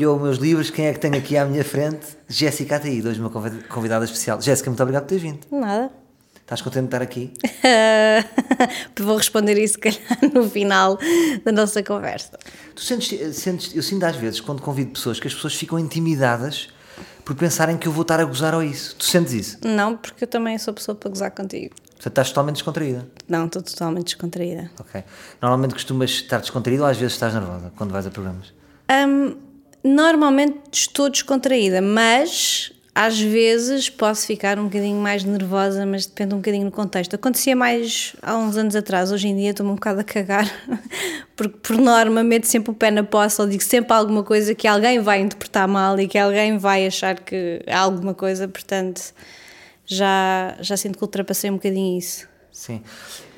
[0.00, 2.06] Yo Meus Livros, quem é que tenho aqui à minha frente?
[2.26, 4.40] Jéssica Ataída, hoje uma convid- convidada especial.
[4.40, 5.40] Jéssica, muito obrigado por teres vindo.
[5.50, 5.90] Nada.
[6.40, 7.32] Estás contente de estar aqui?
[8.98, 10.00] Vou responder isso, se calhar,
[10.34, 10.98] no final
[11.44, 12.38] da nossa conversa.
[12.74, 16.68] Tu sentes, sentes, eu sinto às vezes, quando convido pessoas, que as pessoas ficam intimidadas
[17.24, 18.96] por pensarem que eu vou estar a gozar ou isso.
[18.96, 19.58] Tu sentes isso?
[19.62, 21.74] Não, porque eu também sou pessoa para gozar contigo.
[21.90, 23.06] Portanto, estás totalmente descontraída.
[23.28, 24.70] Não, estou totalmente descontraída.
[24.80, 25.04] Ok.
[25.42, 28.52] Normalmente costumas estar descontraída ou às vezes estás nervosa quando vais a programas?
[28.90, 29.36] Hum,
[29.82, 36.38] normalmente estou descontraída, mas às vezes posso ficar um bocadinho mais nervosa, mas depende um
[36.38, 37.14] bocadinho do contexto.
[37.14, 40.50] Acontecia mais há uns anos atrás, hoje em dia estou-me um bocado a cagar,
[41.36, 44.66] porque por norma meto sempre o pé na poça ou digo sempre alguma coisa que
[44.66, 49.14] alguém vai interpretar mal e que alguém vai achar que há alguma coisa, portanto
[49.86, 52.28] já, já sinto que ultrapassei um bocadinho isso.
[52.52, 52.82] Sim.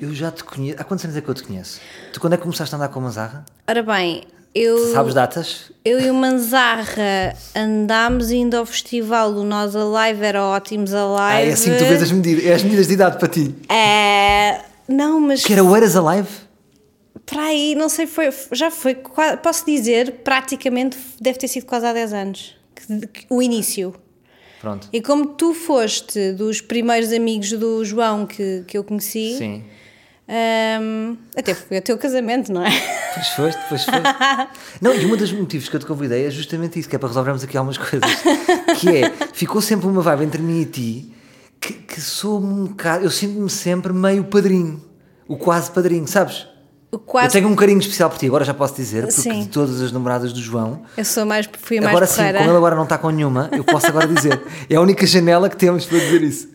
[0.01, 0.81] Eu já te conheço.
[0.81, 1.79] Há quantos anos é que eu te conheço?
[2.11, 3.45] Tu quando é que começaste a andar com a Mazarra?
[3.67, 4.23] Ora bem,
[4.55, 4.93] eu.
[4.93, 5.71] Sabes datas?
[5.85, 11.49] Eu e o Manzarra andámos indo ao festival do Nós Alive, era ótimos Ah, Alive.
[11.49, 12.45] é assim que tu vês as medidas.
[12.45, 13.53] É as medidas de idade para ti.
[13.69, 16.27] É, Não, mas Que era o Eras Alive?
[17.25, 18.95] para aí, não sei, foi, já foi,
[19.41, 22.55] posso dizer, praticamente deve ter sido quase há 10 anos.
[22.75, 23.93] que- que- o início.
[24.59, 24.89] Pronto.
[24.91, 29.63] E como tu foste dos primeiros amigos do João que, que eu conheci, Sim.
[30.27, 32.69] Hum, até foi o teu casamento, não é?
[33.13, 34.01] Pois foste, pois foste.
[34.81, 37.09] Não, e um dos motivos que eu te convidei é justamente isso, que é para
[37.09, 38.09] resolvermos aqui algumas coisas.
[38.79, 41.13] Que é, ficou sempre uma vibe entre mim e ti,
[41.59, 44.83] que, que sou um bocado, eu sinto-me sempre meio padrinho.
[45.27, 46.47] O quase padrinho, sabes?
[47.05, 49.41] Quase, Eu tenho um carinho especial por ti, agora já posso dizer, porque Sim.
[49.41, 52.37] de todas as namoradas do João, eu sou mais, fui a mais agora sim, porreira.
[52.37, 54.39] como ele agora não está com nenhuma, eu posso agora dizer.
[54.69, 56.52] É a única janela que temos para dizer isso.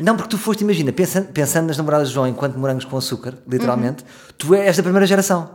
[0.00, 3.34] Não, porque tu foste, imagina, pensando, pensando nas namoradas do João enquanto morangos com açúcar,
[3.48, 4.08] literalmente, Uhum.
[4.38, 5.50] tu és da primeira geração.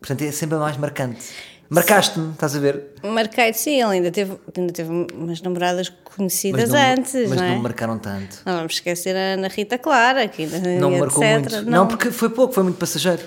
[0.00, 1.20] Portanto, é sempre a mais marcante.
[1.68, 2.92] Marcaste-me, estás a ver?
[3.02, 7.48] Marquei, sim, ele ainda teve, ainda teve umas namoradas conhecidas não, antes, mas não é?
[7.48, 8.38] não me marcaram tanto.
[8.46, 11.00] Não vamos esquecer a Ana Rita Clara, que ainda Não me etc.
[11.00, 11.62] marcou muito.
[11.70, 11.86] Não.
[11.88, 13.20] porque foi pouco, foi muito passageiro.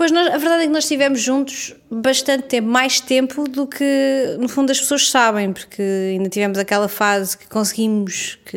[0.00, 4.34] Pois nós, a verdade é que nós estivemos juntos bastante tempo, mais tempo do que
[4.40, 8.56] no fundo as pessoas sabem, porque ainda tivemos aquela fase que conseguimos que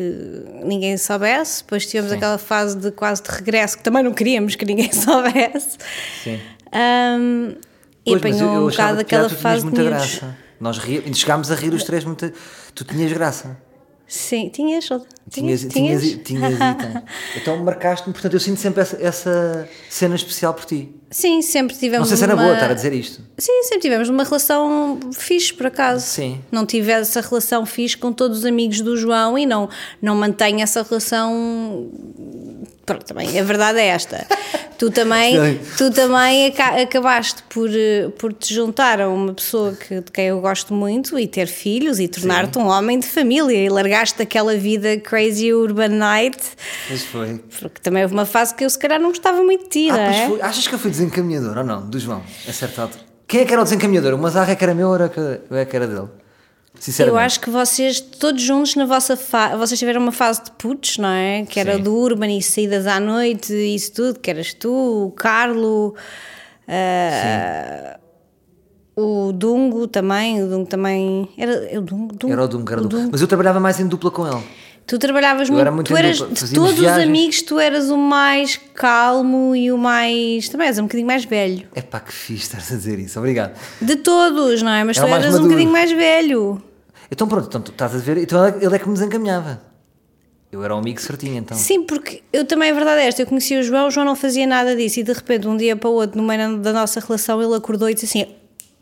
[0.64, 2.16] ninguém soubesse, depois tivemos Sim.
[2.16, 5.76] aquela fase de quase de regresso que também não queríamos que ninguém soubesse.
[6.22, 6.40] Sim.
[8.06, 9.98] E Pois, mas apanhou eu, eu um bocado aquela fase de muita miúdos.
[9.98, 10.38] graça.
[10.58, 12.32] Nós ri, chegámos a rir os três muito.
[12.74, 13.54] Tu tinhas graça.
[14.06, 14.88] Sim, tinhas,
[15.30, 17.02] Tinhas, tinhas, tinhas, tinhas, e tens.
[17.36, 20.90] Então marcaste-me, portanto eu sinto sempre essa, essa cena especial por ti.
[21.10, 22.42] Sim, sempre tivemos Não sei se era uma...
[22.42, 23.22] boa estar a dizer isto.
[23.38, 26.04] Sim, sempre tivemos uma relação fixe, por acaso.
[26.04, 26.40] Sim.
[26.50, 29.68] Não tive essa relação fixe com todos os amigos do João e não,
[30.02, 31.88] não mantenho essa relação.
[32.84, 34.26] Pronto, também, a verdade é esta.
[34.76, 35.60] tu também, Sim.
[35.78, 37.70] tu também aca- acabaste por,
[38.18, 41.98] por te juntar a uma pessoa que, de quem eu gosto muito e ter filhos
[42.00, 46.38] e tornar-te um homem de família e largaste aquela vida crazy urban night,
[46.90, 47.38] Mas foi.
[47.60, 49.98] porque também houve uma fase que eu se calhar não gostava muito de ti, Ah,
[49.98, 50.28] é?
[50.28, 50.42] foi.
[50.42, 51.88] Achas que eu fui desencaminhador ou não?
[51.88, 53.04] Do João, a certa altura.
[53.28, 54.12] Quem é que era o desencaminhador?
[54.14, 54.96] O Mazarra é que era meu ou
[55.56, 56.08] é que era dele?
[56.78, 57.20] Sinceramente.
[57.20, 60.98] Eu acho que vocês, todos juntos na vossa fase, vocês tiveram uma fase de putos,
[60.98, 61.44] não é?
[61.48, 61.82] Que era Sim.
[61.82, 65.94] do Urban e saídas à noite, e isso tudo, que eras tu, o Carlo,
[66.66, 67.98] ah,
[68.96, 71.28] o Dungo também, o Dungo também.
[71.38, 72.14] Era é o Dungo?
[72.14, 72.32] Dungo?
[72.32, 73.08] Era o Dunga, era o Dunga.
[73.12, 74.42] Mas eu trabalhava mais em dupla com ele.
[74.86, 76.98] Tu trabalhavas muito, era muito tu eras, dupla, de todos viagens.
[76.98, 80.48] os amigos, tu eras o mais calmo e o mais.
[80.50, 81.66] Também és um bocadinho mais velho.
[81.74, 83.18] É pá, que fixe estás a dizer isso.
[83.18, 83.58] Obrigado.
[83.80, 84.84] De todos, não é?
[84.84, 85.44] Mas Era tu eras um maduro.
[85.48, 86.62] bocadinho mais velho.
[87.10, 88.18] Então pronto, então, tu estás a ver.
[88.18, 89.62] Então ele ele é que me desencaminhava.
[90.52, 91.56] Eu era um amigo certinho então.
[91.56, 94.14] Sim, porque eu também, a verdade é esta, eu conhecia o João, o João não
[94.14, 97.00] fazia nada disso e de repente, um dia para o outro, no meio da nossa
[97.00, 98.32] relação, ele acordou e disse assim: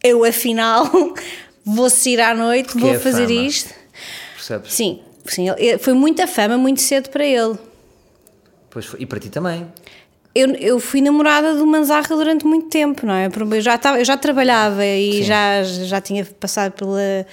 [0.04, 0.90] Eu afinal
[1.64, 3.40] vou sair à noite, Porque vou é fazer fama.
[3.46, 3.70] isto.
[4.34, 4.74] Percebes?
[4.74, 7.56] Sim, sim ele- foi muita fama muito cedo para ele.
[8.70, 9.00] Pois foi.
[9.02, 9.66] E para ti também.
[10.34, 13.26] Eu, eu fui namorada do Manzarra durante muito tempo, não é?
[13.26, 15.22] Eu já, estava, eu já trabalhava e Sim.
[15.24, 17.26] já, já tinha passado pela,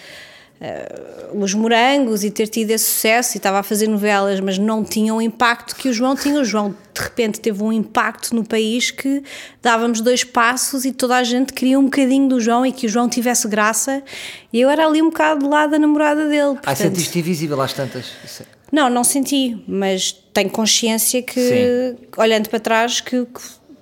[0.61, 4.83] eh, os morangos e ter tido esse sucesso e estava a fazer novelas, mas não
[4.83, 6.41] tinha o impacto que o João tinha.
[6.41, 9.23] O João de repente teve um impacto no país que
[9.61, 12.89] dávamos dois passos e toda a gente queria um bocadinho do João e que o
[12.89, 14.03] João tivesse graça.
[14.51, 16.41] E eu era ali um bocado do lado da namorada dele.
[16.41, 18.07] Ah, portanto- sentiste invisível às tantas.
[18.41, 23.25] É- não, não senti, mas tenho consciência que, olhando para trás, que,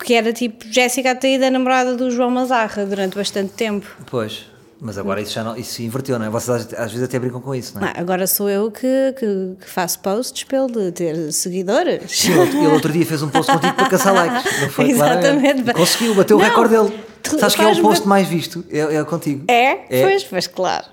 [0.06, 3.86] que era tipo Jéssica Ataída, a namorada do João Mazarra, durante bastante tempo.
[4.10, 4.46] Pois.
[4.80, 6.30] Mas agora isso já não, isso inverteu, não é?
[6.30, 7.94] Vocês às, vezes até brincam com isso, não é?
[7.96, 8.88] Ah, agora sou eu que,
[9.18, 12.26] que, que faço posts para ele ter seguidores.
[12.26, 14.62] Ele, ele outro dia fez um post contigo para caçar likes.
[14.62, 14.86] Não foi?
[14.92, 15.64] Exatamente.
[15.64, 15.74] Claramente.
[15.74, 16.94] Conseguiu, bateu o Não, recorde dele.
[17.24, 18.64] tu Sabes que é o post mais visto?
[18.70, 19.46] É, é contigo.
[19.48, 19.80] É?
[19.90, 20.04] É.
[20.04, 20.86] Pois, pois, claro.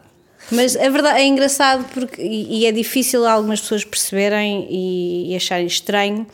[0.51, 5.37] Mas a verdade é engraçado porque, e, e é difícil algumas pessoas perceberem e, e
[5.37, 6.27] acharem estranho,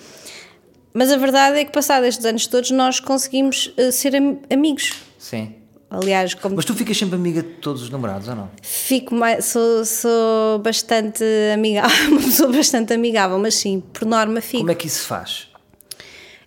[0.93, 4.94] mas a verdade é que, passados estes anos todos, nós conseguimos eh, ser am- amigos.
[5.17, 5.55] Sim.
[5.91, 8.51] Aliás, como Mas tu ficas sempre amiga de todos os namorados, ou não?
[8.63, 14.59] fico mais, sou, sou bastante amigável, uma pessoa bastante amigável, mas sim, por norma fico.
[14.59, 15.49] Como é que isso se faz?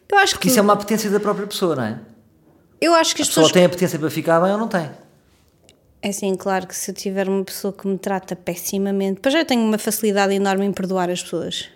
[0.09, 1.99] Eu acho Porque que isso é uma apetência da própria pessoa, não é?
[2.79, 4.89] eu acho que as A pessoa pessoas tem apetência para ficar bem ou não tem?
[6.01, 9.39] É assim, claro que se eu tiver uma pessoa que me trata pessimamente, pois já
[9.39, 11.69] eu tenho uma facilidade enorme em perdoar as pessoas.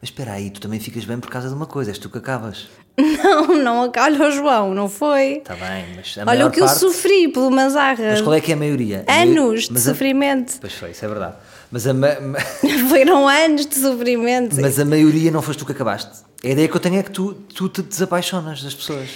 [0.00, 2.18] Mas espera aí, tu também ficas bem por causa de uma coisa, és tu que
[2.18, 2.68] acabas.
[2.96, 5.38] Não, não, olha o João, não foi?
[5.38, 6.78] Está bem, mas a Olha o que eu parte...
[6.78, 8.10] sofri pelo Mazarra.
[8.12, 9.04] Mas qual é que é a maioria?
[9.08, 10.54] Anos de a- sofrimento.
[10.60, 11.34] Pois foi, isso é verdade.
[11.72, 12.08] Mas a, ma-
[12.88, 14.54] Foram anos de sofrimento.
[14.60, 16.22] mas a maioria não foste tu que acabaste.
[16.44, 19.08] A ideia que eu tenho é que tu, tu te desapaixonas das pessoas.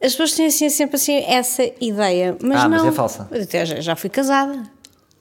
[0.00, 2.78] As pessoas têm assim, sempre assim essa ideia, mas Ah, não.
[2.78, 3.28] mas é falsa.
[3.32, 4.62] Eu já, já fui casada.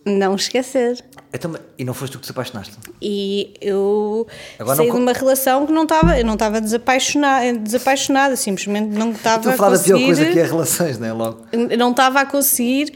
[0.05, 1.03] Não esquecer.
[1.31, 2.73] Então, e não foste tu que te apaixonaste?
[3.01, 4.27] E eu
[4.57, 8.87] Agora saí não de uma relação que não estava, eu não estava desapaixonada, desapaixonada, simplesmente
[8.89, 11.13] não estava Estou a a falar da pior coisa que é relações, não é?
[11.13, 11.45] Logo.
[11.77, 12.93] não estava a conseguir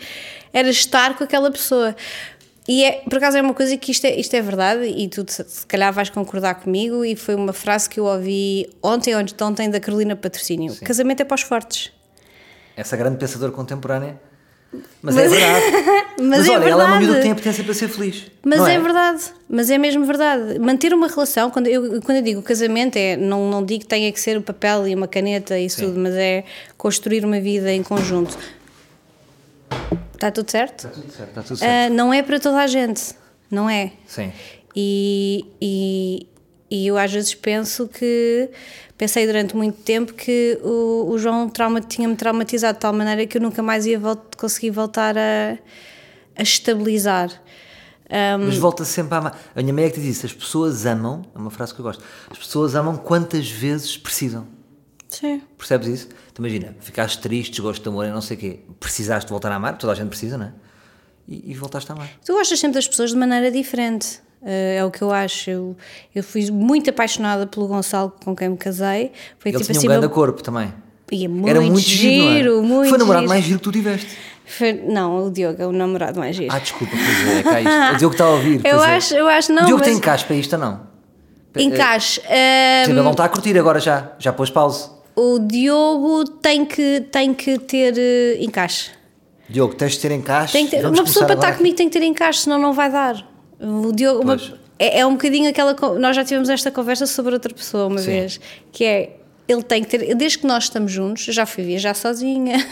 [0.56, 1.94] era estar com aquela pessoa.
[2.68, 5.24] E é, por acaso é uma coisa que isto é, isto é verdade e tu
[5.30, 9.70] se calhar vais concordar comigo e foi uma frase que eu ouvi ontem ou ontem
[9.70, 10.76] da Carolina Patrocínio.
[10.84, 11.92] Casamento é para os fortes.
[12.76, 14.20] Essa grande pensadora contemporânea.
[15.02, 16.06] Mas, Mas- é verdade.
[16.22, 17.00] Mas é olha, ela é uma verdade.
[17.00, 18.26] miúda que tem apetência para ser feliz.
[18.44, 18.80] Mas não é?
[18.80, 20.58] verdade, mas é mesmo verdade.
[20.60, 24.12] Manter uma relação, quando eu, quando eu digo casamento, é, não, não digo que tenha
[24.12, 25.88] que ser o papel e uma caneta e isso Sim.
[25.88, 26.44] tudo, mas é
[26.78, 28.38] construir uma vida em conjunto.
[30.14, 30.88] Está tudo certo?
[30.88, 31.72] Está tudo certo, está tudo certo.
[31.72, 33.14] Ah, não é para toda a gente,
[33.52, 33.92] não é?
[34.08, 34.32] Sim.
[34.76, 36.28] E, e,
[36.70, 38.50] e eu às vezes penso que
[38.98, 43.38] pensei durante muito tempo que o, o João trauma, tinha-me traumatizado de tal maneira que
[43.38, 45.58] eu nunca mais ia vol- conseguir voltar a,
[46.36, 47.30] a estabilizar.
[48.08, 48.46] Hum.
[48.46, 49.40] Mas volta sempre a amar.
[49.56, 51.84] A minha mãe é que diz isso: as pessoas amam, é uma frase que eu
[51.84, 54.48] gosto, as pessoas amam quantas vezes precisam.
[55.08, 55.42] Sim.
[55.58, 56.10] Percebes isso?
[56.32, 59.52] Então imagina, ficaste triste, desgosto de amor e não sei o quê, precisaste de voltar
[59.52, 60.54] a amar, toda a gente precisa, não é?
[61.28, 62.10] E, e voltaste a amar.
[62.24, 64.20] Tu gostas sempre das pessoas de maneira diferente.
[64.46, 65.50] Eh, é o que eu acho.
[65.50, 65.76] Eu,
[66.14, 69.12] eu fui muito apaixonada pelo Gonçalo com quem me casei.
[69.40, 69.88] Foi Ele tipo tinha assim.
[69.88, 70.72] um grande corpo também.
[71.12, 72.62] e é muito, Era muito giro, giro, é?
[72.62, 73.30] muito Foi o namorado giro.
[73.30, 74.08] mais giro que tu tiveste.
[74.48, 76.54] Foi- não, o Diogo é o namorado mais giro.
[76.54, 77.96] Ah, desculpa, pois é, cá isto.
[77.96, 78.62] O Diogo está a ouvir.
[78.64, 78.96] eu, é.
[78.96, 79.64] acho, eu acho, não.
[79.64, 80.96] o Diogo mas tem encaixe para isto ou não?
[81.58, 82.20] encaixe.
[82.22, 84.90] Exemplo, ele não está a curtir agora já, já pôs pausa.
[85.16, 88.92] o Diogo tem que, tem que ter eh, encaixe.
[89.50, 90.68] Diogo, tens de ter encaixe.
[90.68, 93.26] Ter- uma pessoa para estar comigo tem que ter encaixe, senão não vai dar.
[93.60, 94.54] O Diogo, uma- Pois.
[94.80, 95.74] é, é um bocadinho aquela.
[96.00, 98.06] Nós já tivemos esta conversa sobre outra pessoa uma Sim.
[98.08, 98.40] vez,
[98.72, 99.18] que é
[99.48, 100.16] ele tem que ter.
[100.16, 102.56] Desde que nós estamos juntos, já fui viajar sozinha.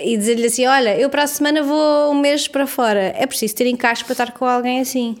[0.00, 3.12] E dizer-lhe assim: Olha, eu para a semana vou um mês para fora.
[3.16, 5.16] É preciso ter encaixe para estar com alguém assim.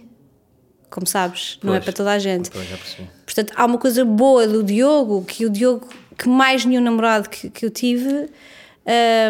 [0.88, 1.84] Como sabes, não é Pois.
[1.86, 2.48] para toda a gente.
[2.48, 3.10] Pois, já percebi.
[3.24, 7.50] Portanto, há uma coisa boa do Diogo, que o Diogo, que mais nenhum namorado que,
[7.50, 8.28] que eu tive,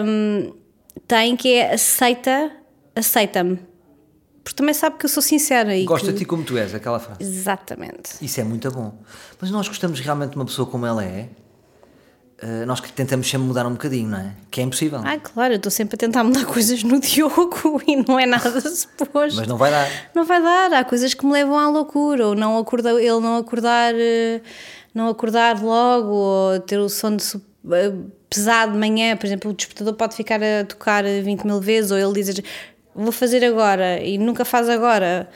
[0.05, 0.53] hum,
[1.07, 2.53] tem, que é aceita,
[2.95, 3.59] aceita-me.
[4.49, 5.77] Porque também sabe que eu sou sincera.
[5.77, 6.13] E Gosta que...
[6.15, 7.23] de ti como tu és, aquela frase.
[7.23, 8.13] Exatamente.
[8.23, 8.99] Isso é muito bom.
[9.39, 11.29] Mas nós gostamos realmente de uma pessoa como ela é.
[12.43, 14.33] Uh, nós que tentamos sempre mudar um bocadinho, não é?
[14.51, 15.03] Que é impossível.
[15.05, 18.59] Ah, claro, eu estou sempre a tentar mudar coisas no Diogo e não é nada
[18.63, 19.37] suposto.
[19.37, 19.87] Mas não vai dar.
[20.15, 23.37] Não vai dar, há coisas que me levam à loucura, ou não acordar, ele não
[23.37, 24.41] acordar, eh,
[24.95, 27.93] não acordar logo, ou ter o sono su- eh,
[28.31, 31.99] pesado de manhã, por exemplo, o despertador pode ficar a tocar 20 mil vezes, ou
[31.99, 32.43] ele dizer
[33.05, 35.29] vou fazer agora e nunca faz agora,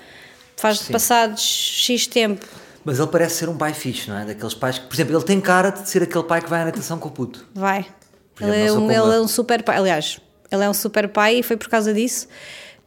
[0.56, 0.92] faz Sim.
[0.92, 2.46] passados X tempo.
[2.84, 4.24] Mas ele parece ser um pai fixe, não é?
[4.24, 6.64] Daqueles pais que, por exemplo, ele tem cara de ser aquele pai que vai à
[6.64, 7.46] natação com o puto.
[7.54, 7.86] Vai.
[8.34, 9.76] Por Ele exemplo, é, não um, ele é um super pai.
[9.76, 10.18] Aliás,
[10.50, 12.26] ele é um super pai e foi por causa disso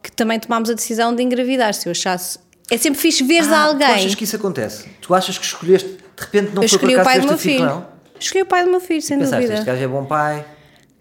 [0.03, 1.73] que também tomámos a decisão de engravidar.
[1.73, 2.37] Se eu achasse.
[2.69, 3.87] É sempre fixe veres Ah, alguém.
[3.87, 4.85] Tu achas que isso acontece?
[5.01, 7.27] Tu achas que escolheste, de repente não eu foi por escolhi o acaso pai do
[7.27, 7.71] meu filho filho.
[7.77, 7.83] ele?
[8.19, 9.53] Escolhi o pai do meu filho, sem Pensaste, dúvida.
[9.55, 10.45] este gajo é bom pai.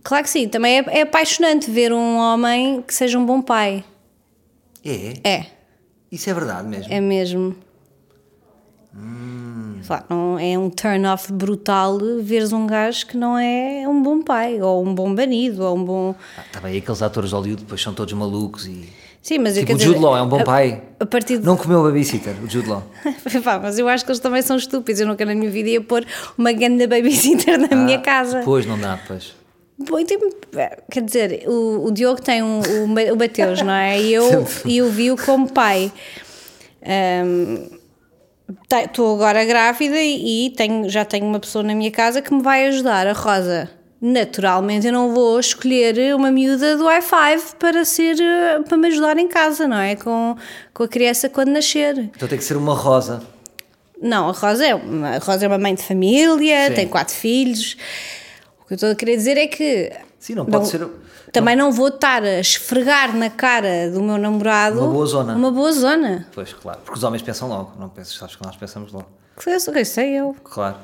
[0.05, 0.47] Claro que sim.
[0.49, 3.83] Também é, é apaixonante ver um homem que seja um bom pai.
[4.85, 5.15] É?
[5.25, 5.47] É,
[6.13, 6.93] Isso é verdade mesmo.
[6.93, 7.57] é mesmo.
[8.95, 9.81] Hum.
[9.87, 14.61] Claro, não é um turn-off brutal veres um gajo que não é um bom pai,
[14.63, 16.15] ou um bom marido, ou um bom.
[16.39, 18.89] Ah, tá bem, aqueles atores de Hollywood depois são todos malucos e...
[19.21, 20.83] Sim, mas Tipo, o Jude dizer, Law é um bom a- pai.
[21.01, 22.83] A partir de Não comeu o babysitter, o Jude Law.
[23.43, 25.01] Pá, mas eu acho que eles também são estúpidos.
[25.01, 26.05] Eu nunca na minha vida ia pôr
[26.37, 28.43] uma grande babysitter na minha Ah, casa.
[28.45, 29.35] Pois, não dá, pois.
[29.79, 30.19] Bom, tem-
[30.91, 34.01] quer dizer, o, o Diogo tem um, o, o Mateus, não é?
[34.01, 35.93] E eu, eu vi-o como pai.
[38.73, 42.67] Estou agora grávida e, tenho, já tenho uma pessoa na minha casa que me vai
[42.67, 43.71] ajudar, a Rosa.
[44.01, 49.17] Naturalmente eu não vou escolher uma miúda do i5 para ser eh, para me ajudar
[49.17, 49.97] em casa, não é?
[49.97, 50.37] Com,
[50.75, 52.11] com a criança quando nascer.
[52.15, 53.23] Então tem que ser uma rosa.
[54.03, 56.75] Não, a Rosa é uma, a Rosa é uma mãe de família, Sim.
[56.75, 57.79] tem quatro filhos.
[58.75, 59.93] O que eu estou a querer dizer é que.
[60.19, 60.87] Sim, não pode ser-
[61.33, 65.35] Também não vou estar a esfregar na cara do meu namorado Uma boa zona.
[65.35, 66.29] Uma boa zona.
[66.33, 66.79] Pois, claro.
[66.85, 67.73] Porque os homens pensam logo.
[67.79, 69.07] Não pensas, sabes que nós pensamos logo.
[69.43, 70.35] Que eu sei, eu.
[70.45, 70.77] Claro.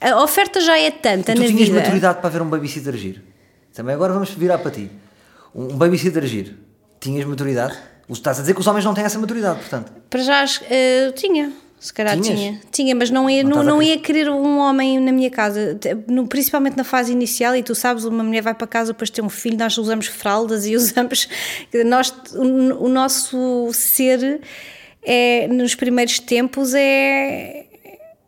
[0.00, 1.80] A oferta já é tanta E tu na tinhas vida.
[1.80, 3.20] maturidade para ver um babysitter giro.
[3.72, 4.90] Também agora vamos virar para ti.
[5.54, 6.54] Um babysitter giro.
[7.00, 7.76] Tinhas maturidade?
[8.08, 9.92] Estás a dizer que os homens não têm essa maturidade, portanto.
[10.10, 11.52] Para já acho- eh, tinha.
[11.82, 12.38] Se calhar Tinhas?
[12.38, 12.60] tinha.
[12.70, 15.76] Tinha, mas não ia, Não não, não querer- ia querer um homem na minha casa.
[16.06, 19.14] No- principalmente na fase inicial, e tu sabes, uma mulher vai para casa depois de
[19.14, 21.28] ter um filho, nós usamos fraldas e usamos.
[21.84, 24.40] Nós, o, o nosso ser
[25.02, 27.66] é, nos primeiros tempos é,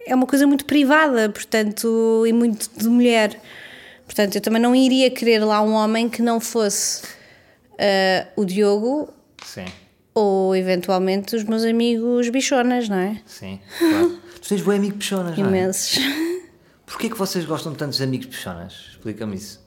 [0.05, 3.41] é uma coisa muito privada, portanto, e muito de mulher.
[4.05, 7.03] Portanto, eu também não iria querer lá um homem que não fosse
[7.79, 9.09] ah, o Diogo
[9.47, 9.65] Sim,
[10.15, 13.21] ou eventualmente os meus amigos bichonas, não é?
[13.27, 14.19] sim, claro.
[14.41, 15.49] tu tens bom amigo peixonas, não é?
[15.49, 15.99] Imensos.
[16.87, 18.75] Porquê que vocês gostam tanto dos amigos peixonas?
[18.93, 19.61] Explica-me isso.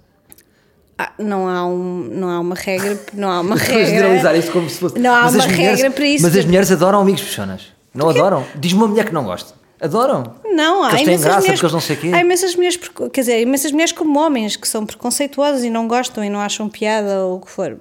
[0.98, 3.86] Ah, não, há um, não há uma regra, não há uma regra.
[3.86, 4.98] generalizar isto como se fosse.
[4.98, 6.24] Não há Mas uma as mulheres- regra para isso.
[6.24, 7.68] Mas as mulheres adoram amigos peixonas.
[7.94, 8.46] Não adoram?
[8.56, 9.54] Diz-me uma mulher que não gosta.
[9.80, 10.36] Adoram.
[10.44, 12.08] Não, há imensas graça, mulheres, porque eles não sei quê.
[12.14, 12.78] Há imensas mulheres,
[13.14, 16.68] quer dizer, imensas mulheres como homens que são preconceituosas e não gostam e não acham
[16.68, 17.78] piada ou o que for.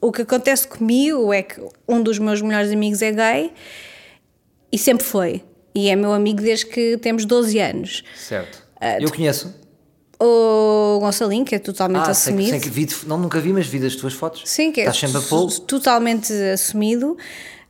[0.00, 3.52] O que acontece comigo é que um dos meus melhores amigos é gay
[4.72, 5.42] e sempre foi.
[5.74, 8.04] E é meu amigo desde que temos 12 anos.
[8.16, 8.62] Certo.
[8.80, 9.54] Ah, Eu conheço.
[10.22, 12.50] O Gonçalinho, que é totalmente Ah, sei, assumido.
[12.50, 14.42] sei que vi, não, nunca vi, mas vi das tuas fotos.
[14.44, 17.16] Sim, que é Estás sempre a totalmente assumido.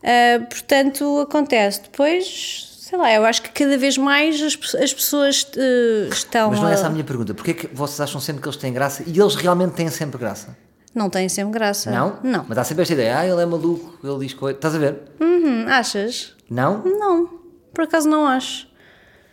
[0.02, 1.82] Ah, portanto, acontece.
[1.82, 6.50] Depois, sei lá, eu acho que cada vez mais as, as pessoas eh, estão.
[6.50, 7.32] Mas não é essa a minha pergunta.
[7.32, 10.18] Porquê é que vocês acham sempre que eles têm graça e eles realmente têm sempre
[10.18, 10.56] graça?
[10.92, 11.88] Não têm sempre graça.
[11.88, 12.18] Não?
[12.23, 12.44] Não.
[12.49, 14.56] Mas há sempre esta ideia, ah, ele é maluco, ele diz coisa.
[14.59, 14.97] Estás a ver?
[15.20, 16.35] Hum, achas?
[16.50, 16.82] Não?
[16.85, 17.28] Não.
[17.73, 18.66] Por acaso não acho.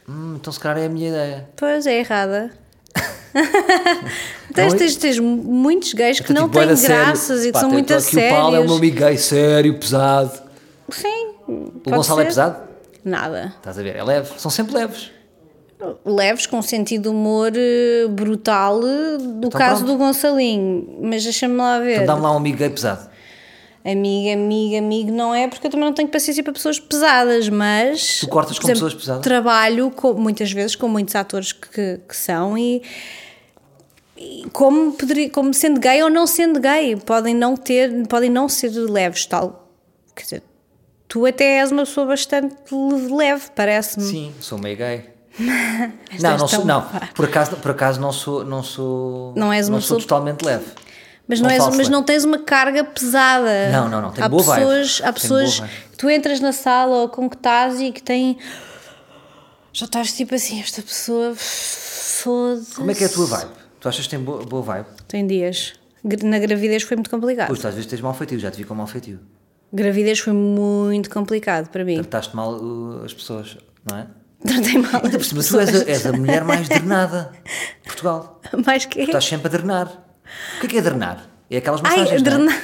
[0.07, 1.49] Hum, então se calhar é a minha ideia.
[1.57, 2.51] Pois é errada.
[4.53, 7.05] tens, Não, tens, tens muitos gays que Então, não tipo, têm da sério.
[7.05, 8.77] graças e que Pá, são muito a aqui O Paulo é sérios.
[8.77, 10.31] amigo gay, sério, pesado.
[10.89, 11.29] Sim.
[11.47, 12.29] O Gonçalo é ser.
[12.29, 12.66] pesado?
[13.03, 13.53] Nada.
[13.57, 13.95] Estás a ver?
[13.95, 14.31] É leve.
[14.37, 15.11] São sempre leves.
[16.05, 19.97] leves, com sentido de humor eh, brutal, eh, do caso pronto.
[19.97, 20.99] do Gonçalinho.
[21.01, 21.95] Mas deixa-me lá ver.
[22.03, 23.09] Então dá-me lá um amigo gay pesado.
[23.85, 28.19] Amiga, amiga, amigo, não é porque eu também não tenho paciência para pessoas pesadas, mas.
[28.19, 29.23] Tu cortas com pessoas pesadas?
[29.23, 32.81] Trabalho com, muitas vezes com muitos atores que, que são e.
[34.17, 38.49] e Como, poderia, como sendo gay ou não sendo gay, podem não ter, podem não
[38.49, 39.69] ser leves, tal.
[40.13, 40.43] Quer dizer,
[41.07, 44.03] tu até és uma pessoa bastante le- leve, parece-me.
[44.05, 45.09] Sim, sou meio gay.
[46.19, 46.81] Não, não sou, não.
[47.13, 50.65] Por acaso, por acaso não sou, não sou, Não és uma não sou totalmente leve.
[51.27, 51.89] Mas Um não, és, mas leve.
[51.91, 53.69] não tens uma carga pesada.
[53.71, 54.59] Não, não, não, tenho há boa vibe.
[54.65, 55.71] pessoas, Há Tenho pessoas vibe.
[55.91, 58.37] que tu entras na sala ou com que estás e que têm.
[59.73, 61.33] Já estás tipo assim, esta pessoa.
[61.35, 62.73] Foda-se.
[62.75, 63.51] Como é que é a tua vibe?
[63.79, 64.87] Tu achas que tem boa, boa vibe?
[65.07, 65.73] Tem dias.
[66.23, 67.47] Na gravidez foi muito complicado.
[67.49, 69.19] Pois às vezes tens mau feitio, já te vi com mau feitio.
[69.71, 71.95] Gravidez foi muito complicado para mim.
[71.95, 73.57] Trataste mal uh, as pessoas,
[73.89, 74.07] não é?
[74.45, 75.01] Tratei mal.
[75.01, 78.41] Por cima, tu és a, és a mulher mais drenada de Portugal.
[78.65, 78.99] Mais que.
[78.99, 79.87] Tu estás sempre a drenar.
[80.57, 81.27] O que é que é drenar?
[81.49, 82.35] É aquelas Ai, massagens, não é?
[82.35, 82.61] drenar.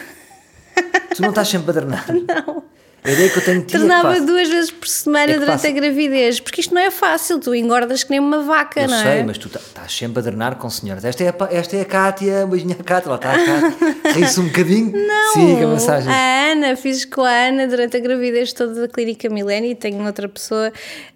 [1.16, 2.06] Tu não estás sempre a drenar.
[2.12, 2.64] Não.
[3.06, 5.34] A ideia que eu tenho de ti é que Treinava duas vezes por semana É
[5.40, 5.68] durante faço.
[5.68, 9.02] a gravidez, porque isto não é fácil, tu engordas que nem uma vaca, Eu não
[9.02, 9.24] sei, é?
[9.24, 11.04] mas tu tá- estás sempre a drenar com senhoras.
[11.04, 13.76] Esta é a, esta é a Cátia, um beijinho à Cátia, lá está a Cátia.
[14.16, 14.92] Ri-se um bocadinho.
[15.06, 16.10] Não, Siga a mensagem.
[16.14, 20.06] a Ana, fiz com a Ana durante a gravidez toda da clínica Milênio e tenho
[20.06, 20.72] outra pessoa,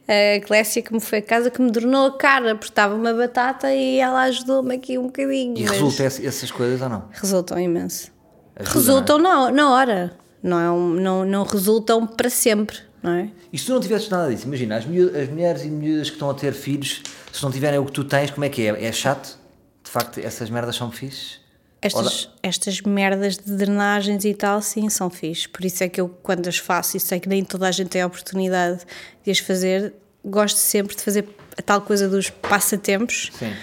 [0.08, 3.14] a Clécia, que me foi a casa que me drenou a cara porque estava uma
[3.14, 5.58] batata e ela ajudou-me aqui um bocadinho.
[5.58, 7.06] E mas resulta esse- essas coisas ou não?
[7.14, 8.12] Resultam imenso.
[8.58, 13.30] Ajuda, resultam na, na hora, não, é um- não, não resultam para sempre, não é?
[13.52, 16.30] E se tu não tivesses nada disso, imagina, as, as mulheres e miúdas que estão
[16.30, 17.02] a ter filhos,
[17.32, 18.86] se não tiverem o que tu tens, como é que é?
[18.86, 19.38] É chato?
[19.84, 21.40] De facto, essas merdas são fixes?
[21.82, 25.48] Estas, estas merdas de drenagens e tal, sim, são fixe.
[25.48, 27.90] Por isso é que eu, quando as faço, e sei que nem toda a gente
[27.90, 28.82] tem a oportunidade
[29.24, 29.94] de as fazer,
[30.26, 31.28] gosto sempre de fazer
[31.58, 33.54] a tal coisa dos passatempos Sim.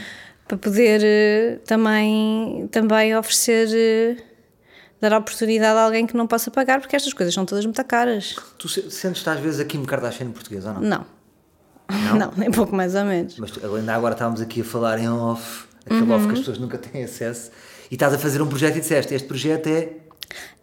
[0.46, 3.68] para poder eh, também, também oferecer,
[4.18, 4.22] eh,
[5.08, 7.84] dar a oportunidade a alguém que não possa pagar, porque estas coisas são todas muito
[7.84, 8.34] caras.
[8.58, 10.82] Tu se- sentes-te às vezes a Kim Kardashian portuguesa ou não?
[10.82, 11.06] Não.
[12.18, 13.36] Não, nem pouco mais ou menos.
[13.38, 16.12] Mas ainda agora estávamos aqui a falar em off aquele Uhum.
[16.12, 17.50] off que as pessoas nunca têm acesso,
[17.90, 19.90] e estás a fazer um projeto e disseste: Este projeto é.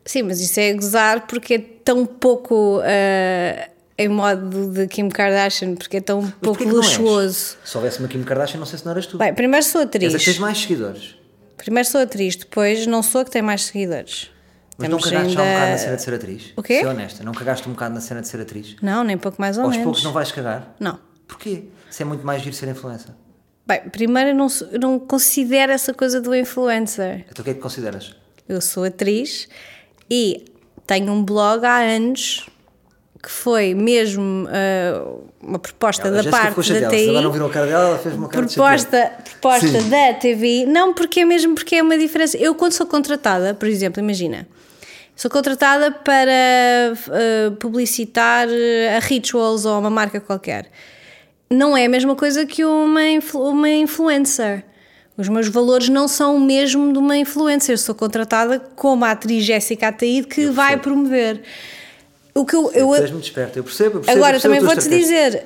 [0.04, 3.70] Sim, mas isso é gozar porque é tão pouco ah,
[4.00, 7.56] em modo de Kim Kardashian, porque é tão Mas pouco não luxuoso.
[7.64, 9.20] Se houvesse uma Kim Kardashian, não sei se não eras tu.
[9.20, 10.12] Bem, primeiro sou atriz.
[10.26, 11.16] tens mais seguidores.
[11.64, 14.30] Primeiro sou atriz, depois não sou a que tem mais seguidores.
[14.78, 16.54] Mas não Temos cagaste já um ainda- bocado na cena de ser atriz?
[16.56, 16.80] O quê?
[16.80, 18.76] Ser honesta, não cagaste um bocado na cena de ser atriz?
[18.82, 19.84] Não, nem pouco mais ou Aos menos.
[19.84, 20.76] poucos não vais cagar?
[20.80, 21.00] Não.
[21.28, 21.66] Porquê?
[21.90, 23.12] Se é muito mais giro ser influencer.
[23.68, 24.48] Bem, primeiro eu não,
[24.82, 27.26] não considero essa coisa do influencer.
[27.30, 28.16] Então o que é que consideras?
[28.50, 29.48] Eu sou atriz
[30.10, 30.46] e
[30.88, 32.48] tenho um blog há anos
[33.22, 35.06] que foi mesmo ah,
[35.42, 37.32] uma proposta Ela, da parte da agora não TI.
[37.34, 38.46] viram a cara dela, ela fez uma cara.
[38.48, 39.90] Proposta, proposta Sim.
[39.90, 42.38] da TV, não porque é mesmo porque é uma diferença.
[42.38, 44.48] Eu, quando sou contratada, por exemplo, imagina,
[45.16, 46.32] sou contratada para
[47.10, 48.48] ah, publicitar
[48.96, 50.66] a Rituals ou uma marca qualquer.
[51.50, 54.64] Não é a mesma coisa que uma, influ- uma influencer.
[55.18, 57.78] Os meus valores não são o mesmo de uma influencer.
[57.78, 61.42] Sou contratada como a atriz Jéssica Ataíde que vai promover.
[62.34, 63.98] O que eu, eu, és muito esperta, eu percebo.
[63.98, 65.46] Eu percebo eu Agora, percebo a também vou-te dizer,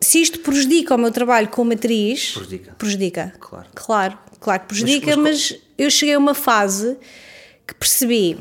[0.00, 2.32] se isto prejudica o meu trabalho como atriz...
[2.32, 2.74] Prejudica.
[2.76, 3.32] Prejudica.
[3.40, 3.66] Claro.
[3.74, 6.96] Claro, claro que prejudica, Mas- mas, eu cheguei a uma fase
[7.66, 8.36] que percebi...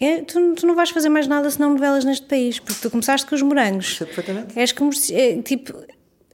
[0.00, 3.26] é, tu, tu não vais fazer mais nada senão novelas neste país, porque tu começaste
[3.26, 3.86] com os morangos.
[3.98, 4.58] Percebo perfeitamente.
[4.58, 5.74] És, comerci- é, tipo,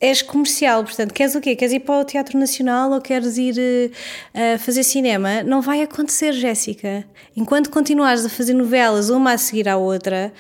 [0.01, 1.57] és comercial, portanto, queres o quê?
[1.57, 3.91] Queres ir para o Teatro Nacional ou queres ir
[4.35, 5.43] a fazer cinema?
[5.45, 7.05] Não vai acontecer, Jéssica.
[7.35, 10.31] Enquanto continuares a fazer novelas uma a seguir à outra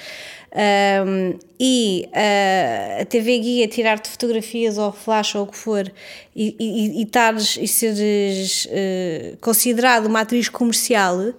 [0.54, 5.90] ahm, e ah, a TV Guia tirar-te fotografias ou flash ou o que for
[6.34, 11.34] e, e, e, estares- e seres eh, considerado uma atriz comercial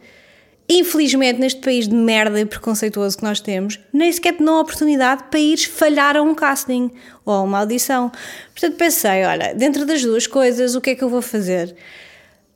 [0.68, 4.62] infelizmente, neste país de merda e preconceituoso que nós temos, nem sequer te dão a
[4.62, 6.90] oportunidade para ires falhar a um casting
[7.24, 8.12] ou a uma audição.
[8.52, 11.76] Portanto, pensei: olha, dentro das duas coisas, o que é que eu vou fazer?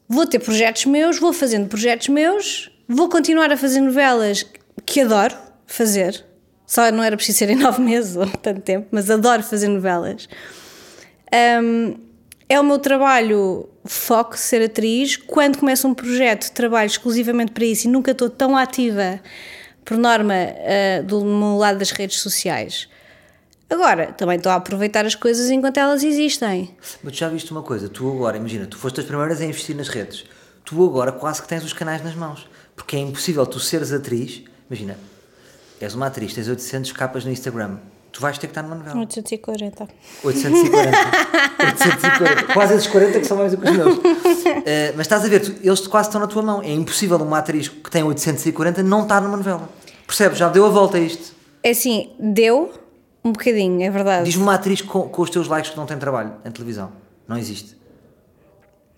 [0.08, 4.44] Vou ter projetos meus, vou fazendo projetos meus, vou continuar a fazer novelas
[4.86, 5.36] que adoro
[5.68, 6.26] fazer.
[6.70, 10.30] Só não era preciso ser em nove meses ou tanto tempo, mas adoro fazer novelas.
[11.64, 11.96] Um,
[12.48, 15.18] é o meu trabalho foco ser atriz.
[15.18, 19.20] Quando começo um projeto, trabalho exclusivamente para isso e nunca estou tão ativa,
[19.84, 22.88] por norma, uh, do meu lado das redes sociais.
[23.68, 26.76] Agora, também estou a aproveitar as coisas enquanto elas existem.
[27.04, 29.88] Mas já viste uma coisa, tu agora, imagina, tu foste as primeiras a investir nas
[29.88, 30.24] redes.
[30.64, 32.48] Tu agora quase que tens os canais nas mãos.
[32.76, 34.44] Porque é impossível tu seres atriz.
[34.70, 34.96] Imagina,
[35.86, 37.78] és uma atriz, tens 800 capas no Instagram.
[38.12, 39.00] Tu vais ter que estar numa novela.
[39.00, 39.88] 840.
[40.24, 40.98] 840.
[41.60, 42.54] 840.
[42.54, 44.00] Quase esses 40 que são mais do que os meus.
[44.66, 46.62] Eh, mas estás a ver, tu- eles quase estão na tua mão.
[46.64, 49.70] É impossível uma atriz que tem 840 não estar numa novela.
[50.08, 50.38] Percebes?
[50.40, 51.34] Já deu a volta a isto.
[51.62, 52.74] É assim, deu
[53.24, 54.26] um bocadinho, é verdade.
[54.26, 56.92] Diz-me uma atriz com, com os teus likes que não tem trabalho em televisão.
[57.28, 57.78] Não existe.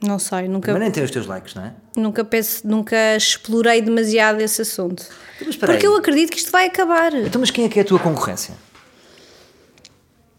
[0.03, 1.73] Não sei, nunca, Mas nem tem os teus likes, não é?
[1.95, 5.03] nunca, penso, nunca explorei demasiado esse assunto.
[5.35, 5.83] Então, mas Porque aí.
[5.83, 7.13] eu acredito que isto vai acabar.
[7.13, 8.55] Então, mas quem é que é a tua concorrência?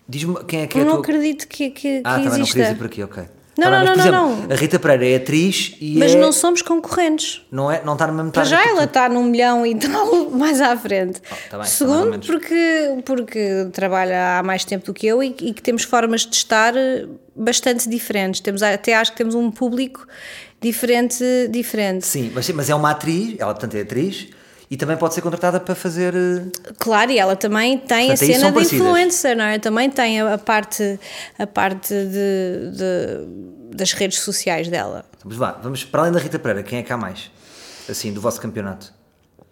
[0.09, 1.03] Diz-me quem é que é Eu a não tua.
[1.03, 2.53] acredito que, que, ah, que também não exista.
[2.55, 3.25] querias ir por aqui, ok.
[3.59, 4.13] Não, Tá não, não,
[4.47, 4.51] não.
[4.51, 7.43] A Rita Pereira é atriz e Mas é, não somos concorrentes.
[7.51, 10.61] não, é, não está no mesmo Para já ela está num milhão e tal mais
[10.61, 11.21] à frente.
[11.21, 15.23] tá bem, está mais ou Segundo, porque, porque trabalha há mais tempo do que eu
[15.23, 18.41] e, e que temos formas de estar eh, bastante diferentes.
[18.41, 20.07] Temos, até acho que temos um público
[20.61, 21.23] diferente.
[21.51, 22.07] diferente.
[22.07, 24.29] Sim, mas, mas é uma atriz, ela portanto é atriz
[24.73, 26.15] e também pode ser contratada para fazer.
[26.15, 26.47] eh,
[26.79, 28.87] Claro, e ela também tem Portanto, a cena de parecidas.
[28.87, 29.59] influencer, não é?
[29.59, 30.99] Também tem a, parte,
[31.39, 35.05] a parte de, de- das redes sociais dela.
[35.25, 37.31] Mas vá, vamos para além da Rita Pereira, quem é que há mais?
[37.87, 38.93] Assim, do vosso campeonato.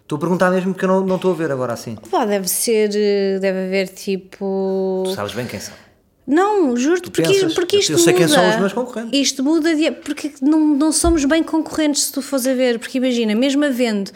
[0.01, 1.95] Estou a perguntar mesmo porque eu não, não estou a ver agora assim.
[2.09, 5.03] Pá, deve ser, eh, deve haver tipo.
[5.05, 5.73] Tu sabes bem quem são.
[6.27, 7.53] Não, juro-te, porque, pensas?
[7.53, 8.25] porque isto eu sei muda.
[8.25, 9.19] quem são os meus concorrentes.
[9.19, 12.97] Isto muda, de- porque não, não somos bem concorrentes se tu fores a ver, porque
[12.99, 14.11] imagina, mesmo havendo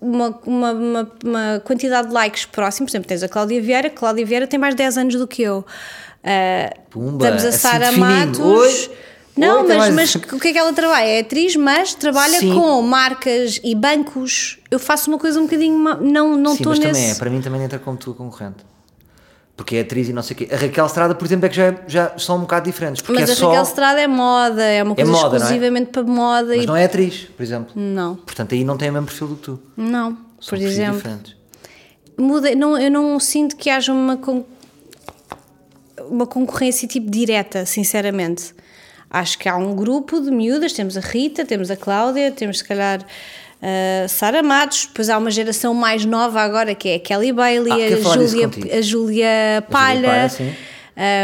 [0.00, 3.90] uma, uma, uma, uma quantidade de likes próximo, por exemplo, tens a Cláudia Vieira, a
[3.90, 5.64] Cláudia Vieira tem mais de 10 anos do que eu.
[6.24, 7.92] Ah, Pumba, Estamos a assim Sara.
[7.92, 8.38] Matos.
[8.40, 8.90] Oi,
[9.36, 11.06] Não, oi, mas, mais- mas o que é que ela trabalha?
[11.06, 12.54] É atriz, mas trabalha Sim.
[12.54, 14.58] com marcas e bancos.
[14.70, 15.78] Eu faço uma coisa um bocadinho.
[15.78, 16.92] Não não Sim, estou mas nesse.
[16.92, 18.64] também é, para mim também entra como tua concorrente.
[19.60, 20.48] Porque é atriz e não sei o quê.
[20.50, 23.02] A Raquel Estrada, por exemplo, é que já, já são um bocado diferentes.
[23.02, 23.48] Porque Mas é a só.
[23.48, 25.36] Raquel Estrada é moda, é uma coisa moda, não é?
[25.38, 27.72] exclusivamente para moda Mas e não é atriz, por exemplo.
[27.76, 29.60] Não, Portanto, aí não tem o mesmo perfil do que tu.
[29.76, 30.16] não.
[30.40, 31.36] São Por exemplo, diferentes.
[32.18, 34.44] muda, não, eu não sinto que haja uma, con-
[36.08, 38.54] uma concorrência tipo direta, sinceramente.
[39.10, 42.64] Acho que há um grupo de miúdas, temos a Rita, temos a Cláudia, temos se
[42.64, 43.04] calhar
[43.62, 47.72] a Sara Matos, depois há uma geração mais nova agora que é a Kelly Bailey,
[47.72, 50.30] Ah, a, Júlia, a Júlia Palha,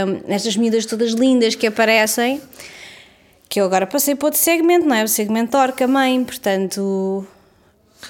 [0.06, 2.40] um, estas miúdas todas lindas que aparecem.
[3.48, 5.04] que eu agora passei para outro segmento, não é?
[5.04, 7.26] O segmento Orca Mãe, portanto.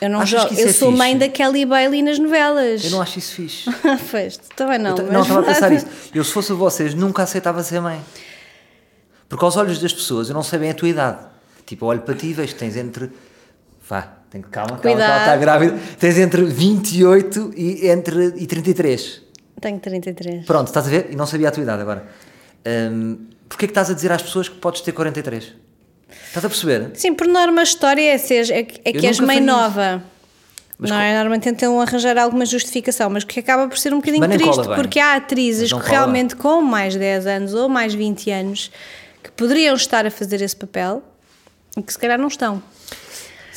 [0.00, 1.18] Eu não isso Eu é sou mãe fixe?
[1.20, 2.84] da Kelly Bailey nas novelas.
[2.84, 3.70] Eu não acho isso fixe.
[4.10, 4.96] pois, também não.
[4.96, 5.86] Eu não, estava a pensar isso.
[6.12, 8.00] Eu, se fosse vocês, nunca aceitava ser mãe.
[9.28, 11.18] Porque aos olhos das pessoas, eu não sei bem a tua idade.
[11.64, 13.10] Tipo, olho para ti e vejo que tens entre.
[13.88, 15.20] Vá, tem que calma, calma, ela Cuidado.
[15.20, 15.78] está grávida.
[15.98, 19.22] Tens entre 28 e, entre, e 33.
[19.60, 20.44] Tenho 33.
[20.44, 21.08] Pronto, estás a ver?
[21.10, 22.06] E não sabia a tua idade agora.
[22.66, 25.52] Hum, Porquê é que estás a dizer às pessoas que podes ter 43?
[26.28, 26.90] Estás a perceber?
[26.94, 30.02] Sim, por norma a história é, seres, é, que- é que és mãe nova.
[30.78, 31.14] Mas não é?
[31.14, 34.74] Normalmente tentam arranjar alguma justificação, mas que acaba por ser um bocadinho triste, bem.
[34.74, 38.70] porque há atrizes que realmente com mais 10 anos ou mais 20 anos
[39.22, 41.02] que poderiam estar a fazer esse papel
[41.78, 42.62] e que se calhar não estão.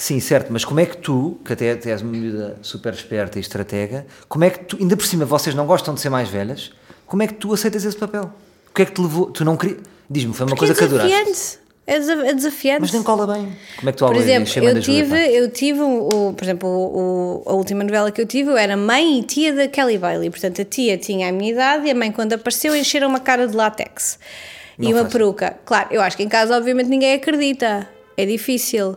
[0.02, 3.38] Sim, certo, mas como é que tu, que até, até és uma miúda super esperta
[3.38, 6.30] e estratega, como é que tu, ainda por cima vocês não gostam de ser mais
[6.30, 6.72] velhas,
[7.06, 8.32] como é que tu aceitas esse papel?
[8.70, 9.30] O que é que te levou?
[9.30, 9.80] Tu não querias.
[10.10, 11.10] Diz-me, foi uma Porque coisa que é adoraste.
[11.26, 11.60] desafiante.
[11.86, 12.82] É desa- é desafiante.
[12.82, 13.52] Mas nem cola bem.
[13.78, 17.50] Como é que tu Por exemplo, eu tive, eu tive o, por exemplo, o, o-
[17.50, 20.30] a última novela que eu tive, eu era mãe e tia da Kelly Bailey.
[20.30, 23.48] Portanto, a tia tinha a minha idade e a mãe, quando apareceu, encheram uma cara
[23.50, 24.18] de látex
[24.78, 25.12] e Não uma faz.
[25.12, 25.58] peruca.
[25.66, 27.86] Claro, eu acho que em casa, obviamente, ninguém acredita.
[28.16, 28.96] É difícil.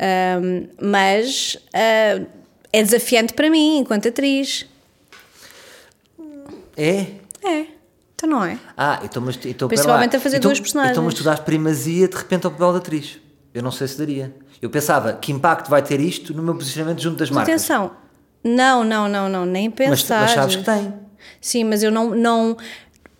[0.00, 2.20] Ahm, mas ah,
[2.72, 4.66] é desafiante para mim, enquanto atriz.
[6.76, 7.06] É?
[7.44, 7.66] É,
[8.14, 8.58] então não é?
[8.76, 10.92] Ah, então, mas, então, Principalmente a fazer então, duas personagens.
[10.92, 13.18] Então, mas tu dás primazia de repente ao papel de atriz.
[13.52, 14.34] Eu não sei se daria.
[14.62, 17.54] Eu pensava, que impacto vai ter isto no meu posicionamento junto das Mas marcas?
[17.64, 17.90] atenção,
[18.42, 20.20] não, não, não, não, nem mas, pensar.
[20.22, 20.94] mas sabes que tem.
[21.40, 22.56] Sim, mas eu não, não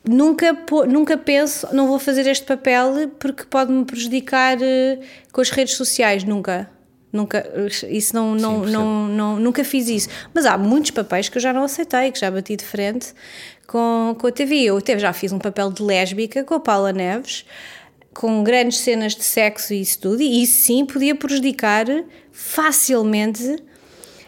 [0.08, 0.56] nunca,
[0.88, 4.98] nunca penso, não vou fazer este papel porque pode-me prejudicar eh,
[5.32, 6.70] com as redes sociais, nunca.
[7.12, 7.44] Nunca,
[7.88, 8.78] isso não, não, percebo.
[8.78, 10.08] não, não, nunca fiz isso.
[10.32, 13.12] Mas há muitos papéis que eu já não aceitei, que já bati de frente
[13.66, 14.62] com, com a TV.
[14.62, 17.44] Eu até já fiz um papel de lésbica com a Paula Neves,
[18.14, 21.86] com grandes cenas de sexo e isso tudo, e isso sim podia prejudicar
[22.30, 23.56] facilmente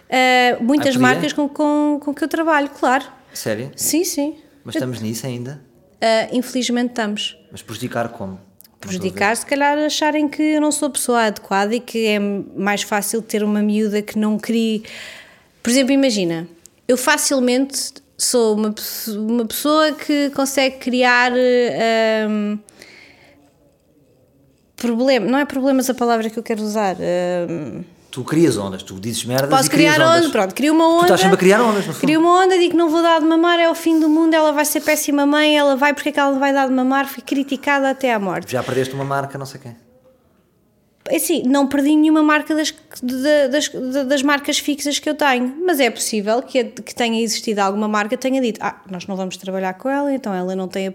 [0.08, 3.04] eh, muitas Ah, marcas com, com, com que eu trabalho, claro.
[3.32, 3.70] Sério?
[3.76, 4.36] Sim, sim.
[4.64, 5.60] Mas estamos nisso ainda?
[6.00, 7.36] Ah, infelizmente estamos.
[7.50, 8.40] Mas prejudicar como?
[8.80, 12.82] Prejudicar, se calhar acharem que eu não sou a pessoa adequada e que é mais
[12.82, 14.82] fácil ter uma miúda que não crie.
[15.62, 16.48] Por exemplo, imagina,
[16.88, 18.74] eu facilmente sou uma,
[19.16, 21.32] uma pessoa que consegue criar.
[21.32, 22.58] ahm,
[24.76, 26.96] problema, não é problemas a palavra que eu quero usar.
[26.96, 30.18] ahm, Tu crias ondas, tu dizes merdas Posso criar ondas.
[30.18, 30.98] ondas, pronto, crio uma onda.
[30.98, 32.02] Tu estás sempre a criar ondas, no fundo.
[32.02, 34.34] Crio uma onda, digo que não vou dar de mamar, é o fim do mundo,
[34.34, 36.74] ela vai ser péssima mãe, ela vai, porque é que ela não vai dar de
[36.74, 37.08] mamar?
[37.08, 38.52] Fui criticada até à morte.
[38.52, 39.74] Já perdeste uma marca, não sei quem.
[41.08, 42.72] É assim, não perdi nenhuma marca das,
[43.02, 47.20] da- das, da- das marcas fixas que eu tenho, mas é possível que, que tenha
[47.20, 50.68] existido alguma marca tenha dito: Ah, nós não vamos trabalhar com ela, então ela não
[50.68, 50.92] tem, a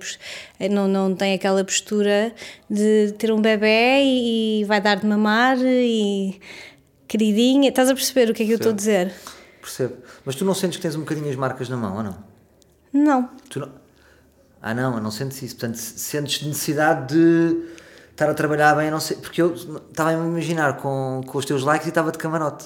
[0.69, 2.32] não, não tem aquela postura
[2.69, 6.39] de ter um bebê e, e vai dar de mamar e
[7.08, 7.70] queridinha.
[7.70, 9.13] Estás a perceber o que é que eu estou a dizer?
[9.62, 9.96] Percebo.
[10.26, 12.17] Mas tu não sentes que tens um bocadinho as marcas na mão, ou não?
[12.93, 13.30] Não.
[13.50, 13.70] Tu não...
[14.62, 15.56] Ah, não, eu não sentes isso.
[15.56, 17.63] Portanto, se- sentes necessidade de
[18.12, 19.17] estar a trabalhar bem, não sei.
[19.17, 22.65] Porque eu estava a me imaginar com, com os teus likes e estava de camarote.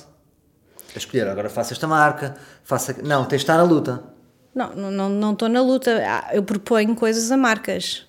[0.93, 2.91] A escolher, agora faço esta marca, faço.
[2.91, 4.03] a- Não, tens de estar na luta.
[4.53, 4.73] Não,
[5.09, 6.01] não estou na luta.
[6.05, 8.05] Ah, Eu proponho coisas a marcas.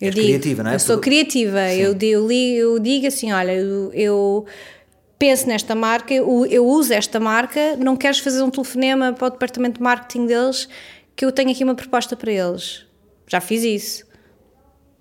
[0.00, 0.74] Eu És criativa, não é?
[0.74, 1.72] Eu sou criativa.
[1.72, 4.46] Eu, eu, eu digo assim: olha, eu, eu
[5.18, 9.30] penso nesta marca, eu, eu uso esta marca, não queres fazer um telefonema para o
[9.30, 10.68] departamento de marketing deles
[11.14, 12.84] que eu tenho aqui uma proposta para eles.
[13.26, 14.04] Já fiz isso.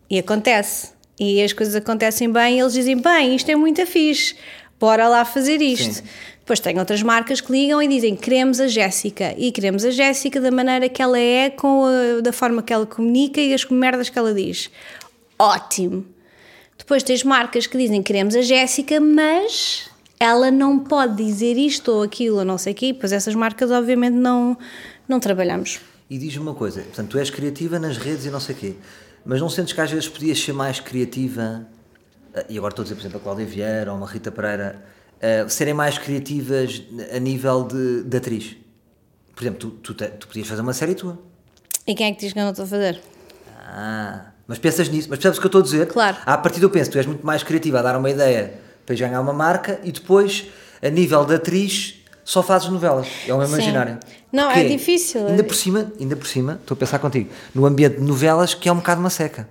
[0.09, 0.93] E acontece.
[1.19, 4.35] E as coisas acontecem bem e eles dizem: bem, isto é muito fixe,
[4.79, 5.93] bora lá fazer isto.
[5.95, 6.03] Sim.
[6.39, 9.33] Depois tem outras marcas que ligam e dizem: queremos a Jéssica.
[9.37, 12.85] E queremos a Jéssica da maneira que ela é, com a- da forma que ela
[12.85, 14.69] comunica e as merdas que ela diz.
[15.39, 16.05] Ótimo.
[16.77, 19.89] Depois tens marcas que dizem: queremos a Jéssica, mas
[20.25, 22.95] ela não pode dizer isto ou aquilo, ou não sei o quê.
[22.99, 24.57] Pois essas marcas, obviamente, não,
[25.07, 25.79] não trabalhamos.
[26.09, 28.75] E diz-me uma coisa, portanto, tu és criativa nas redes e não sei o quê,
[29.25, 31.67] mas não sentes que às vezes podias ser mais criativa,
[32.33, 34.83] eh, e agora estou a dizer, por exemplo, a Cláudia Vieira ou uma Rita Pereira,
[35.19, 38.55] eh, serem mais criativas a nível de, de atriz?
[39.35, 41.19] Por exemplo, tu, tu, tu podias fazer uma série tua.
[41.87, 43.01] E quem é que diz que eu não estou a fazer?
[43.67, 45.87] Ah, mas pensas nisso, mas percebes o que eu estou a dizer?
[45.87, 46.17] Claro.
[46.23, 49.21] À partida eu penso, tu és muito mais criativa a dar uma ideia para ganhar
[49.21, 50.45] uma marca e depois,
[50.81, 53.07] a nível de atriz, só fazes novelas.
[53.27, 53.97] É o meu imaginário.
[54.31, 55.27] Não, é difícil.
[55.27, 58.67] Ainda por cima, ainda por cima, estou a pensar contigo, no ambiente de novelas que
[58.67, 59.47] é um bocado uma seca.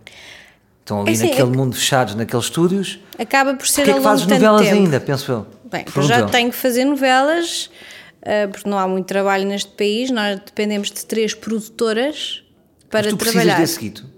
[0.81, 2.99] Estão ali É assim, naquele é- mundo fechados, naqueles estúdios.
[3.19, 4.75] Acaba por ser Porquê é que fazes novelas tempo.
[4.75, 5.47] ainda, penso eu?
[5.71, 7.71] Bem, eu já tenho que fazer novelas,
[8.23, 12.43] ah, porque não há muito trabalho neste país, nós dependemos de três produtoras
[12.91, 13.55] para Mas tu trabalhar.
[13.57, 14.14] precisas desse guito.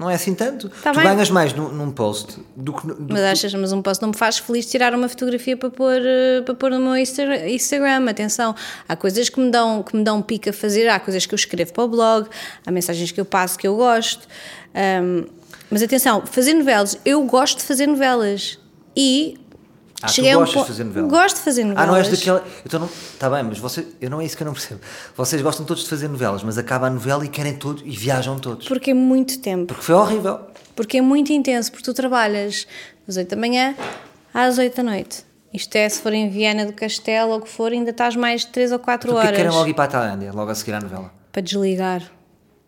[0.00, 0.70] Não é assim tanto.
[0.82, 1.04] Tá tu bem.
[1.08, 2.86] ganhas mais num, num post do que.
[2.86, 6.00] do Mas achas, mas um post não me faz feliz tirar uma fotografia para pôr,
[6.02, 8.08] eh, para pôr no meu Insta- Instagram.
[8.08, 8.54] Atenção,
[8.88, 11.36] há coisas que me, dão, que me dão pico a fazer, há coisas que eu
[11.36, 12.28] escrevo para o blog,
[12.66, 14.26] há mensagens que eu passo que eu gosto.
[14.74, 15.26] Ahm,
[15.70, 18.58] mas atenção, fazer novelas, eu gosto de fazer novelas.
[18.96, 19.38] E
[20.02, 21.10] Ah, tu cheguei um gostas de po- fazer novelas?
[21.10, 21.82] Gosto de fazer novelas.
[21.88, 22.44] Ah, não és daquela.
[22.64, 22.86] Então não.
[22.86, 24.80] Está bem, mas você, eu não é isso que eu não percebo.
[25.16, 28.38] Vocês gostam todos de fazer novelas, mas acaba a novela e querem todos e viajam
[28.38, 28.66] todos.
[28.66, 29.66] Porque é muito tempo.
[29.66, 30.40] Porque foi horrível.
[30.74, 32.66] Porque é muito intenso, porque tu trabalhas
[33.06, 33.74] das 8 da manhã
[34.32, 35.24] às 8 da noite.
[35.52, 38.42] Isto é, se for em Viana do Castelo ou o que for, ainda estás mais
[38.42, 40.72] de 3 ou 4 Porque horas querem logo ir para a Tailândia, logo a seguir
[40.74, 41.12] à novela.
[41.32, 42.02] para desligar.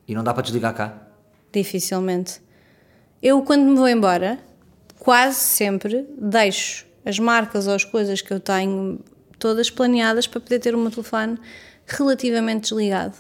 [0.07, 0.93] E não dá para desligar cá.
[1.53, 2.41] Dificilmente.
[3.23, 4.39] Eu, quando me vou embora,
[4.99, 9.01] quase sempre deixo as marcas ou as coisas que eu tenho
[9.39, 11.39] todas planeadas para poder ter o meu telefone
[11.87, 13.15] relativamente desligado.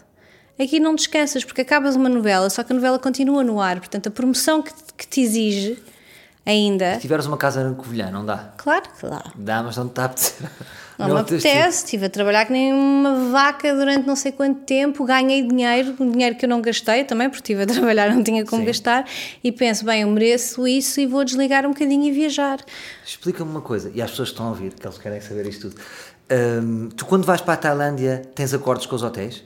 [0.60, 3.78] Aqui não te esqueças, porque acabas uma novela, só que a novela continua no ar.
[3.78, 5.82] Portanto, a promoção que, que te exige
[6.44, 6.94] ainda.
[6.94, 8.52] Se tiveres uma casa na Covilhã, não dá.
[8.56, 9.24] Claro que dá.
[9.34, 10.50] Dá, mas não te está a apetecer.
[10.98, 15.04] Não me apetece, estive a trabalhar que nem uma vaca durante não sei quanto tempo,
[15.04, 18.44] ganhei dinheiro, um dinheiro que eu não gastei também, porque estive a trabalhar, não tinha
[18.44, 18.66] como Sim.
[18.66, 19.06] gastar,
[19.42, 22.58] e penso, bem, eu mereço isso e vou desligar um bocadinho e viajar.
[23.04, 25.70] Explica-me uma coisa, e as pessoas que estão a ouvir, que eles querem saber isto
[25.70, 25.80] tudo.
[26.30, 29.42] Hum, tu, quando vais para a Tailândia, tens acordos com os hotéis?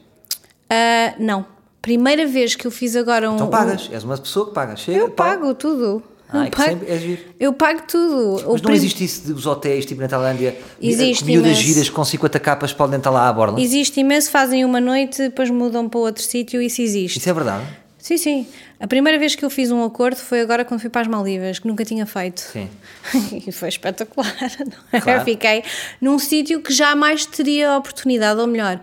[0.71, 1.47] Ah, não.
[1.81, 3.37] Primeira vez que eu fiz agora um.
[3.37, 4.75] Então pagas, és uma pessoa que paga.
[4.77, 5.27] Chega, Eu pá.
[5.37, 6.03] pago tudo.
[6.29, 7.23] Ah, é pago, sempre é giro.
[7.39, 8.33] eu pago tudo.
[8.51, 11.63] Mas O não existe isso dos hotéis, tipo na Tailândia, Existe miúdas imenso.
[11.63, 13.61] giras com 50 capas podem estar lá à borda?
[13.61, 17.19] Existe imenso, fazem uma noite, depois mudam para outro sítio, isso existe.
[17.19, 17.65] Isso é verdade?
[17.99, 18.47] Sim, sim.
[18.79, 21.59] A primeira vez que eu fiz um acordo foi agora quando fui para as Maldivas,
[21.59, 22.41] que nunca tinha feito.
[22.41, 22.69] Sim.
[23.47, 24.33] e foi espetacular.
[24.61, 25.01] não é?
[25.01, 25.25] Claro.
[25.25, 25.63] Fiquei
[26.01, 28.81] num sítio que jamais teria a oportunidade, ou melhor,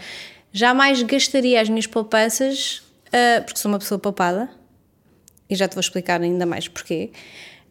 [0.52, 4.50] jamais gastaria as minhas poupanças, ah, porque sou uma pessoa poupada,
[5.50, 7.12] e já te vou explicar ainda mais porquê.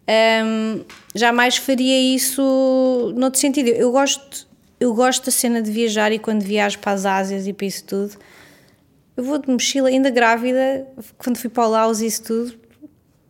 [0.07, 3.69] Ahm, jamais faria isso noutro sentido.
[3.69, 4.47] Eu gosto,
[4.81, 7.85] eu gosto da cena de viajar e quando viajo para as Ásias e para isso
[7.85, 8.17] tudo,
[9.17, 10.87] eu vou de mochila, ainda grávida,
[11.19, 12.55] quando fui para o Laos e isso tudo,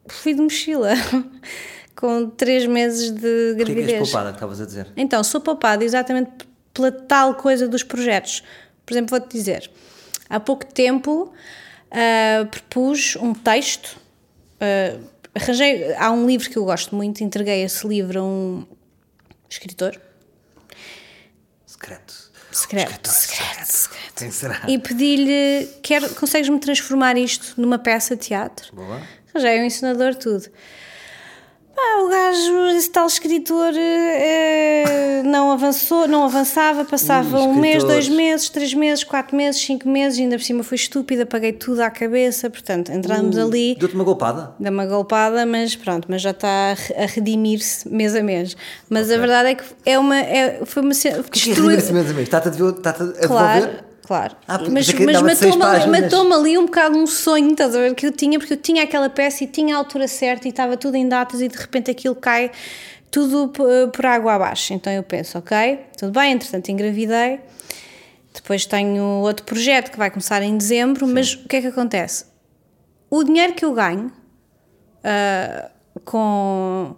[0.07, 0.91] fui de mochila,
[1.97, 4.11] com três meses de Porquê que és gravidez.
[4.11, 4.87] poupada, que estavas a dizer?
[4.97, 6.31] Então, sou poupada exatamente
[6.73, 8.43] pela tal coisa dos projetos.
[8.87, 9.71] Por exemplo, vou-te dizer,
[10.29, 11.33] há pouco tempo
[11.93, 13.99] ah, propus um texto,
[14.63, 14.99] ah,
[15.35, 18.67] arranjei, há um livro que eu gosto muito, entreguei esse livro a um
[19.51, 20.01] escritor,
[21.67, 22.31] Secreto.
[22.53, 24.15] secreto, Escritor secreto, secreto.
[24.17, 24.61] Quem será?
[24.69, 25.69] E pedi-lhe,
[26.19, 28.75] consegues-me transformar isto numa peça de teatro?
[28.75, 29.03] Boa.
[29.35, 30.49] Já é um ensinador, tudo.
[31.75, 37.83] Pá, o gajo, esse tal escritor, eh, não avançou, não avançava, passava Ui, um mês,
[37.83, 41.81] dois meses, três meses, quatro meses, cinco meses, ainda por cima fui estúpida, paguei tudo
[41.81, 44.55] à cabeça, portanto, entramos Uh, ali, Deu-te uma golpada?
[44.61, 48.55] dá uma golpada, mas pronto, mas já está a re- a redimir-se mês a mês.
[48.91, 52.23] Mas a verdade é que é uma, é, foi uma que é redimir-se mesmo amigo?
[52.23, 52.77] Está-te a devolver?
[52.79, 53.29] Está-te a devolver?
[53.29, 53.92] claro.
[54.47, 57.95] Ah, porque mas mas matou-me ali, matou-me ali um bocado um sonho, estás a ver,
[57.95, 60.77] que eu tinha, porque eu tinha aquela peça e tinha a altura certa e estava
[60.77, 62.51] tudo em datas e de repente aquilo cai
[63.11, 64.73] tudo p- por água abaixo.
[64.75, 67.41] Então eu penso, ok, tudo bem, entretanto engravidei,
[68.35, 72.25] depois tenho outro projeto que vai começar em dezembro, mas o que é que acontece?
[73.11, 74.11] O dinheiro que eu ganho
[75.05, 75.71] ah,
[76.05, 76.97] com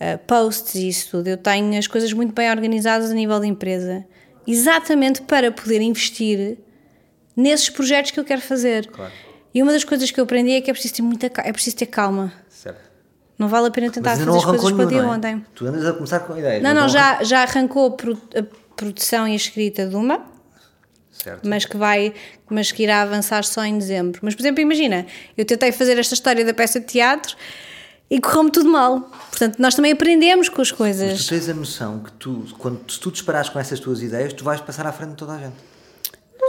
[0.00, 3.46] ah, posts e isso tudo, eu tenho as coisas muito bem organizadas a nível de
[3.46, 4.04] empresa,
[4.46, 6.58] exatamente para poder investir
[7.36, 8.86] nesses projetos que eu quero fazer.
[8.86, 9.12] Claro.
[9.54, 11.76] E uma das coisas que eu aprendi é que é preciso ter muita é preciso
[11.76, 12.32] ter calma.
[12.48, 12.80] Certo.
[13.38, 15.16] Não vale a pena tentar fazer não as coisas para o dia não é?
[15.16, 15.46] ontem.
[15.54, 16.62] Tu andas a começar com ideias.
[16.62, 17.96] Não, mas não, já, arran- já arrancou
[18.34, 18.42] a
[18.74, 20.24] produção e a escrita de uma,
[21.12, 21.46] Certo.
[21.48, 22.14] mas que vai,
[22.48, 24.20] mas que irá avançar só em dezembro.
[24.22, 25.06] Mas, por exemplo, imagina,
[25.36, 27.36] eu tentei fazer esta história da peça de teatro
[28.10, 29.00] e correu-me tudo mal.
[29.30, 31.24] Portanto, nós também aprendemos com as Mas coisas.
[31.24, 34.44] tu tens a noção que tu, quando se tu disparares com essas tuas ideias, tu
[34.44, 35.54] vais passar à frente de toda a gente.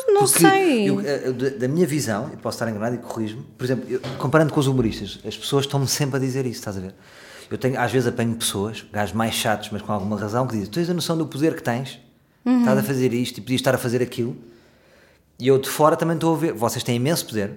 [0.09, 0.89] Não Porque sei.
[0.89, 4.53] eu, eh, da, minha visão, eu posso estar enganado e corrijo-me, por exemplo, eu- comparando
[4.53, 6.93] com os humoristas, as pessoas estão-me sempre a dizer isso, estás a ver?
[7.49, 10.69] Eu tenho, às vezes apanho pessoas, gajos mais chatos, mas com alguma razão, que dizem:
[10.69, 11.99] Tu tens a noção do poder que tens,
[12.45, 12.59] Uhum.
[12.59, 14.35] estás a fazer isto e podias estar a fazer aquilo,
[15.39, 17.51] e eu de fora também estou a ver, vocês têm imenso poder,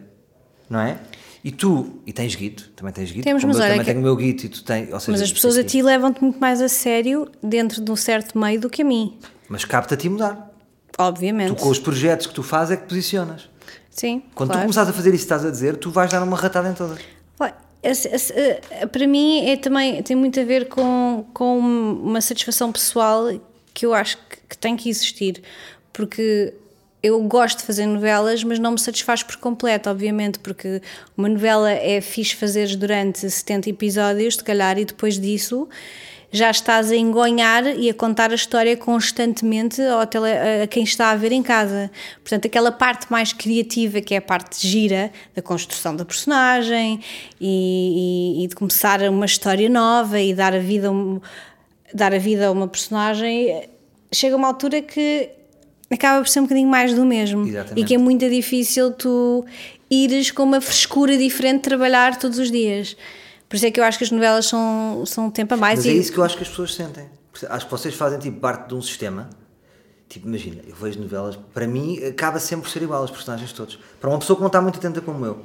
[0.68, 0.98] não é?
[1.42, 4.00] E tu, e tens guito, também tens guito, Temos, mas eu olha também que- tenho
[4.00, 6.38] o meu guito e tu tens, ou seja, Mas as pessoas a ti levam-te muito
[6.38, 9.18] mais a sério dentro de um certo meio do que a mim.
[9.48, 10.50] Mas capta a ti mudar.
[10.98, 11.48] Obviamente.
[11.48, 13.48] Tu com os projetos que tu fazes é que posicionas.
[13.90, 14.22] Sim.
[14.34, 14.66] Quando tu claro.
[14.66, 16.98] começares a fazer isso que estás a dizer, tu vais dar uma ratada em todas.
[18.92, 23.30] Para mim é também tem muito a ver com, com uma satisfação pessoal
[23.72, 25.42] que eu acho que, que tem que existir
[25.92, 26.52] porque
[27.02, 30.82] eu gosto de fazer novelas, mas não me satisfaz por completo, obviamente, porque
[31.16, 35.68] uma novela é fixe fazeres durante 70 episódios, se calhar, e depois disso
[36.32, 40.30] já estás a engonhar e a contar a história constantemente ao tele,
[40.62, 41.90] a quem está a ver em casa.
[42.22, 47.00] Portanto, aquela parte mais criativa, que é a parte gira da construção da personagem
[47.40, 50.88] e, e, e de começar uma história nova e dar a vida,
[51.92, 53.68] dar a vida a uma personagem,
[54.12, 55.30] chega uma altura que
[55.90, 57.46] acaba por ser um bocadinho mais do mesmo.
[57.46, 57.80] Exatamente.
[57.80, 59.44] E que é muito difícil tu
[59.90, 62.96] ires com uma frescura diferente trabalhar todos os dias.
[63.48, 65.80] Por isso é que eu acho que as novelas são, são um tempo a mais.
[65.80, 65.90] Mas e...
[65.90, 67.06] é isso que eu acho que as pessoas sentem.
[67.48, 69.28] Acho que vocês fazem tipo parte de um sistema.
[70.08, 73.78] Tipo, imagina, eu vejo novelas, para mim acaba sempre por ser igual, os personagens todos.
[74.00, 75.44] Para uma pessoa que não está muito atenta como eu.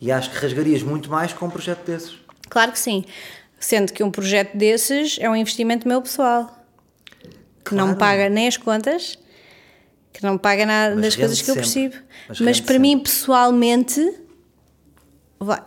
[0.00, 2.16] E acho que rasgarias muito mais com um projeto desses.
[2.48, 3.04] Claro que sim.
[3.58, 6.56] Sendo que um projeto desses é um investimento meu pessoal.
[7.64, 7.98] Que não me Claro.
[7.98, 9.18] paga nem as contas,
[10.12, 11.88] que não paga nada Mas das coisas que eu sempre.
[11.90, 12.04] percebo.
[12.28, 14.00] Mas Mas, para mim, pessoalmente,
[15.38, 15.62] vai-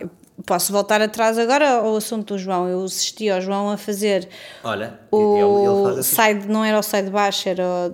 [0.46, 2.68] posso voltar atrás agora ao assunto do João.
[2.68, 4.28] Eu assisti ao João a fazer
[4.64, 6.16] Olha, o ele, ele assim.
[6.16, 7.88] side, não era o side baixo, era o,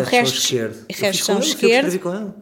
[0.00, 0.74] O resto, são esquerdo.
[0.88, 1.72] Eu fiz Resto com ele, eu esquerdo.
[1.88, 2.32] escrevi com ele.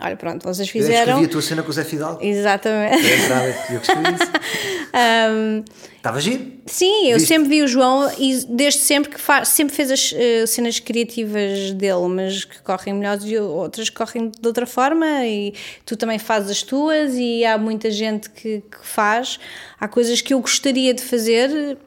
[0.00, 1.00] Olha, pronto, vocês Eu fizeram.
[1.14, 2.22] escrevi a tua cena com o Zé Fidalgo.
[2.24, 3.06] Exatamente.
[3.06, 4.32] Eu entrava, eu que escrevi isso.
[5.96, 6.52] Estava giro.
[6.66, 7.28] Sim, eu Viste?
[7.28, 11.70] sempre vi o João e desde sempre que faz, sempre fez as eh, cenas criativas
[11.72, 16.50] dele, mas que correm melhores e outras correm de outra forma e tu também fazes
[16.50, 19.38] as tuas e há muita gente que, que faz.
[19.78, 21.78] Há coisas que eu gostaria de fazer.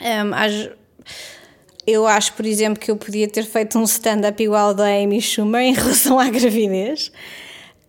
[0.00, 0.70] hum, às-
[1.90, 5.20] eu acho, por exemplo, que eu podia ter feito um stand-up igual ao da Amy
[5.20, 7.10] Schumer em relação à gravidez,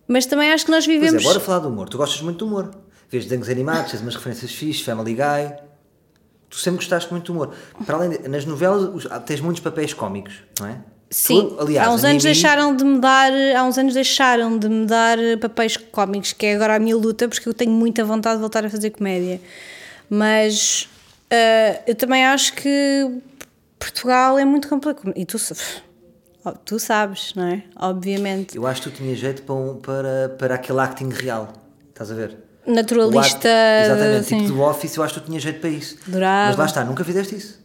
[0.08, 1.22] mas também acho que nós Pois vivemos.
[1.22, 1.88] é, bora falar do humor.
[1.88, 2.70] Tu gostas muito do humor.
[3.10, 5.54] Vês desenhos animados, tens umas referências fixes, Family Guy.
[6.48, 7.54] Tu sempre gostaste muito do humor.
[7.86, 10.76] Para além de, nas novelas ah, tens muitos papéis cómicos, não é?
[11.10, 14.58] Sim, Tu, aliás, há uns anos Mimi- deixaram de me dar, há uns anos deixaram
[14.58, 18.02] de me dar papéis cómicos, que é agora a minha luta, porque eu tenho muita
[18.02, 19.38] vontade de voltar a fazer comédia.
[20.08, 20.88] Mas
[21.30, 23.10] ah, eu também acho que
[23.82, 25.12] Portugal é muito complicado.
[25.16, 25.36] E tu,
[26.64, 27.62] tu sabes, não é?
[27.76, 28.56] Obviamente.
[28.56, 31.52] Eu acho que tu tinhas jeito para, um- para, para aquele acting real.
[31.90, 32.36] Estás a ver?
[32.66, 33.48] Naturalista.
[33.48, 34.38] Act- exatamente, sim.
[34.42, 35.96] tipo do Office, eu acho que tu tinhas jeito para isso.
[36.06, 36.48] Adorava.
[36.50, 37.60] Mas lá está, nunca fizeste isso.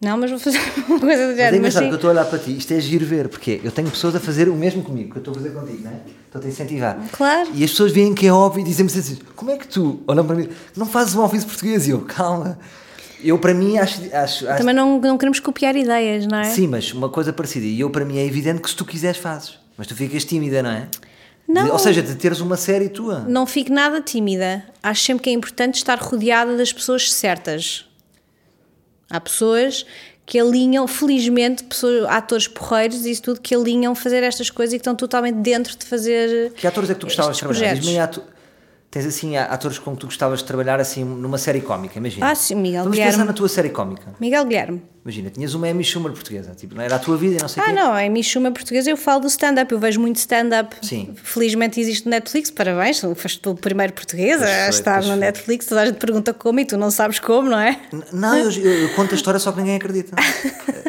[0.00, 1.36] Não, mas vou fazer uma coisa do Mas é género.
[1.36, 1.88] Mas engraçado sim.
[1.88, 4.16] que eu estou a olhar para ti, isto é giro ver, porque eu tenho pessoas
[4.16, 6.00] a fazer o mesmo comigo, que eu estou a fazer contigo, não é?
[6.26, 6.98] Estou-te a incentivar.
[7.12, 7.50] Claro.
[7.54, 10.24] E as pessoas veem que é óbvio e dizem-me assim: como é que tu, olham
[10.26, 11.86] para mim, não fazes um office português?
[11.86, 12.58] E eu, calma.
[13.22, 14.00] Eu, para mim, acho.
[14.14, 16.44] acho, acho Também não, não queremos copiar ideias, não é?
[16.44, 17.66] Sim, mas uma coisa parecida.
[17.66, 19.58] E eu, para mim, é evidente que se tu quiseres, fazes.
[19.76, 20.88] Mas tu ficas tímida, não é?
[21.48, 21.70] Não.
[21.70, 23.20] Ou seja, de teres uma série tua.
[23.20, 24.64] Não fico nada tímida.
[24.82, 27.84] Acho sempre que é importante estar rodeada das pessoas certas.
[29.10, 29.84] Há pessoas
[30.24, 34.76] que alinham, felizmente, pessoas, atores porreiros e isso tudo, que alinham fazer estas coisas e
[34.76, 36.52] que estão totalmente dentro de fazer.
[36.52, 37.74] Que atores é que tu gostavas de trabalhar?
[37.74, 37.98] Diz-me
[38.92, 42.30] Tens assim atores com que tu gostavas de trabalhar assim numa série cómica, imagina.
[42.30, 43.12] Ah, sim, Miguel Vamos Guilherme.
[43.14, 44.14] pensar na tua série cómica.
[44.20, 44.82] Miguel Guilherme.
[45.02, 47.62] Imagina, tinhas uma Amy Schumer portuguesa, tipo, não era a tua vida e não sei
[47.62, 47.72] o Ah, quê.
[47.74, 50.76] não, é Michuma portuguesa, eu falo do stand-up, eu vejo muito stand-up.
[50.82, 51.14] Sim.
[51.24, 55.16] Felizmente existe Netflix, parabéns, foste o primeiro português Pois a estar pois foi.
[55.16, 57.80] Netflix, toda a gente pergunta como e tu não sabes como, não é?
[57.92, 60.14] N- Não, eu, eu- eu conto a história só que ninguém acredita.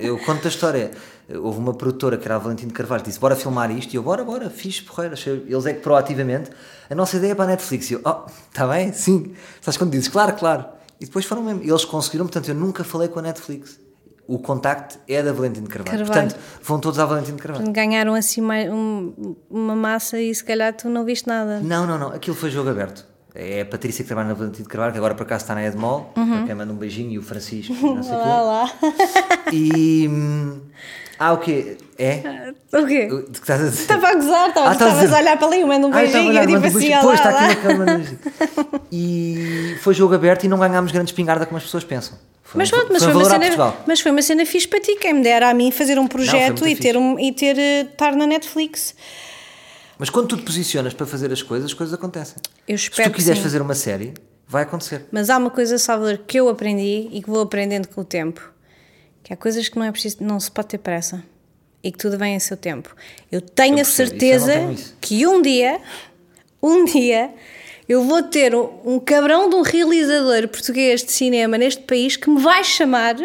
[0.04, 0.92] Eu conto a história.
[1.30, 3.94] Houve uma produtora que era a Valentim de Carvalho que disse: Bora filmar isto.
[3.94, 5.14] E eu, bora, bora, fixe, porreiro.
[5.14, 6.50] Achei- Eles é que proativamente.
[6.90, 7.90] A nossa ideia é para a Netflix.
[7.90, 8.92] E eu, oh, está bem?
[8.92, 9.34] Sim.
[9.62, 10.10] Sabes quando dizes?
[10.10, 10.66] Claro, claro.
[11.00, 11.62] E depois foram mesmo.
[11.64, 13.80] Eles conseguiram, portanto, eu nunca falei com a Netflix.
[14.28, 15.98] O contacto é da Valentim de Carvalho.
[15.98, 16.22] Carvalho.
[16.30, 17.72] Portanto, vão todos à Valentim de Carvalho.
[17.72, 21.60] Ganharam assim mais um- uma massa e se calhar tu não viste nada.
[21.62, 22.08] Não, não, não.
[22.10, 23.06] Aquilo foi jogo aberto.
[23.36, 25.66] É a Patrícia que trabalha na Valentim de Carvalho, que agora por acaso está na
[25.66, 26.12] Edmol.
[26.14, 27.12] Para quem manda um beijinho.
[27.12, 27.74] E o Francisco.
[27.82, 28.68] Não sei o
[29.50, 29.54] quê.
[29.54, 30.10] E.
[31.26, 31.78] Ah, o quê?
[31.98, 32.54] É?
[32.74, 33.08] O quê?
[33.12, 33.82] O- que estás a dizer?
[33.84, 36.12] Estava a gozar, estava, Ah, a dizer- a olhar para ali, manda um Ah, eu
[36.12, 37.02] beijinho, olhar, eu tipo um assim, beijinho.
[37.02, 37.92] Pois, está aqui na câmara.
[37.92, 38.20] um beijinho.
[38.92, 42.18] E foi jogo aberto e não ganhámos grande espingarda como as pessoas pensam.
[42.44, 44.68] Foi Mas um- pronto, mas foi foi, um uma cena, mas foi uma cena fixe
[44.68, 47.32] para ti, quem me dera a mim fazer um projeto muito e ter, um, e
[47.32, 48.94] ter eh, estar na Netflix.
[49.98, 52.36] Mas quando tu te posicionas para fazer as coisas, as coisas acontecem.
[52.68, 54.14] Eu Se espero tu que quiseres fazer uma série,
[54.48, 55.06] vai acontecer.
[55.12, 58.53] Mas há uma coisa, Salvador, que eu aprendi e que vou aprendendo com o tempo,
[59.24, 61.24] que há coisas que não é preciso, não se pode ter pressa
[61.84, 62.96] e que tudo vem em seu tempo.
[63.32, 64.54] Eu tenho Eu a não certeza
[65.02, 65.80] que um dia,
[66.62, 67.34] um dia,
[67.88, 72.30] eu vou ter um, um cabrão de um realizador português de cinema neste país que
[72.30, 73.16] me vai chamar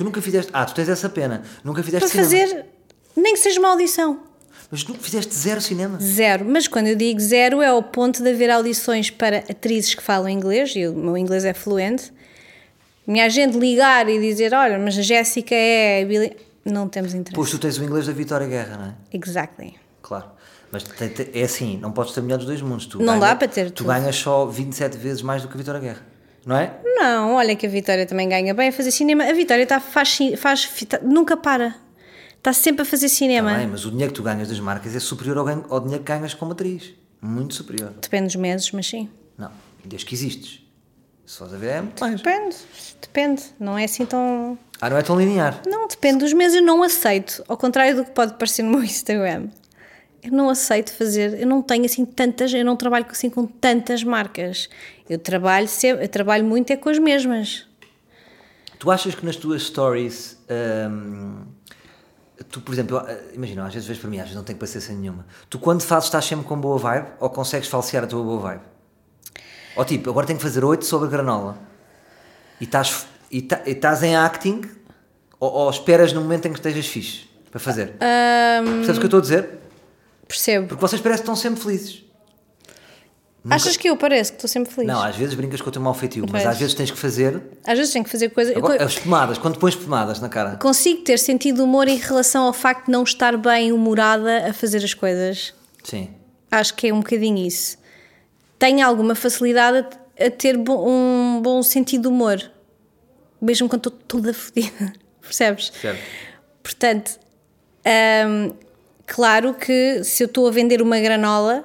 [0.00, 0.50] Tu nunca fizeste.
[0.54, 1.42] Ah, tu tens essa pena.
[1.64, 2.48] Nunca fizeste para cinema.
[2.48, 2.66] fazer,
[3.16, 4.20] nem que seja uma audição.
[4.70, 5.98] Mas nunca fizeste zero cinema.
[6.00, 6.44] Zero.
[6.44, 10.28] Mas quando eu digo zero, é ao ponto de haver audições para atrizes que falam
[10.28, 12.12] inglês, e o meu inglês é fluente.
[13.10, 16.02] Minha gente ligar e dizer: Olha, mas a Jéssica é.
[16.02, 17.34] a Billie-" Não temos interesse.
[17.34, 18.94] Pois tu tens o inglês da Vitória Guerra, não é?
[19.12, 19.74] Exactly.
[20.02, 20.26] Claro.
[20.70, 22.86] Mas te- te- é assim, não podes ter melhor dos dois mundos.
[22.86, 23.86] Tu Não ganha- dá para ter Tu tudo.
[23.88, 26.06] ganhas só 27 vezes mais do que a Vitória Guerra,
[26.46, 26.78] não é?
[26.84, 29.24] Não, olha que a Vitória também ganha bem a fazer cinema.
[29.24, 31.74] A Vitória tá, faz, faz, fita- nunca para.
[32.36, 33.50] Está sempre a fazer cinema.
[33.50, 35.80] Tá bem, mas o dinheiro que tu ganhas das marcas é superior ao, ganho- ao
[35.80, 36.92] dinheiro que ganhas como atriz.
[37.20, 37.92] Muito superior.
[38.00, 39.08] Depende dos meses, mas sim.
[39.36, 39.50] Não,
[39.84, 40.59] desde que existes.
[41.30, 42.20] Se fores a ver, é muito mais.
[42.20, 42.56] Depende,
[43.00, 43.42] depende.
[43.60, 44.58] Não é assim tão.
[44.80, 45.62] Ah, não é tão linear.
[45.64, 46.56] Não, depende dos meses.
[46.56, 47.44] Eu não aceito.
[47.46, 49.46] Ao contrário do que pode parecer no meu Instagram.
[50.24, 51.40] Eu não aceito fazer.
[51.40, 52.52] Eu não tenho assim tantas.
[52.52, 54.68] Eu não trabalho assim com tantas marcas.
[55.08, 57.64] Eu trabalho, sempre, eu trabalho muito é com as mesmas.
[58.80, 60.36] Tu achas que nas tuas stories.
[60.90, 61.44] hum,
[62.50, 64.92] tu, por exemplo, eu- imagina, às vezes vês para mim, às vezes não tenho paciência
[64.92, 65.24] nenhuma.
[65.48, 68.69] Tu, quando fazes, estás sempre com boa vibe ou consegues falsear a tua boa vibe?
[69.76, 71.58] Ou tipo, agora tenho que fazer 8 sobre granola
[72.60, 74.62] e estás, e estás em acting
[75.38, 77.94] ou, ou esperas no momento em que estejas fixe para fazer?
[77.98, 79.48] Percebes o que eu estou a dizer?
[80.26, 80.68] Percebo.
[80.68, 82.04] Porque vocês parecem que estão sempre felizes.
[83.48, 84.86] Achas que eu pareço que estou sempre feliz?
[84.86, 87.40] Não, às vezes brincas com o teu mau feitio, mas às vezes tens que fazer.
[87.66, 88.54] Às vezes tenho que fazer coisas.
[88.54, 90.56] Agora, as pomadas, quando pões pomadas na cara.
[90.56, 94.52] Consigo ter sentido de humor em relação ao facto de não estar bem humorada a
[94.52, 95.54] fazer as coisas.
[95.82, 96.10] Sim.
[96.50, 97.78] Acho que é um bocadinho isso.
[98.60, 99.78] Tenho alguma facilidade
[100.18, 102.38] a, a ter bo- um bom sentido de humor,
[103.42, 104.92] mesmo quando estou toda fodida.
[105.20, 105.72] Percebes?
[105.80, 106.00] Certo.
[106.62, 107.18] Portanto,
[108.28, 108.52] hum,
[109.06, 111.64] claro que se eu estou a vender uma granola,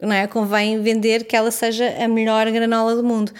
[0.00, 0.26] não é?
[0.26, 3.32] Convém vender que ela seja a melhor granola do mundo.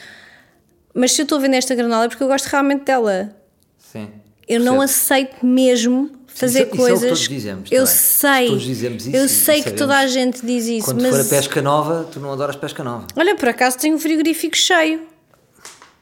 [0.95, 3.35] Mas se eu estou a vender esta granola é porque eu gosto realmente dela.
[3.78, 4.11] Sim.
[4.49, 4.83] Eu não Percebo.
[4.83, 7.01] aceito mesmo fazer isso é o que coisas.
[7.09, 7.95] todos dizemos eu também.
[7.99, 8.47] sei.
[8.49, 11.24] Todos dizemos isso eu sei que toda a gente diz isso, Quando mas for a
[11.24, 13.07] pesca nova, tu não adoras pesca nova.
[13.16, 15.01] olha, por acaso tenho um frigorífico cheio.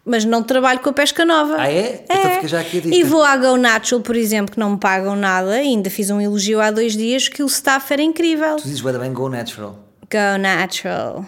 [0.03, 1.57] Mas não trabalho com a pesca nova.
[1.59, 2.05] Ah, é?
[2.09, 2.97] Então fica já aqui a dica.
[2.97, 5.51] E vou à Go Natural, por exemplo, que não me pagam nada.
[5.53, 8.57] Ainda fiz um elogio há dois dias que o staff era incrível.
[8.57, 9.79] Tu dizes, bem, go natural.
[10.11, 11.27] Go Natural.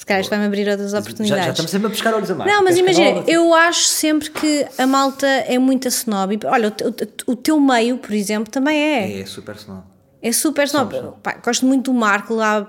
[0.00, 1.44] Se calhar isto vai-me abrir outras Já, oportunidades.
[1.44, 2.50] já estamos sempre a pescar olhos a mais.
[2.50, 6.32] Não, mas imagina, eu acho sempre que a malta é muito snob.
[6.42, 9.20] E, Olha, o, te- o teu meio, por exemplo, também é.
[9.20, 9.82] É, super snob.
[10.22, 10.94] É super snob.
[11.22, 12.66] Pá, gosto muito do Marco, há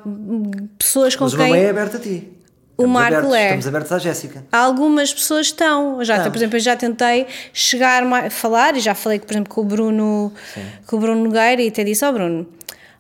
[0.78, 1.46] pessoas com Mas o quem.
[1.46, 2.34] meu meio é aberto a ti.
[2.78, 3.44] O Marco abertos, é.
[3.46, 4.46] Estamos abertos à Jéssica.
[4.52, 6.04] Algumas pessoas estão.
[6.04, 9.62] Já, por exemplo, eu já tentei chegar a falar e já falei, por exemplo, com
[9.62, 10.34] o Bruno,
[10.86, 12.46] com o Bruno Nogueira e até disse ao Bruno: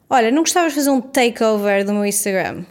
[0.09, 2.63] Olha, não gostavas de fazer um takeover do meu Instagram?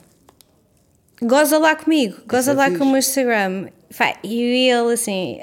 [1.22, 2.78] Goza lá comigo, goza é lá fixe.
[2.78, 3.68] com o meu Instagram.
[4.24, 5.40] E ele assim,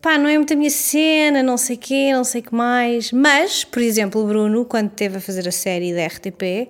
[0.00, 3.10] pá, não é muito a minha cena, não sei quê, não sei o que mais.
[3.10, 6.68] Mas, por exemplo, o Bruno, quando esteve a fazer a série da RTP,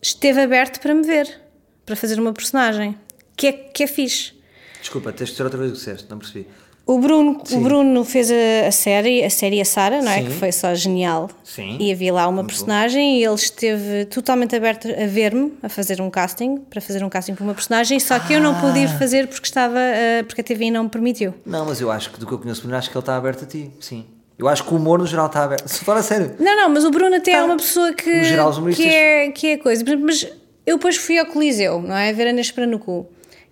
[0.00, 1.40] esteve aberto para me ver,
[1.84, 2.96] para fazer uma personagem,
[3.36, 4.32] que é, que é fixe.
[4.80, 6.46] Desculpa, tens de dizer outra vez o que disseste, não percebi.
[6.94, 7.60] O Bruno, o.
[7.60, 10.18] Bruno fez a, a série, a série A Sara, não é?
[10.18, 10.24] Sim.
[10.26, 11.30] Que foi só genial.
[11.44, 11.76] Sim.
[11.80, 16.00] E havia lá uma Muito personagem e ele esteve totalmente aberto a ver-me, a fazer
[16.00, 18.82] um casting, para fazer um casting para uma personagem, só que eu não pude Ah.
[18.82, 21.34] ir fazer porque estava, ah, porque a TVI não me permitiu.
[21.46, 23.16] Não, mas eu acho que do que eu conheço o Bruno, acho que ele está
[23.16, 23.70] aberto a ti.
[23.80, 24.04] Sim.
[24.38, 25.68] Eu acho que o humor no geral está aberto.
[25.68, 26.34] Se fala a sério.
[26.40, 27.44] Não, não, mas o Bruno até é Tá.
[27.44, 29.84] uma pessoa que, No geral, os humoristas- que, é, que é coisa.
[30.00, 30.26] Mas
[30.66, 32.12] eu depois fui ao Coliseu, não é?
[32.12, 33.06] Ver a Nespera no cu.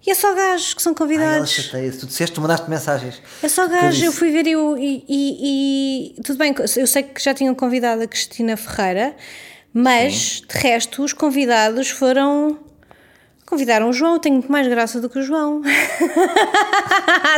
[0.06, 1.50] E é só gajos que são Ai, convidados.
[1.50, 1.98] chateia-se.
[1.98, 3.20] Tu disseste, tu mandaste mensagens.
[3.42, 7.02] É só Que eu fui ver e, eu- e, e- e- tudo bem, eu sei
[7.02, 9.14] que já tinham convidado a Cristina Ferreira,
[9.74, 12.58] mas de resto os convidados foram.
[13.44, 15.60] Convidaram o João, eu tenho muito mais graça do que o João.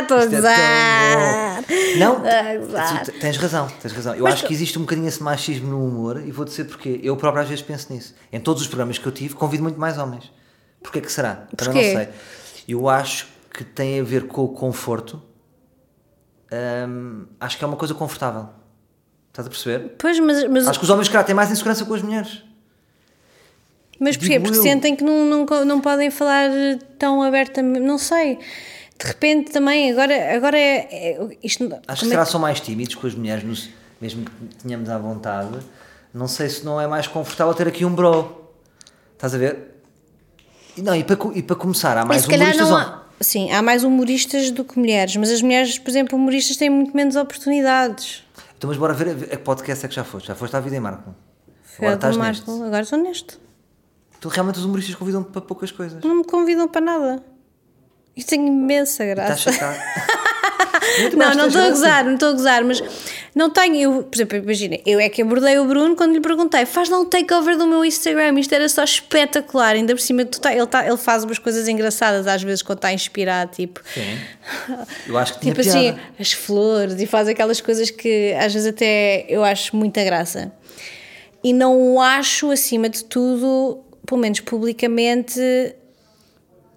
[0.02, 1.96] Estou a Isto é.
[1.96, 2.20] Não,
[3.04, 4.14] tu tens razão, tens razão.
[4.14, 7.16] Eu acho que existe um bocadinho esse machismo no humor e vou dizer porque eu
[7.16, 8.14] próprio às vezes penso nisso.
[8.32, 10.30] Em todos os programas que eu tive, convido muito mais homens.
[10.82, 11.46] Porquê que será?
[11.56, 11.92] Também Porquê?
[11.94, 12.08] não sei.
[12.66, 15.22] Eu acho que tem a ver com o conforto.
[16.52, 18.48] Hum, acho que é uma coisa confortável.
[19.28, 19.94] Estás a perceber?
[19.98, 22.42] Pois, mas, mas, Acho que os homens, calhar, têm mais insegurança com as mulheres.
[23.98, 24.34] mas porquê?
[24.34, 24.62] digo Porque eu.
[24.62, 26.50] sentem que não, não, não podem falar
[26.98, 28.38] tão abertamente, não sei.
[28.98, 30.86] De repente também, agora, agora é.
[30.92, 34.24] é- isto, Acho que como é será são mais tímidos com as mulheres, nos- mesmo
[34.26, 35.58] que tenhamos à vontade.
[36.12, 38.50] Não sei se não é mais confortável ter aqui um bro.
[39.14, 39.71] Estás a ver?
[40.76, 42.56] E, não, e, para, e para começar, há mais humoristas.
[42.56, 46.16] não hom- há, sim, há mais humoristas do que mulheres, mas as mulheres, por exemplo,
[46.18, 48.24] humoristas têm muito menos oportunidades.
[48.56, 50.28] Então, mas bora ver a que podcast é que já foste.
[50.28, 51.14] Já foste à vida em Marco.
[51.62, 52.64] Foi Agora estás Marco, neste.
[52.66, 53.38] agora estou neste.
[54.20, 56.02] Tu realmente os humoristas convidam-te para poucas coisas.
[56.04, 57.22] Não me convidam para nada.
[58.16, 59.52] E tenho imensa Estás graça.
[59.52, 59.78] chatado.
[61.00, 62.82] Muito Não, não estou a gozar, não estou a gozar, mas
[63.34, 66.66] Não tenho, eu, por exemplo, imagina, eu é que abordei o Bruno quando lhe perguntei,
[66.66, 70.54] faz lá um takeover do meu Instagram, isto era só espetacular, ainda por cima tá,
[70.54, 73.80] ele, tá, ele faz umas coisas engraçadas às vezes quando está inspirado, tipo.
[73.94, 74.18] Sim.
[75.08, 75.78] Eu acho que tinha Tipo piada.
[75.78, 80.52] assim, as flores e faz aquelas coisas que às vezes até eu acho muita graça.
[81.42, 85.40] E não o acho, acima de tudo, pelo menos publicamente,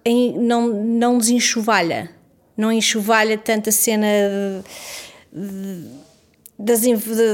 [0.04, 2.10] em- não, não desenxovalha.
[2.56, 4.06] Não enxovalha tanto a cena
[5.32, 5.84] de-
[6.58, 6.80] das,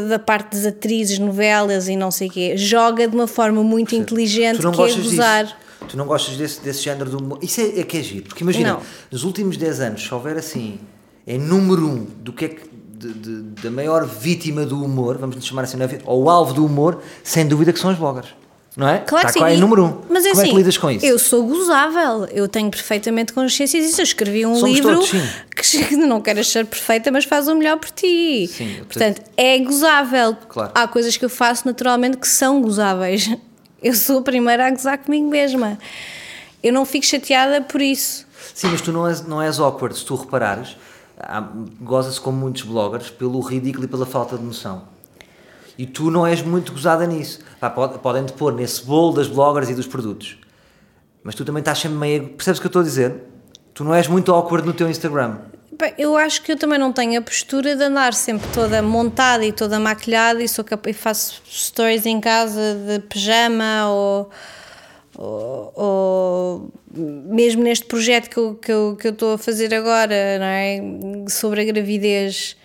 [0.08, 2.56] da- parte das atrizes, novelas e não sei o quê.
[2.56, 5.44] Joga de uma forma muito inteligente Tu não que é gostas gozar.
[5.44, 5.56] disso.
[5.88, 7.38] Tu não gostas desse, desse género de humor.
[7.42, 8.24] Isso é, é que é giro.
[8.24, 8.80] Porque imagina, Não.
[9.10, 10.78] nos últimos 10 anos, se houver assim,
[11.26, 12.72] é número um do que é que.
[13.02, 15.98] de- de- da maior vítima do humor, vamos lhe chamar assim, é?
[16.04, 18.28] ou o alvo do humor, sem dúvida que são as bloggers.
[18.76, 18.98] Não é?
[19.00, 19.52] Claro Está que sim.
[19.52, 20.00] é E- número um.
[20.08, 21.04] Mas é Como é assim, que lidas com isso?
[21.04, 24.00] Eu sou gozável, eu tenho perfeitamente consciência disso.
[24.00, 25.10] Eu escrevi um Somos livro todos,
[25.54, 28.46] que não quero achar perfeita, mas faz o melhor por ti.
[28.46, 30.34] Sim, Portanto, é gozável.
[30.48, 30.72] Claro.
[30.74, 33.30] Há coisas que eu faço naturalmente que são gozáveis.
[33.82, 35.76] Eu sou a primeira a gozar comigo mesma.
[36.62, 38.24] Eu não fico chateada por isso.
[38.54, 40.76] Sim, mas tu não és, não és awkward, se tu reparares.
[41.80, 44.84] Goza-se com muitos bloggers pelo ridículo e pela falta de noção.
[45.76, 47.40] E tu não és muito gozada nisso.
[47.62, 50.36] Pá, pode- Podem-te pôr nesse bolo das bloggers e dos produtos.
[51.22, 52.28] Mas tu também estás sempre meio.
[52.30, 53.14] Percebes o que eu estou a dizer?
[53.72, 55.38] Tu não és muito awkward no teu Instagram.
[55.78, 59.44] Bem, eu acho que eu também não tenho a postura de andar sempre toda montada
[59.46, 64.30] e toda maquilhada e, sou e faço stories em casa de pijama ou,
[65.16, 70.38] ou, ou mesmo neste projeto que eu, que, eu, que eu estou a fazer agora,
[70.40, 70.80] não é?
[71.28, 72.56] Sobre a gravidez,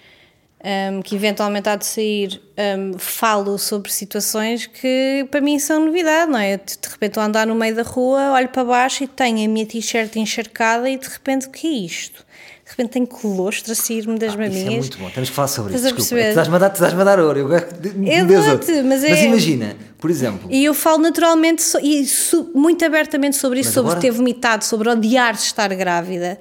[0.63, 6.31] hum, que eventualmente há de sair, hum, falo sobre situações que para mim são novidade,
[6.31, 6.57] não é?
[6.57, 9.47] De repente estou a andar no meio da rua, olho para baixo e tenho a
[9.51, 12.25] minha t-shirt encharcada e de repente o que é isto?
[12.65, 14.73] De repente tenho colostro a sair-me das Isso maminhas.
[14.73, 15.09] é muito bom.
[15.09, 15.95] Temos que falar sobre Estás isso.
[16.03, 16.23] Desculpa.
[16.25, 17.39] Tu estás-me a dar, tu estás-me a dar ouro.
[17.39, 20.49] Eu Eu dou-te, mas é- imagina, por exemplo.
[20.51, 22.05] E eu falo naturalmente e
[22.53, 26.37] muito abertamente sobre isso, Mas sobre agora- ter vomitado, sobre odiar-se estar grávida.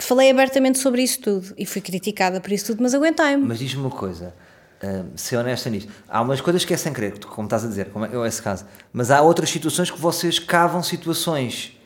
[0.00, 3.46] Falei abertamente sobre isso tudo e fui criticada por isso tudo, mas aguentei-me.
[3.46, 4.34] Mas diz-me uma coisa,
[4.82, 5.92] hum, ser honesta nisto.
[6.08, 8.42] Há umas coisas que é sem querer, como estás a dizer, como é, é esse
[8.42, 8.64] caso.
[8.92, 11.78] Mas há outras situações que vocês cavam situações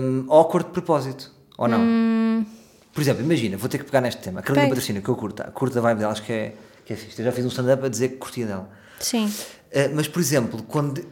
[0.00, 2.46] hum, awkward de propósito, ou não?
[2.92, 4.40] Por exemplo, imagina, vou ter que pegar neste tema.
[4.40, 4.74] A Carolina Pega.
[4.74, 7.20] Patrocínio, que eu curto, curto a vibe dela, acho que é, que é fixe.
[7.20, 8.68] Eu já fiz um stand-up a dizer que curtia dela.
[8.98, 9.26] Sim.
[9.26, 11.06] Uh, mas, por exemplo, quando.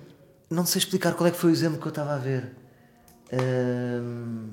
[0.50, 2.52] Não sei explicar qual é que foi o exemplo que eu estava a ver.
[3.32, 4.48] Um,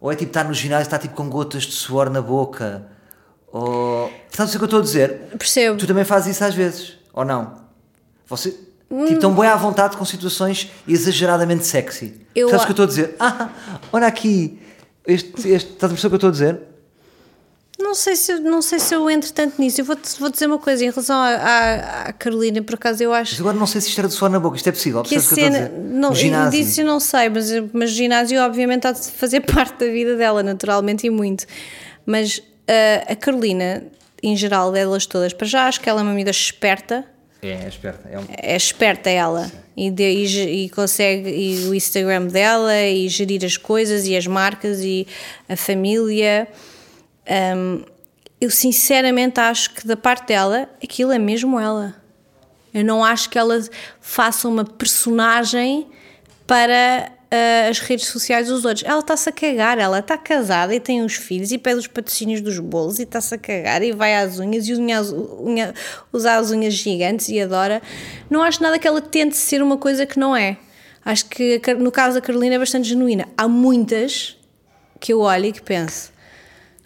[0.00, 2.86] ou é tipo estar no ginásio e estar tipo com gotas de suor na boca.
[3.52, 4.10] Ou.
[4.30, 5.10] Sabes o que eu estou a dizer?
[5.36, 5.76] Percebo.
[5.76, 7.60] Tu também fazes isso às vezes, ou não?
[8.26, 8.50] Você.
[8.52, 12.26] Tipo, estão bem à vontade com situações exageradamente sexy.
[12.34, 13.16] Eu Sabes o que eu estou a dizer?
[13.20, 13.48] Ah,
[13.92, 14.60] olha aqui.
[15.06, 16.60] Este, este, estás a perceber o que eu estou a dizer?
[17.80, 19.80] Não sei se eu, não sei se eu entro tanto nisso.
[19.80, 23.40] Eu vou, vou dizer uma coisa em relação à, Carolina, por acaso eu acho Mas
[23.40, 24.56] agora não sei se isto era de suor na boca.
[24.56, 25.02] Isto é possível.
[25.02, 25.68] que a que eu cena.
[25.68, 25.72] dizer?
[25.80, 26.50] Não, ginásio.
[26.64, 30.16] disso eu não sei, mas, mas o ginásio obviamente há de fazer parte da vida
[30.16, 31.46] dela, naturalmente, e muito.
[32.06, 33.82] Mas ah, a Carolina,
[34.22, 37.04] em geral, delas todas, para já acho que ela é uma amiga esperta.
[37.42, 38.08] É, é esperta.
[38.08, 38.24] É um...
[38.36, 43.56] É esperta ela e, de- e e consegue e o Instagram dela e gerir as
[43.56, 45.06] coisas e as marcas e
[45.48, 46.46] a família.
[47.28, 47.84] Hum,
[48.40, 51.94] eu sinceramente acho que da parte dela aquilo é mesmo ela.
[52.72, 53.60] Eu não acho que ela
[54.00, 55.88] faça uma personagem
[56.46, 58.84] para ah, as redes sociais dos outros.
[58.84, 62.40] Ela está-se a cagar, ela está casada e tem os filhos e pede os patrocínios
[62.40, 65.00] dos bolos e está-se a cagar e vai às unhas e unha,
[65.40, 65.74] unha,
[66.12, 67.80] usa as unhas gigantes e adora.
[68.28, 70.56] Não acho nada que ela tente ser uma coisa que não é.
[71.04, 73.28] Acho que no caso da Carolina é bastante genuína.
[73.36, 74.36] Há muitas
[74.98, 76.09] que eu olho e que penso.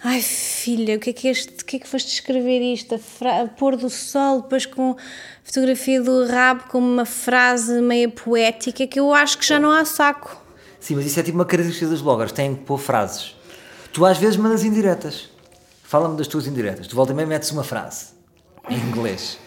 [0.06, 2.94] Ai filha, o que é que, este, o que, é que foste escrever isto?
[2.94, 4.94] A, fra- a pôr do sol, depois com
[5.42, 9.82] fotografia do rabo, com uma frase meio poética que eu acho que já não há
[9.86, 10.42] saco.
[10.78, 13.34] Sim, mas isso é tipo uma característica dos bloggers, têm que pôr frases.
[13.94, 15.30] Tu às vezes mandas indiretas.
[15.82, 16.86] Fala-me das tuas indiretas.
[16.86, 18.08] Tu volta e meia metes uma frase
[18.68, 19.38] em inglês.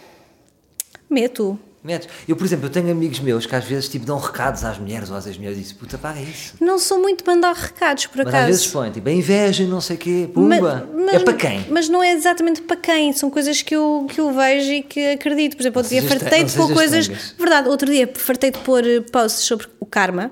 [1.08, 1.56] Meto.
[1.88, 2.06] Metes.
[2.28, 5.10] Eu, por exemplo, eu tenho amigos meus que às vezes tipo, dão recados às mulheres
[5.10, 6.54] ou às mulheres e dizem, puta, paga isso.
[6.60, 8.72] Não sou muito de mandar recados, por Mas às vezes acaso.
[8.74, 10.86] põem, tipo, a inveja, não sei o quê, pumba.
[10.94, 11.66] mas- é para quem?
[11.70, 15.12] Mas não é exatamente para quem, são coisas que eu, que eu vejo e que
[15.12, 15.56] acredito.
[15.56, 17.08] Por exemplo, outro dia fartei de pôr coisas.
[17.38, 20.30] Verdade, outro dia fartei de pôr eh, posts sobre o karma,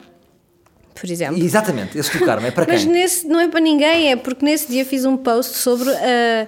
[0.95, 1.43] por exemplo.
[1.43, 2.93] Exatamente, esse do karma é para Mas quem?
[2.93, 6.47] nesse, não é para ninguém, é porque nesse dia fiz um post sobre a,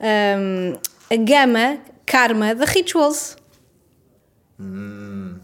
[0.00, 3.36] a, a gama karma da Rituals.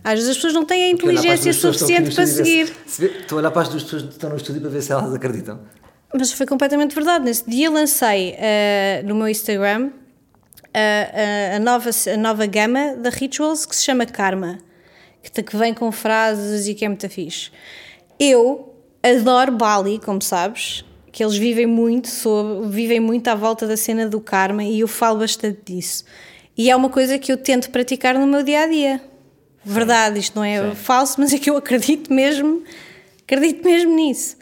[0.05, 2.67] Às vezes as pessoas não têm a inteligência suficiente para seguir.
[2.69, 4.83] se- se Estou a olhar para as duas pessoas que estão no estúdio para ver
[4.83, 5.61] se elas acreditam.
[6.15, 7.25] Mas foi completamente verdade.
[7.25, 9.91] Nesse dia lancei eh, no meu Instagram
[10.73, 14.59] a, a, a nova, a nova gama da Rituals que se chama Karma,
[15.23, 17.51] que, que vem com frases e que é muito fixe.
[18.21, 23.77] Eu adoro Bali, como sabes, que eles vivem muito, sobre, vivem muito à volta da
[23.77, 26.05] cena do karma e eu falo bastante disso.
[26.57, 29.03] E é uma coisa que eu tento praticar no meu dia a dia.
[29.65, 30.75] Verdade, isto não é Sim.
[30.77, 32.63] falso, mas é que eu acredito mesmo,
[33.23, 34.37] acredito mesmo nisso.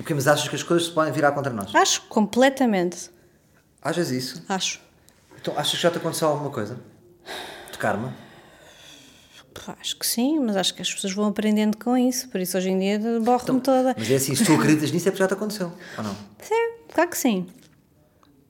[0.00, 1.74] Ok, mas achas que as coisas se podem virar contra nós?
[1.74, 3.10] Acho completamente.
[3.82, 4.42] Achas isso?
[4.48, 4.80] Acho.
[5.38, 6.78] Então, achas que já te aconteceu alguma coisa?
[7.70, 8.14] De karma?
[9.78, 12.70] Acho que sim, mas acho que as pessoas vão aprendendo com isso, por isso hoje
[12.70, 13.94] em dia borro-me toda.
[13.96, 16.16] Mas é assim, se tu acreditas nisso é porque já te aconteceu, ou não?
[16.42, 17.46] Sim, claro que sim.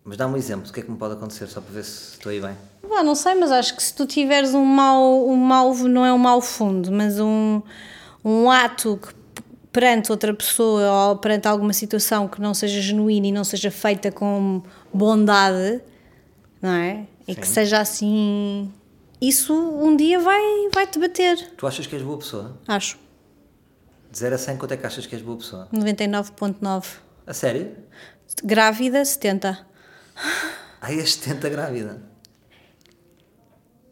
[0.04, 2.14] Mas dá-me um exemplo do que é que me pode acontecer, só para ver se
[2.14, 2.56] estou aí bem.
[2.88, 6.12] Pá, não sei, mas acho que se tu tiveres um mau, um mau não é
[6.12, 7.60] um mau fundo, mas um,
[8.24, 9.14] um ato que
[9.70, 14.10] perante outra pessoa ou perante alguma situação que não seja genuína e não seja feita
[14.10, 15.80] com bondade,
[16.60, 17.06] não é?
[17.28, 18.72] E que seja assim,
[19.20, 20.42] isso um dia vai,
[20.74, 22.58] vai te bater, Tu achas que és boa pessoa?
[22.66, 22.98] acho.
[24.10, 25.68] De 0 a 100, quanto é que achas que és boa pessoa?
[25.72, 26.84] 99.9.
[27.24, 27.76] A sério?
[28.42, 29.69] Grávida, 70.
[30.80, 32.02] Ai, és 70 grávida.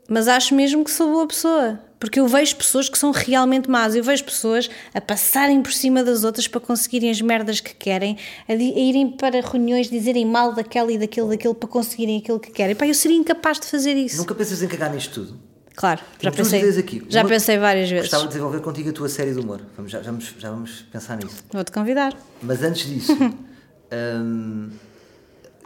[0.09, 1.81] Mas acho mesmo que sou boa pessoa.
[2.01, 3.95] Porque eu vejo pessoas que são realmente más.
[3.95, 8.17] Eu vejo pessoas a passarem por cima das outras para conseguirem as merdas que querem,
[8.49, 12.51] a, a irem para reuniões dizerem mal daquela e daquele, daquele para conseguirem aquilo que
[12.53, 12.75] querem.
[12.77, 14.17] Pá, eu seria incapaz de fazer isso.
[14.17, 15.39] Nunca pensas em cagar nisto tudo?
[15.75, 16.79] Claro, já pensei.
[16.79, 17.05] aqui.
[17.09, 18.07] Já Uma- pensei várias vezes.
[18.07, 19.61] Gostava de desenvolver contigo a tua série de humor.
[19.77, 21.45] Vamos, já, já vamos, já vamos pensar nisso.
[21.53, 22.17] Vou-te convidar.
[22.43, 23.13] Mas antes disso,
[23.93, 24.71] hum,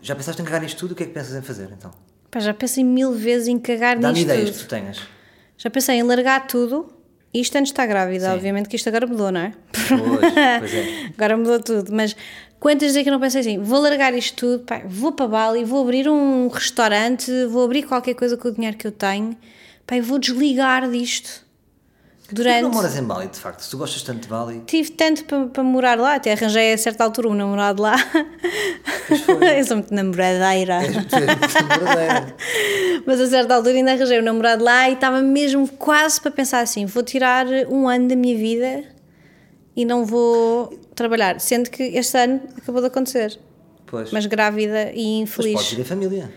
[0.02, 0.92] já pensaste em cagar nisto tudo?
[0.92, 1.90] O que é que pensas em fazer então?
[2.30, 4.58] Pá, já pensei mil vezes em cagar Dá-me nisto ideias tudo.
[4.58, 5.00] que tu tenhas.
[5.56, 6.92] Já pensei em largar tudo.
[7.32, 8.34] Isto antes estar grávida, Sim.
[8.34, 9.52] obviamente que isto agora mudou, não é?
[9.88, 11.06] Pois, pois é.
[11.16, 12.14] Agora mudou tudo, mas
[12.60, 13.58] quantas vezes é que eu não pensei assim?
[13.58, 18.12] Vou largar isto tudo, pá, vou para Bali, vou abrir um restaurante, vou abrir qualquer
[18.14, 19.34] coisa com o dinheiro que eu tenho,
[19.86, 21.41] pá, vou desligar disto.
[22.32, 22.62] Tu Durante.
[22.62, 23.60] não moras em Bali, de facto.
[23.60, 26.78] Se tu gostas tanto de Bali, Tive tanto para, para morar lá, até arranjei a
[26.78, 27.94] certa altura um namorado lá.
[29.54, 30.82] eu sou muito namoradeira.
[30.82, 32.36] és, tu és muito verdadeira.
[33.06, 36.60] Mas a certa altura ainda arranjei um namorado lá e estava mesmo quase para pensar
[36.60, 38.84] assim: vou tirar um ano da minha vida
[39.76, 41.38] e não vou trabalhar.
[41.38, 43.38] Sendo que este ano acabou de acontecer.
[43.86, 44.10] Pois.
[44.10, 45.52] Mas grávida e Mas infeliz.
[45.52, 46.32] podes ir em família.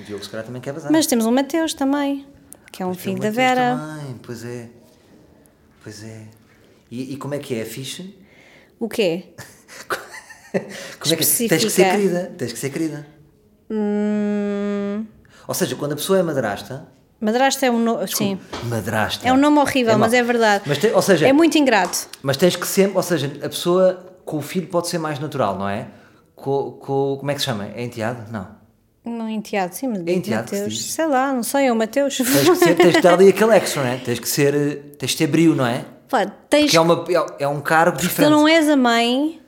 [0.00, 0.90] O Diogo se calhar também quer vazar.
[0.90, 2.26] Mas temos um Mateus também,
[2.72, 3.76] que é um Mas filho da Vera.
[3.76, 4.68] Também, pois é.
[5.84, 6.22] Pois é.
[6.90, 7.60] E, e como é que é?
[7.60, 8.16] É fixe?
[8.80, 9.34] O quê?
[10.98, 12.32] como é que Tens que ser querida.
[12.36, 13.06] Tens que ser querida.
[13.70, 15.06] Hum,
[15.46, 16.86] Ou seja, quando a pessoa é madrasta.
[17.20, 18.06] madrasta é um nome.
[18.08, 18.38] Sim.
[18.64, 19.26] Madrasta.
[19.28, 20.00] É um nome horrível, mau.
[20.00, 20.64] mas é verdade.
[20.66, 22.08] Mas te- ou seja, É muito ingrato.
[22.22, 25.58] Mas tens que sempre, ou seja, a pessoa com o filho pode ser mais natural,
[25.58, 25.88] não é?
[26.34, 27.66] Com, com, como é que se chama?
[27.74, 28.30] É enteado?
[28.32, 28.63] Não.
[29.04, 30.74] Não enteado, sim, mas enteado se Mateus.
[30.78, 30.92] diz.
[30.92, 32.16] Sei lá, não sei, é o Mateus.
[32.16, 33.96] Tens que, ser, tens que dar ali aquele extra, não é?
[33.98, 35.84] Tens que ser, tens que ter brio, não é?
[36.08, 38.30] Pá, tens Que é, uma, é, é um cargo Tu diferente.
[38.30, 39.40] não és a mãe,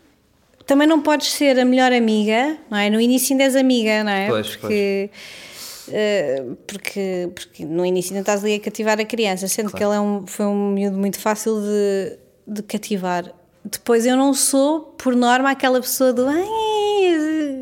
[0.66, 2.90] também não podes ser a melhor amiga, não é?
[2.90, 4.28] No início ainda és amiga, não é?
[4.28, 5.10] Pois, porque,
[5.88, 9.94] eh, porque, porque no início ainda estás ali a cativar a criança, sendo que ele
[9.94, 13.32] é um, foi um miúdo muito fácil de, de cativar.
[13.64, 16.44] Depois eu não sou, por norma, aquela pessoa do "Ai,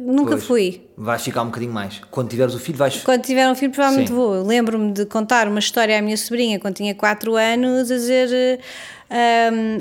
[0.05, 0.45] nunca Pois.
[0.45, 0.87] fui.
[0.97, 2.01] Vais ficar um bocadinho mais.
[2.11, 3.03] Quando tiveres o filho, vais.
[3.03, 4.15] Quando tiver um filho, provavelmente Sim.
[4.15, 4.43] vou.
[4.43, 8.61] Lembro-me de contar uma história à minha sobrinha quando tinha 4 anos, a dizer.
[9.11, 9.79] ahm,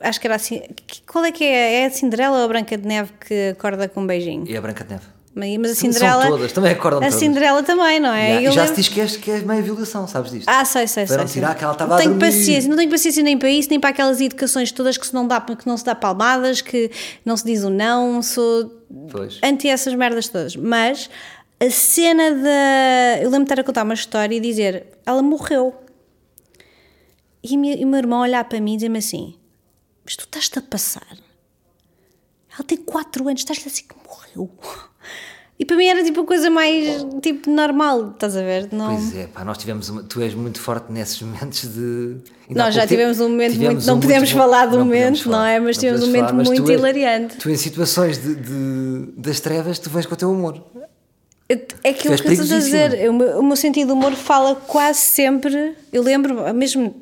[0.00, 0.62] acho que era assim.
[1.06, 1.82] Qual é que é?
[1.82, 4.44] É a Cinderela ou a Branca de Neve que acorda com um beijinho?
[4.46, 5.04] E a Branca de Neve.
[5.32, 6.26] Mas a São- são Cinderela.
[6.26, 7.14] todas, também acordam A todas.
[7.14, 8.34] Cinderela também, não é?
[8.34, 10.48] Já, e já lembro- se diz que, és, que é meio violação, sabes disto?
[10.48, 11.40] Ah, sei, sei, Para sei.
[11.40, 11.86] não sei.
[11.86, 15.06] não tenho paciência, não tenho paciência nem para isso, nem para aquelas educações todas que
[15.06, 16.90] se não, dá, que não se dá palmadas, que
[17.24, 19.38] não se diz o não, sou Pois.
[19.42, 20.56] anti essas merdas todas.
[20.56, 21.08] Mas
[21.60, 23.18] a cena da.
[23.22, 25.74] Eu lembro de estar a contar uma história e dizer: ela morreu.
[27.42, 29.36] E, minha- e o meu irmão olhar para mim e dizer-me assim:
[30.04, 31.06] Mas tu estás-te a passar?
[32.52, 34.50] Ela tem 4 anos, estás-lhe assim que morreu.
[35.58, 38.68] E para mim era tipo a coisa mais tipo normal, estás a ver?
[38.72, 38.96] Não...
[38.96, 42.16] Pois é, pá, nós tivemos uma, tu és muito forte nesses momentos de.
[42.48, 44.84] ainda Nós já tivemos um momento tivemos muito- não um podemos bom- falar do não
[44.86, 45.60] momento, não é?
[45.60, 47.36] Mas não tivemos um momento mas muito tu és- hilariante.
[47.36, 50.62] Tu em situações de, de- das trevas, tu vens com o teu humor.
[51.82, 52.90] É aquilo que eu estou a dizer.
[52.90, 53.38] perigosíssima.
[53.40, 55.74] O meu, sentido de humor fala quase sempre.
[55.92, 56.94] Eu lembro, mesmo.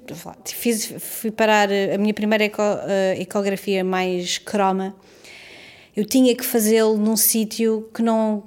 [0.47, 4.97] Fiz, fui parar a minha primeira eco- eh, ecografia mais croma.
[5.99, 8.45] Eu tinha que fazê-lo num sítio que não.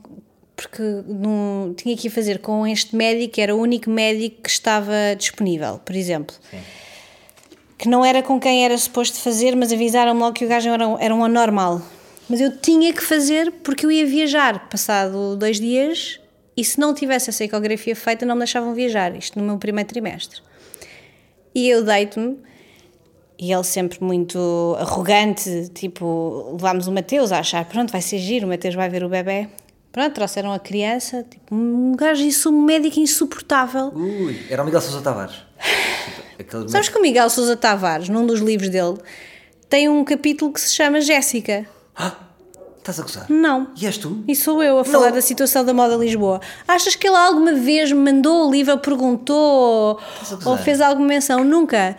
[0.56, 4.50] Porque num, tinha que ir fazer com este médico, que era o único médico que
[4.50, 6.34] estava disponível, por exemplo.
[7.78, 10.86] Que não era com quem era suposto fazer, mas avisaram-me logo que o gajo era,
[10.98, 11.82] era um anormal.
[12.30, 14.70] Mas eu tinha que fazer porque eu ia viajar.
[14.70, 16.22] Passado dois dias,
[16.56, 19.14] e se não tivesse essa ecografia feita, não me deixavam viajar.
[19.14, 20.40] Isto no meu primeiro trimestre.
[21.54, 22.38] E eu deito-me,
[23.42, 28.46] e ele sempre muito arrogante, tipo, levámos o Mateus a achar, pronto, vai ser giro,
[28.46, 29.50] o Mateus vai ver o bebê.
[29.92, 33.92] Pronto, trouxeram a criança, tipo, um gajo, isso, um médico insuportável.
[33.96, 35.38] Ui, era o Miguel Sousa Tavares.
[36.40, 38.98] Aquele Sabes que o Miguel Sousa Tavares, num dos livros dele,
[39.68, 41.66] tem um capítulo que se chama Jéssica.
[41.96, 42.14] Ah,
[42.78, 43.26] estás a gozar?
[43.28, 43.72] Não.
[43.76, 44.24] E és tu?
[44.28, 45.16] E sou eu a falar Não.
[45.16, 46.40] da situação da moda Lisboa.
[46.68, 50.00] Achas que ele alguma vez me mandou o livro, perguntou
[50.46, 51.44] ou fez alguma menção?
[51.44, 51.98] Nunca.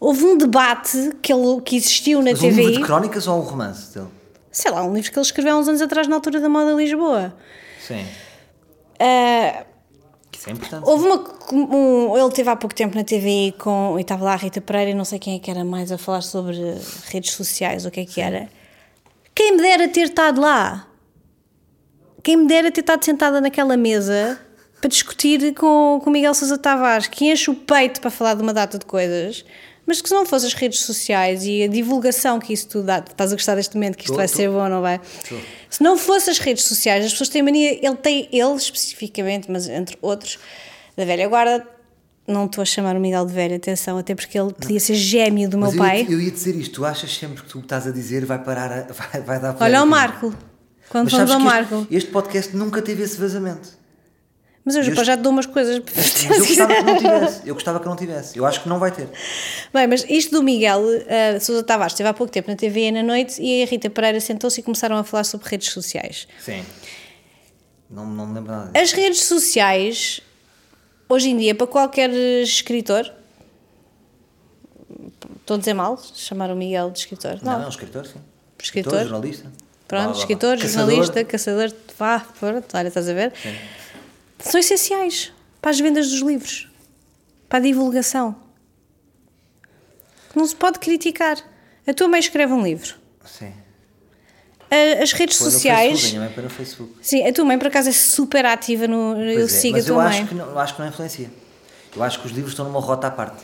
[0.00, 3.42] Houve um debate que, ele, que existiu na Mas um livro de crónicas ou um
[3.42, 4.08] romance dele?
[4.50, 6.72] Sei lá, um livro que ele escreveu há uns anos atrás na altura da moda
[6.72, 7.34] Lisboa.
[7.86, 8.04] Sim.
[8.98, 9.64] Ah,
[10.36, 10.84] Isso é importante.
[10.86, 11.38] houve uma.
[11.52, 13.96] Um, ele teve há pouco tempo na TVI com.
[13.98, 15.98] E estava lá a Rita Pereira e não sei quem é que era mais a
[15.98, 16.56] falar sobre
[17.06, 18.48] redes sociais, o que é que era.
[19.34, 20.86] Quem me dera ter estado lá.
[22.22, 24.38] Quem me dera ter estado sentada naquela mesa
[24.80, 28.42] para discutir com com o Miguel Sousa Tavares, que enche o peito para falar de
[28.42, 29.44] uma data de coisas,
[29.88, 32.98] mas que se não fosse as redes sociais e a divulgação que isso tudo dá,
[32.98, 34.36] estás a gostar deste momento, que isto Tô, vai tô.
[34.36, 34.98] ser bom, não vai?
[35.26, 35.34] Tô.
[35.70, 39.66] Se não fosse as redes sociais, as pessoas têm mania, ele tem, ele especificamente, mas
[39.66, 40.38] entre outros,
[40.94, 41.66] da velha guarda,
[42.26, 45.48] não estou a chamar o Miguel de velho, atenção, até porque ele podia ser gêmeo
[45.48, 46.02] do meu eu, pai.
[46.02, 48.70] Ia, eu ia dizer isto, tu achas sempre que tu estás a dizer vai parar,
[48.70, 50.34] a, vai, vai dar Olha o Marco,
[50.90, 51.76] quando fomos ao Marco.
[51.84, 53.77] este, este podcast nunca teve esse vazamento.
[54.76, 55.80] Mas eu este- já te dou umas coisas.
[55.96, 57.48] Mas eu gostava que não tivesse.
[57.48, 58.38] Eu gostava que não tivesse.
[58.38, 59.08] Eu acho que não vai ter.
[59.72, 63.02] Bem, mas isto do Miguel uh, Sousa Tavares esteve há pouco tempo na TV na
[63.02, 66.28] noite e a Rita Pereira sentou-se e começaram a falar sobre redes sociais.
[66.44, 66.62] Sim.
[67.90, 68.84] Não, não me lembro nada disso.
[68.84, 70.20] As redes sociais,
[71.08, 72.10] hoje em dia, para qualquer
[72.42, 73.10] escritor,
[75.40, 77.38] estou a dizer mal, chamar o Miguel de escritor.
[77.42, 78.20] Não, Não, é um escritor, sim.
[78.62, 79.00] Escritor?
[79.00, 79.44] jornalista.
[79.44, 79.52] Blá,
[79.86, 80.20] Pronto, blá, blá.
[80.20, 80.86] escritor, Caçador.
[80.90, 83.32] jornalista, caçador, vá, pronto, olha, estás a ver?
[84.38, 86.68] São essenciais para as vendas dos livros,
[87.48, 88.36] para a divulgação.
[90.34, 91.36] Não se pode criticar.
[91.86, 92.94] A tua mãe escreve um livro.
[93.24, 93.52] Sim.
[94.70, 96.00] A- As redes no sociais.
[96.00, 96.92] Facebook, a minha mãe foi no Facebook.
[97.02, 99.16] Sim, a tua mãe por acaso é super ativa no.
[99.20, 100.26] eu Pois é, sigo a mas eu tua acho mãe.
[100.26, 101.30] que, não, eu acho que não influencia.
[101.96, 103.42] Eu acho que os livros estão numa rota à parte.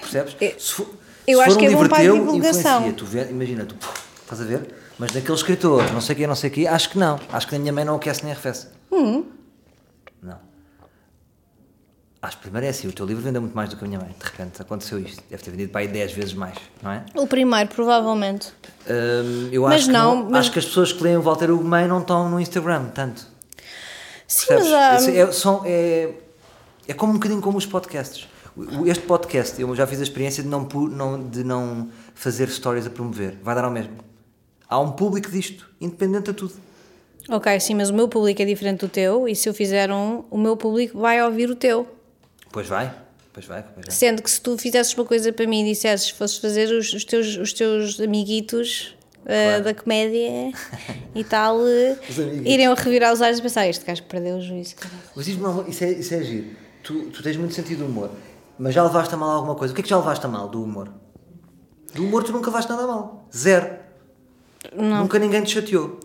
[0.00, 0.36] Percebes?
[0.40, 0.88] Eu- se for,
[1.26, 2.92] eu se acho for que um é bom para a divulgação.
[2.92, 3.76] Tu vê, imagina, tu
[4.22, 4.74] estás a ver?
[4.98, 7.18] Mas daquele escritor, não sei o quê, não sei o quê, acho que não.
[7.32, 8.66] Acho que a minha mãe não aquece nem arrefece.
[8.92, 9.24] Hum.
[12.24, 12.28] Não.
[12.28, 14.00] Acho que primeiro é assim, o teu livro vendeu muito mais do que a minha
[14.00, 14.14] mãe.
[14.18, 15.22] De repente aconteceu isto.
[15.28, 17.04] Deve ter vendido para aí 10 vezes mais, não é?
[17.14, 18.48] O primeiro, provavelmente.
[18.88, 21.22] Hum, eu Mas acho que não, não, mas- acho que as pessoas que leem o
[21.22, 23.26] Walter Hugo Mãe não estão no Instagram tanto.
[24.26, 24.70] Sim, Percebes?
[24.70, 25.10] mas há.
[25.12, 26.10] É, são- é,
[26.88, 28.26] é como um bocadinho como os podcasts.
[28.86, 32.90] Este podcast, eu já fiz a experiência de não, não- de não fazer stories a
[32.90, 33.36] promover.
[33.42, 33.92] Vai dar ao mesmo.
[34.68, 36.54] Há um público disto, independente de tudo.
[37.28, 40.24] Ok, sim, mas o meu público é diferente do teu e se eu fizer um,
[40.30, 41.86] o meu público vai ouvir o teu.
[42.54, 42.94] Pois vai,
[43.32, 43.90] pois vai, pois vai.
[43.94, 47.04] Sendo que se tu fizesses uma coisa para mim e dissesses, fosses fazer os, os
[47.04, 48.94] teus, os teus amiguitos
[49.26, 49.64] eh, Claro.
[49.64, 50.52] da comédia
[51.16, 51.98] e tal, eh,
[52.44, 54.76] iriam revirar os olhos e pensar: este gajo perdeu o juízo.
[54.76, 56.46] caralho." Mas diz-me, isso é, isso é giro.
[56.84, 58.10] Tu, tu tens muito sentido de humor,
[58.56, 59.72] mas já levaste a mal alguma coisa?
[59.72, 60.92] O que é que já levaste a mal do humor?
[61.92, 63.28] Do humor tu nunca levaste nada a mal.
[63.36, 63.68] Zero.
[64.76, 65.98] Nunca ninguém te chateou.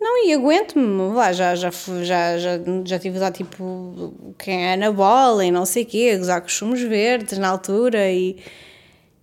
[0.00, 1.70] Não, e aguento-me, lá, já, já,
[2.02, 2.50] já, já,
[2.84, 6.40] já tive lá tipo quem é na bola e não sei o quê, a gozar
[6.40, 8.38] com os sumos verdes na altura e,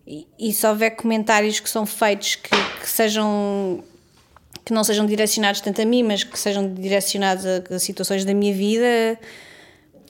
[0.06, 3.84] e, e se houver comentários que são feitos que, que sejam
[4.64, 8.34] que não sejam direcionados tanto a mim, mas que sejam direcionados a, a situações da
[8.34, 9.18] minha vida,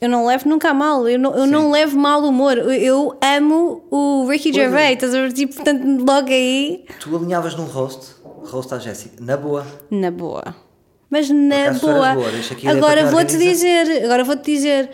[0.00, 3.18] eu não levo nunca a mal, eu não, eu não levo mal humor, eu, eu
[3.22, 4.64] amo o Ricky Pois é.
[4.64, 5.32] Gervais, estás a ver?
[5.32, 8.16] Tipo, portanto, logo aí, Tu alinhavas num roast,
[8.50, 9.66] roast à Jéssica, na boa.
[9.90, 10.54] Na boa.
[11.10, 12.14] Mas na boa.
[12.14, 12.28] boa,
[12.70, 14.90] agora vou-te dizer, agora vou-te dizer,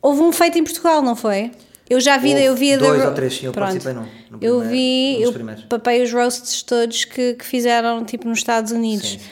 [0.00, 1.50] houve um feito em Portugal, não foi?
[1.90, 4.38] Eu já vi, Houve eu vi dois da- ou três, sim, eu participei num- no
[4.42, 5.64] eu primeiro- vi, eu primeiros.
[5.64, 9.12] papei os roasts todos que, que fizeram tipo nos Estados Unidos.
[9.12, 9.24] Sim, sim.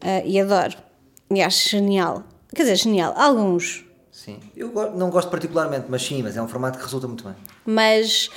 [0.00, 0.74] Ah, e adoro.
[1.30, 2.24] E acho genial.
[2.54, 3.12] Quer dizer, genial.
[3.14, 3.84] Alguns.
[4.10, 4.38] Sim.
[4.56, 7.34] Eu não gosto particularmente, mas sim, mas é um formato que resulta muito bem.
[7.66, 8.30] mas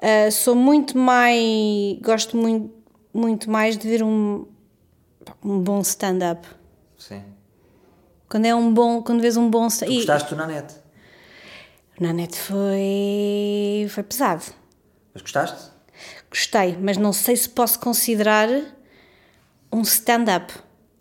[0.00, 2.72] ah, sou muito mais gosto muito,
[3.12, 4.46] muito mais de ver um,
[5.44, 6.46] um bom stand-up
[6.98, 7.22] Sim.
[8.28, 10.74] quando é um bom quando vês um bom Tu stand gostaste tu na net,
[11.98, 14.44] na net foi foi pesado
[15.12, 15.70] mas gostaste?
[16.30, 18.48] gostei mas não sei se posso considerar
[19.72, 20.52] um stand-up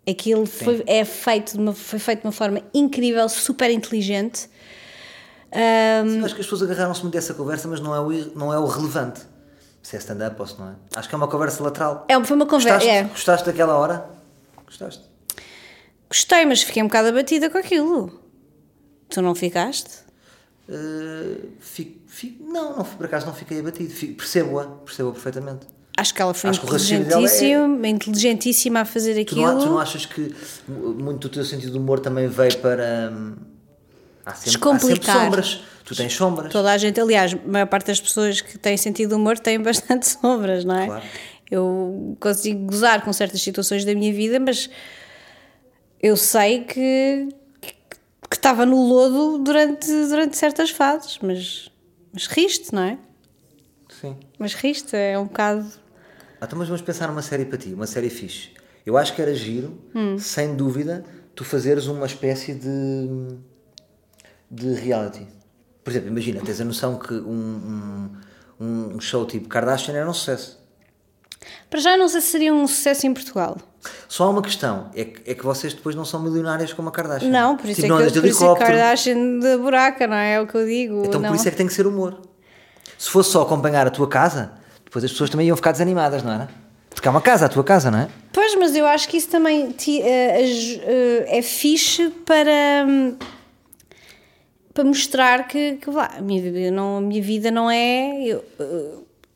[0.08, 4.50] aquilo foi, é feito de uma, foi feito de uma forma incrível super inteligente
[5.52, 8.60] Sim, acho que as pessoas agarraram-se muito dessa conversa, mas não é o, não é
[8.60, 9.22] o relevante.
[9.90, 10.74] Se é stand-up ou se não é.
[10.96, 12.06] Acho que é uma conversa lateral.
[12.08, 13.04] é, foi uma conversa Gostaste, é.
[13.06, 14.06] gostaste daquela hora?
[14.64, 15.04] Gostaste?
[16.08, 18.20] Gostei, mas fiquei um bocado abatida com aquilo.
[19.10, 19.90] Tu não ficaste?
[20.70, 23.92] Uh, fico, fico- não, não, por acaso não fiquei abatido.
[24.16, 25.66] Percebo-a, percebo-a perfeitamente.
[25.98, 29.60] Acho que ela foi Acho raciocínio dela é- inteligentíssima, inteligentíssima a fazer Tu não, aquilo.
[29.64, 30.36] tu não achas que
[30.68, 33.10] mu- muito do teu sentido de humor também veio para.
[33.12, 33.36] hum,
[34.26, 35.24] Há sempre, há sempre Descomplicar.
[35.26, 35.62] sombras.
[35.86, 36.52] Tu tens sombras.
[36.52, 40.08] Toda a gente, aliás, a maior parte das pessoas que têm sentido humor têm bastante
[40.08, 40.86] sombras, não é?
[40.86, 41.06] Claro.
[41.50, 44.70] Eu consigo gozar com certas situações da minha vida, mas
[46.02, 47.28] eu sei que
[48.30, 51.72] que estava no lodo durante, durante certas fases, mas,
[52.14, 52.98] mas riste, não é?
[54.00, 54.16] Sim.
[54.38, 55.66] Mas riste, é um bocado.
[56.40, 58.50] Ah, então, mas vamos pensar numa série para ti, uma série fixe.
[58.86, 60.20] Eu acho que era giro, Hum.
[60.20, 61.04] sem dúvida,
[61.34, 63.08] tu fazeres uma espécie de,
[64.50, 65.28] de reality.
[65.84, 68.10] Por exemplo, imagina, tens a noção que um,
[68.60, 70.60] um, um show tipo Kardashian era um sucesso.
[71.70, 73.58] Para já não sei se seria um sucesso em Portugal.
[74.10, 76.92] Só há uma questão, é que, é que vocês depois não são milionárias como a
[76.92, 77.30] Kardashian.
[77.30, 78.56] Não, por isso Tipo, é que, andas de por isso é.
[78.60, 80.34] Kardashian da buraca, não é?
[80.34, 81.04] É o que eu digo.
[81.06, 81.30] Então não.
[81.30, 82.20] por isso é que tem que ser humor.
[82.98, 84.52] Se fosse só acompanhar a tua casa,
[84.84, 86.50] depois as pessoas também iam ficar desanimadas, não era?
[86.90, 88.10] Porque há uma casa, a tua casa, não é?
[88.34, 93.16] Pois, mas eu acho que isso também eh, aj- eh, é fixe para, hum,
[94.80, 98.24] para mostrar que, que vá, a, minha, vida não, a minha vida não é.
[98.24, 98.46] Eu,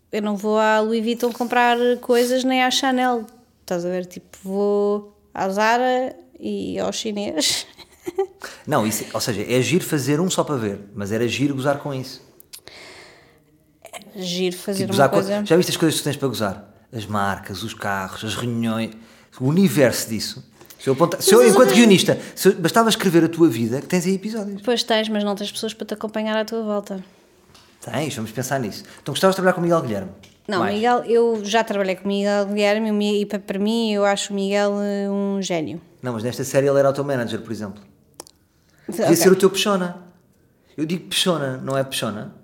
[0.09, 3.25] eu não vou à Louis Vuitton comprar coisas nem à Chanel.
[3.59, 4.05] Estás a ver?
[4.05, 7.67] Tipo, vou à Zara e ao chinês.
[8.67, 11.79] Não, isso, ou seja, é giro fazer um só para ver, mas era giro gozar
[11.79, 12.21] com isso.
[14.13, 15.45] Giro fazer Tipo, uma coisa.
[15.45, 16.73] Já viste as coisas que tu tens para gozar?
[16.91, 18.91] As marcas, os carros, as reuniões,
[19.39, 20.45] o universo disso.
[20.83, 23.87] Se eu, apontar, se eu enquanto guionista, se eu- bastava escrever a tua vida, que
[23.87, 24.57] tens aí episódios.
[24.57, 27.01] Depois tens, mas não tens pessoas para te acompanhar à tua volta.
[27.79, 28.83] Tens, vamos pensar nisso.
[29.01, 30.11] Então gostavas de trabalhar com o Miguel Guilherme?
[30.45, 30.75] Não, Mais.
[30.75, 34.35] Miguel, eu já trabalhei com o Miguel Guilherme e pa- para mim eu acho o
[34.35, 35.79] Miguel eh, um gênio.
[36.01, 37.81] Não, mas nesta série ele era o teu manager, por exemplo.
[38.85, 39.15] Podia Ok.
[39.15, 40.03] ser o teu peixona.
[40.75, 42.35] Eu digo peixona, não é peixona?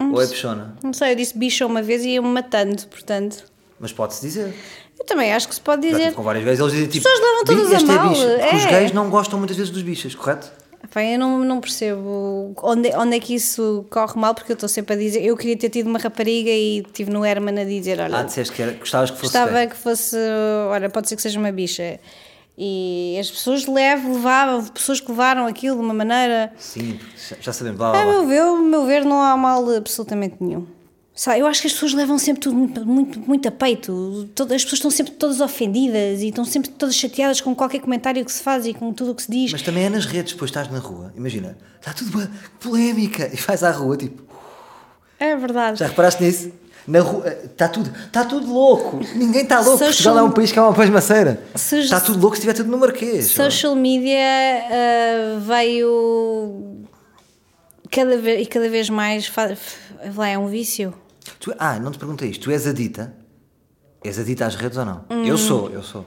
[0.00, 0.74] Ou é peixona?
[0.82, 3.44] Não sei, eu disse bicho uma vez e ia-me matando, portanto.
[3.78, 4.52] Mas pode-se dizer.
[4.98, 6.12] Eu também acho que se pode dizer.
[6.12, 7.04] com várias vezes eles dizem tipo.
[7.04, 8.26] pessoas levam todas "Bi- a este mal, É bicho.
[8.40, 8.70] Porque os é.
[8.70, 10.50] gays não gostam muitas vezes dos bichos, correto?
[10.92, 14.68] Pá, eu não, não percebo onde, onde é que isso corre mal, porque eu estou
[14.68, 15.22] sempre a dizer.
[15.22, 18.54] Eu queria ter tido uma rapariga e estive no Herman a dizer: olha, Ah, disseste
[18.54, 20.16] que era, gostavas que fosse gostava que fosse.
[20.70, 22.00] Olha, pode ser que seja uma bicha.
[22.56, 26.52] E as pessoas levam, levavam, pessoas que levaram aquilo de uma maneira.
[26.58, 27.78] Sim, já- já sabemos.
[27.78, 28.12] Blá, blá, A blá.
[28.14, 30.66] meu ver, a meu ver, não há mal absolutamente nenhum.
[31.20, 34.28] Sabe, eu acho que as pessoas levam sempre tudo muito, muito, muito a peito.
[34.36, 38.24] Todas, as pessoas estão sempre todas ofendidas e estão sempre todas chateadas com qualquer comentário
[38.24, 39.50] que se faz e com tudo o que se diz.
[39.50, 41.12] Mas também é nas redes, depois estás na rua.
[41.16, 43.28] Imagina, está tudo uma polémica.
[43.32, 44.22] E vais à rua, tipo,
[45.18, 45.80] É verdade.
[45.80, 46.52] já reparaste nisso?
[46.86, 49.00] Na rua, está tudo, está tudo louco.
[49.16, 49.72] Ninguém está louco.
[49.78, 51.42] Social- Portugal é um país que é uma pasmaceira.
[51.56, 53.26] Se- Está tudo louco se estiver tudo no Marquês.
[53.32, 54.16] Social media
[54.70, 56.84] ah, veio
[57.90, 59.26] cada vez, e cada vez mais.
[59.26, 59.56] fa-
[60.14, 60.94] Lá é um vício.
[61.38, 62.44] Tu- ah, não te perguntei isto.
[62.44, 63.14] Tu és adita?
[64.04, 65.04] És adita às redes ou não?
[65.10, 65.38] Eu Hum.
[65.38, 66.06] sou, eu sou.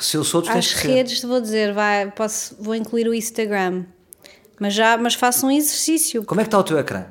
[0.00, 3.84] Se eu sou, tu tens Às redes, vou dizer, vai, posso, vou incluir o Instagram.
[4.58, 6.24] Mas já mas faço um exercício.
[6.24, 7.06] Como é que está o teu ecrã?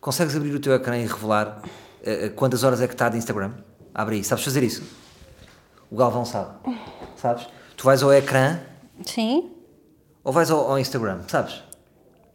[0.00, 1.62] Consegues abrir o teu ecrã e revelar
[2.02, 3.52] eh, quantas horas é que está de Instagram?
[3.94, 4.24] Abre aí.
[4.24, 4.82] Sabes fazer isso?
[5.90, 6.50] O Galvão sabe.
[7.16, 7.46] Sabes?
[7.76, 8.60] Tu vais ao ecrã
[9.06, 9.50] Sim.
[10.22, 11.62] ou vais ao, ao Instagram, sabes?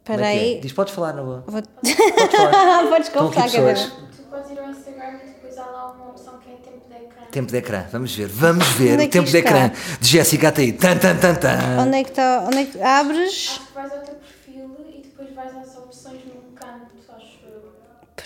[0.00, 0.40] Espera é é?
[0.40, 0.60] aí.
[0.60, 1.44] Diz, podes falar na boa.
[1.46, 1.62] Vou...
[1.62, 1.94] Podes
[2.34, 2.86] falar.
[2.90, 3.48] Podes contar.
[3.50, 6.94] Tu podes ir ao Instagram e depois há lá uma opção que é tempo de
[6.96, 7.22] ecrã.
[7.30, 7.86] Tempo de ecrã.
[7.92, 8.26] Vamos ver.
[8.28, 9.50] Vamos ver Onde é o que tempo de está?
[9.50, 10.72] ecrã de Jéssica ATI.
[10.72, 11.80] Tan, tan, tan, tan.
[11.80, 12.44] Onde é que está?
[12.46, 13.28] Onde é que abres?
[13.28, 17.38] Acho que vais ao teu perfil e depois vais às opções num canto, acho.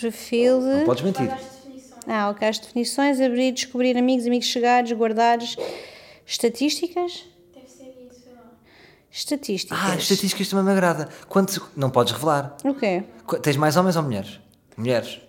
[0.00, 0.60] Perfil.
[0.60, 1.30] Não podes mentir.
[2.06, 2.46] Ah, ok.
[2.48, 5.56] As definições, abrir, descobrir amigos, amigos chegados, guardares.
[6.26, 7.24] Estatísticas?
[7.54, 8.52] Deve ser isso, sei lá.
[9.14, 9.78] Estatísticas.
[9.80, 11.08] Ah, estatísticas também me agrada.
[11.28, 11.60] Quantos...
[11.76, 12.56] Não podes revelar.
[12.64, 13.04] O quê?
[13.24, 14.40] Qu- Tens mais homens ou mulheres?
[14.76, 15.20] Mulheres.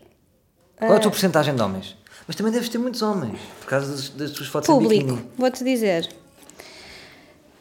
[0.78, 1.96] Qual é a tua porcentagem de homens?
[2.28, 5.20] Mas também deves ter muitos homens, por causa das, das tuas fotos Público.
[5.38, 6.10] Vou-te dizer.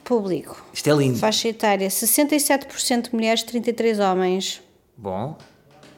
[0.02, 0.64] Público.
[0.72, 1.18] Isto é lindo.
[1.18, 4.62] Faixa etária: 67% mulheres, 33 homens.
[4.96, 5.36] Bom.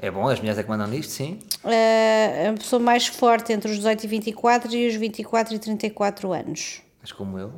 [0.03, 1.39] É bom, as mulheres é que mandam nisto, sim.
[1.65, 6.33] Ah, a pessoa mais forte entre os 18 e 24 e os 24 e 34
[6.33, 6.83] anos.
[7.01, 7.53] Mas como eu.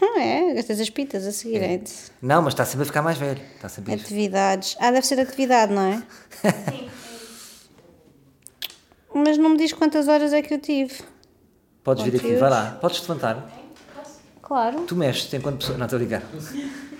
[0.00, 1.92] Hum, é, gastas as pitas a seguirem-te.
[2.20, 3.40] Não, mas está sempre a ficar mais velho.
[3.54, 3.94] Está sempre.
[3.94, 4.76] Atividades.
[4.78, 5.96] Ah, deve ser atividade, não é?
[5.96, 6.04] Sim,
[6.44, 7.70] é isso.
[9.14, 11.02] Mas não me diz quantas horas é que eu tive.
[11.82, 12.78] Podes vir aqui, vai lá.
[12.80, 13.50] Podes te levantar.
[13.94, 14.20] Posso?
[14.42, 14.82] Claro.
[14.82, 15.78] Tu mexes enquanto pessoa.
[15.78, 16.22] Não, estou a ligar.
[16.22, 16.96] É.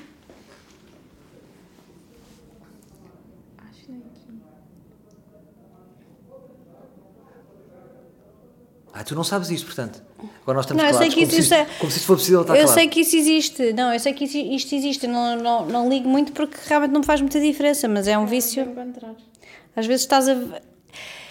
[8.94, 10.02] Ah, tu não sabes isto, portanto.
[10.42, 12.06] Agora nós estamos Não, eu sei que como, isso se é- isto, como se isto
[12.06, 12.74] for possível estar eu claro.
[12.74, 13.72] sei que isso existe.
[13.72, 15.06] Não, eu sei que isso- isto existe.
[15.06, 18.26] Não, não, não ligo muito porque realmente não me faz muita diferença, mas é um
[18.26, 18.62] vício.
[18.62, 19.14] Encontrar.
[19.76, 20.36] Às vezes estás a.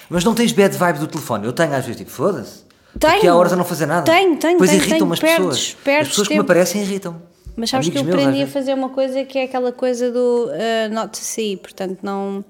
[0.10, 1.46] Mas não tens bad vibe do telefone.
[1.46, 2.64] Eu tenho às vezes tipo, foda-se.
[3.00, 3.14] Tenho.
[3.18, 4.04] Aqui há horas a não fazer nada.
[4.04, 5.78] Tenho, tenho, Depois tenho, irritam-me as pessoas.
[5.84, 6.52] Perdes- as pessoas que me tempo.
[6.52, 7.22] aparecem irritam.
[7.58, 10.12] Mas sabes que eu Amigos meus, aprendi a fazer uma coisa que é aquela coisa
[10.12, 12.44] do uh, not to see, portanto não.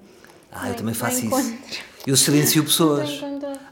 [0.52, 1.54] Ah, eu também faço isso.
[2.06, 3.20] Eu silencio pessoas.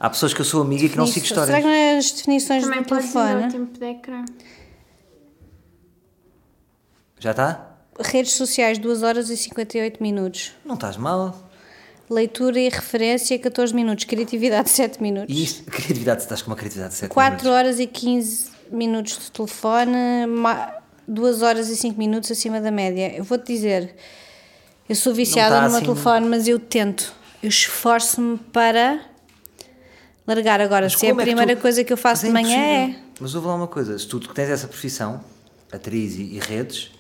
[0.01, 1.59] Há pessoas que eu sou amiga e que não sigo Será histórias.
[1.59, 3.53] que não é as definições Também do pode telefone?
[3.53, 4.25] tempo de ecrã.
[7.19, 7.71] Já está?
[8.01, 10.53] Redes sociais, 2 horas e 58 minutos.
[10.65, 11.49] Não estás mal.
[12.11, 14.05] Leitura e referência, 14 minutos.
[14.05, 15.35] Criatividade, 7 minutos.
[15.35, 17.51] E isto, criatividade, estás com uma criatividade de 7 4 minutos.
[17.51, 19.95] horas e 15 minutos de telefone,
[21.07, 23.15] 2 horas e 5 minutos acima da média.
[23.17, 23.95] Eu vou-te dizer,
[24.89, 27.15] eu sou viciada tá no meu assim- telefone, mas eu tento.
[27.45, 29.01] Eu esforço-me para
[30.27, 30.87] largar agora.
[30.87, 32.97] Mas Se é a que primeira tu- coisa que eu faço Mas de manhã é.
[33.21, 35.23] Mas ouve lá uma coisa, se tu tens essa profissão,
[35.71, 36.91] atriz e, e redes,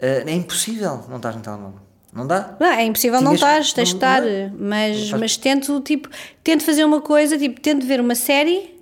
[0.00, 1.80] eh, é impossível não estás no telemóvel.
[2.14, 2.56] Não dá?
[2.58, 5.80] Não, é impossível não Tinhas- estás, tens de não- estar, não- mas, faz- mas tento,
[5.82, 6.08] tipo,
[6.42, 8.74] tento fazer uma coisa, tipo, tento ver uma série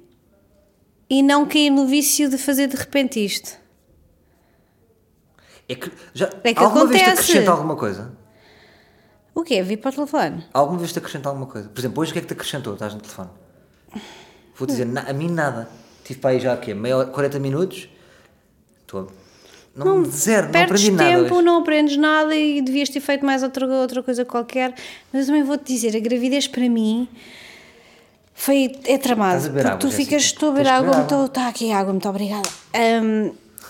[1.10, 3.58] e não cair no vício de fazer de repente isto.
[5.68, 7.30] É que, já, É que alguma vez te acontece.
[7.32, 8.12] acrescenta alguma coisa?
[9.36, 9.62] O quê?
[9.62, 10.44] Vir para o telefone?
[10.54, 11.68] Alguma vez te acrescenta alguma coisa?
[11.68, 12.72] Por exemplo, hoje o que é que te acrescentou?
[12.72, 13.28] Estás no telefone.
[14.56, 15.68] Vou dizer, na- a mim nada.
[16.02, 17.86] Tive para aí já meia hora, 40 minutos.
[18.80, 19.12] Estou.
[19.74, 21.10] Não, zero, não Perdes aprendi nada.
[21.22, 21.44] tempo, hoje.
[21.44, 24.74] não aprendes nada e devias ter feito mais outra, outra coisa qualquer.
[25.12, 27.06] Mas eu também vou-te dizer, a gravidez para mim
[28.32, 29.36] foi, é tramado.
[29.36, 31.26] Estás a beber porque água, tu ficas, estou a beber Tens que água, beber água.
[31.26, 32.48] está aqui água, muito obrigada.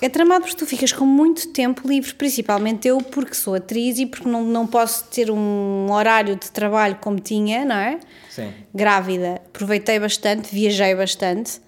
[0.01, 4.07] É tramado porque tu ficas com muito tempo livre, principalmente eu, porque sou atriz e
[4.07, 7.99] porque não, não posso ter um horário de trabalho como tinha, não é?
[8.31, 8.53] Sim.
[8.75, 11.61] grávida, aproveitei bastante, viajei bastante,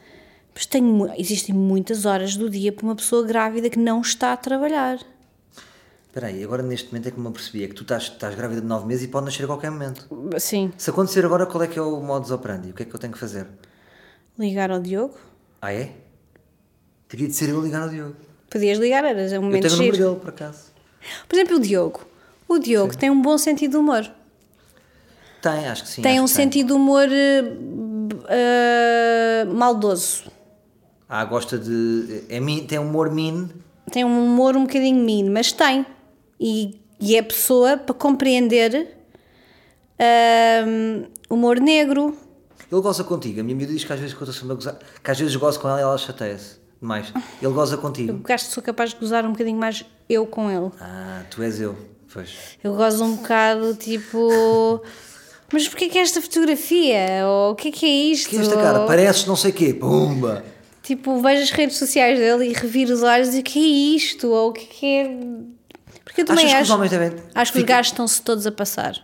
[0.55, 4.37] mas tenho, existem muitas horas do dia para uma pessoa grávida que não está a
[4.37, 4.99] trabalhar.
[6.09, 7.65] Espera aí, agora neste momento é que me apercebi.
[7.65, 10.09] É que tu estás, estás grávida de 9 meses e pode nascer a qualquer momento.
[10.39, 12.71] Sim, Se acontecer agora, qual é que é o modus operandi?
[12.71, 13.47] O que é que eu tenho que fazer?
[14.39, 15.15] ligar ao Diogo.
[15.61, 15.93] Ah, é?
[17.09, 18.17] Teria de ser eu a ligar ao Diogo.
[18.51, 20.09] Podias ligar, era um Eu momento tenho o número giro.
[20.11, 20.59] dele, por acaso.
[21.29, 22.01] Por exemplo, o Diogo.
[22.49, 24.11] O Diogo tem um bom sentido de humor.
[25.43, 26.03] Tem, acho que sim.
[26.03, 27.43] tem um sentido de humor eh,
[28.29, 30.25] eh, maldoso.
[31.09, 32.25] Ah, gosta de.
[32.29, 33.49] É, min- tem humor mean.
[33.93, 35.87] Tem um humor um bocadinho mean, mas tem.
[36.41, 38.97] E, e é pessoa para compreender
[39.99, 40.65] eh,
[41.31, 42.17] humor negro,
[42.71, 43.41] Ele goza contigo.
[43.41, 45.37] A minha miúda diz que às vezes quando eu estou a gozar, que às vezes
[45.37, 47.13] gozo com ela e ela chateia-se demais.
[47.43, 48.21] Ele goza Eu contigo.
[48.33, 50.71] acho que sou capaz de gozar um bocadinho mais eu com ele.
[50.81, 51.77] Ah, tu és eu.
[52.13, 52.31] Pois.
[52.65, 54.83] Eu gozo um bocado tipo.
[55.53, 57.27] Mas porquê que é esta fotografia?
[57.27, 58.29] Ou o que é que é isto?
[58.29, 58.81] Que é esta cara?
[58.81, 59.73] Ou, Pareces não sei quê.
[59.75, 60.45] Pumba!
[60.83, 64.29] Tipo, vejo as redes sociais dele e reviro os olhos e o que é isto?
[64.29, 65.19] Ou o que é que é.
[66.05, 66.71] Porque eu também Achas que acho.
[66.73, 67.09] os homens devem.
[67.35, 68.95] Acho que os Fica- gajos estão-se todos a passar.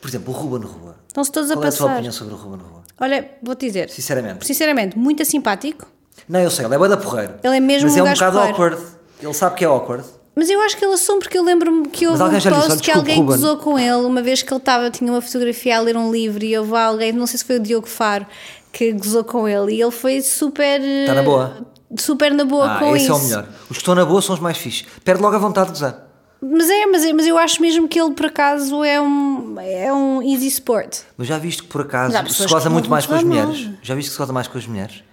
[0.00, 0.96] Por exemplo, o Ruben Rua.
[1.08, 1.92] Estão-se todos a Qual é a tua passar.
[1.94, 2.82] opinião sobre o Ruben Rua?
[3.00, 3.88] Olha, vou-te dizer.
[3.90, 4.46] Sinceramente.
[4.46, 5.86] Sinceramente, muito simpático.
[6.28, 7.34] Não, eu sei, ele é bué da porreiro.
[7.42, 8.52] Ele é mesmo Mas um é um bocado porreiro.
[8.52, 8.86] awkward.
[9.20, 10.04] Ele sabe que é awkward.
[10.34, 12.80] Mas eu acho que ele assume porque eu lembro-me que houve um disse, post "Olha,
[12.80, 15.80] que alguém Ruben." gozou com ele uma vez que ele estava, tinha uma fotografia a
[15.80, 18.26] ler um livro e houve alguém, não sei se foi o Diogo Faro,
[18.72, 20.80] que gozou com ele e ele foi super.
[20.80, 21.66] Está na boa.
[21.98, 23.12] Super na boa ah, com esse isso.
[23.12, 23.48] é o melhor.
[23.64, 24.86] Os que estão na boa são os mais fixes.
[25.04, 26.08] Perde logo a vontade de gozar.
[26.40, 29.92] Mas é, mas é, mas eu acho mesmo que ele por acaso é um, é
[29.92, 31.00] um easy sport.
[31.16, 33.68] Mas já viste que por acaso se goza muito mais com as mulheres?
[33.82, 35.04] Já viste que se goza mais com as mulheres?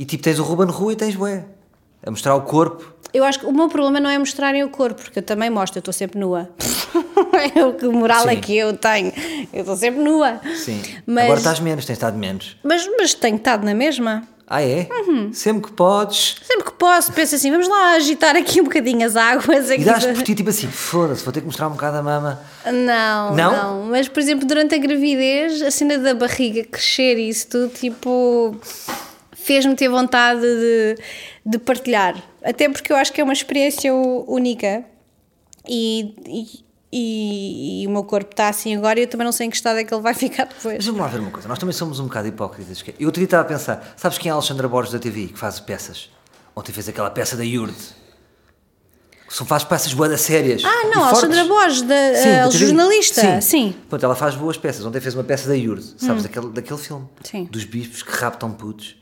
[0.00, 1.44] E tipo, tens o Ruben Rua e tens bué.
[2.02, 2.90] A mostrar o corpo.
[3.12, 5.76] Eu acho que o meu problema não é mostrarem o corpo, porque eu também mostro,
[5.76, 6.48] eu estou sempre nua.
[7.54, 8.40] é o que moral é Sim.
[8.40, 9.12] que eu tenho.
[9.52, 10.40] Eu estou sempre nua.
[10.56, 10.80] Sim.
[11.06, 12.56] Mas, Agora estás menos, tens estado menos.
[12.64, 14.26] mas, mas tenho estado na mesma.
[14.46, 14.88] Ah, é?
[14.90, 15.34] Uhum.
[15.34, 16.36] Sempre que podes.
[16.46, 19.70] Sempre que posso, penso assim, vamos lá agitar aqui um bocadinho as águas.
[19.70, 22.02] Aqui E dás por ti tipo assim, foda-se, vou ter que mostrar um bocado a
[22.02, 22.40] mama.
[22.64, 23.52] Não, Não?
[23.52, 27.68] não, Mas, por exemplo, durante a gravidez, a cena da barriga crescer e isso tudo,
[27.68, 28.56] tipo,
[29.50, 30.96] fez-me ter vontade de,
[31.44, 32.14] de partilhar.
[32.40, 34.84] Até porque eu acho que é uma experiência única
[35.68, 39.48] e, e, e- e o meu corpo está assim agora e eu também não sei
[39.48, 40.76] em que estado é que ele vai ficar depois.
[40.76, 42.80] Mas vamos lá ver uma coisa, nós também somos um bocado hipócritas.
[42.86, 45.26] é- Eu outro dia estava a pensar, sabes quem é a Alexandra Borges da TV
[45.26, 46.10] que faz peças?
[46.54, 47.98] Ontem fez aquela peça da Yurde.
[49.28, 50.62] São faz peças boas sérias.
[50.64, 51.08] Ah, não, a.
[51.08, 52.66] Alexandra Borges, da, Sim, da TV.
[52.66, 53.74] jornalista, sim.
[53.88, 54.84] Pronto, ela faz boas peças.
[54.84, 57.06] Ontem fez uma peça da Yurde, sabes, daquele, daquele filme.
[57.24, 57.44] Sim.
[57.50, 58.96] Dos bispos que raptam putos.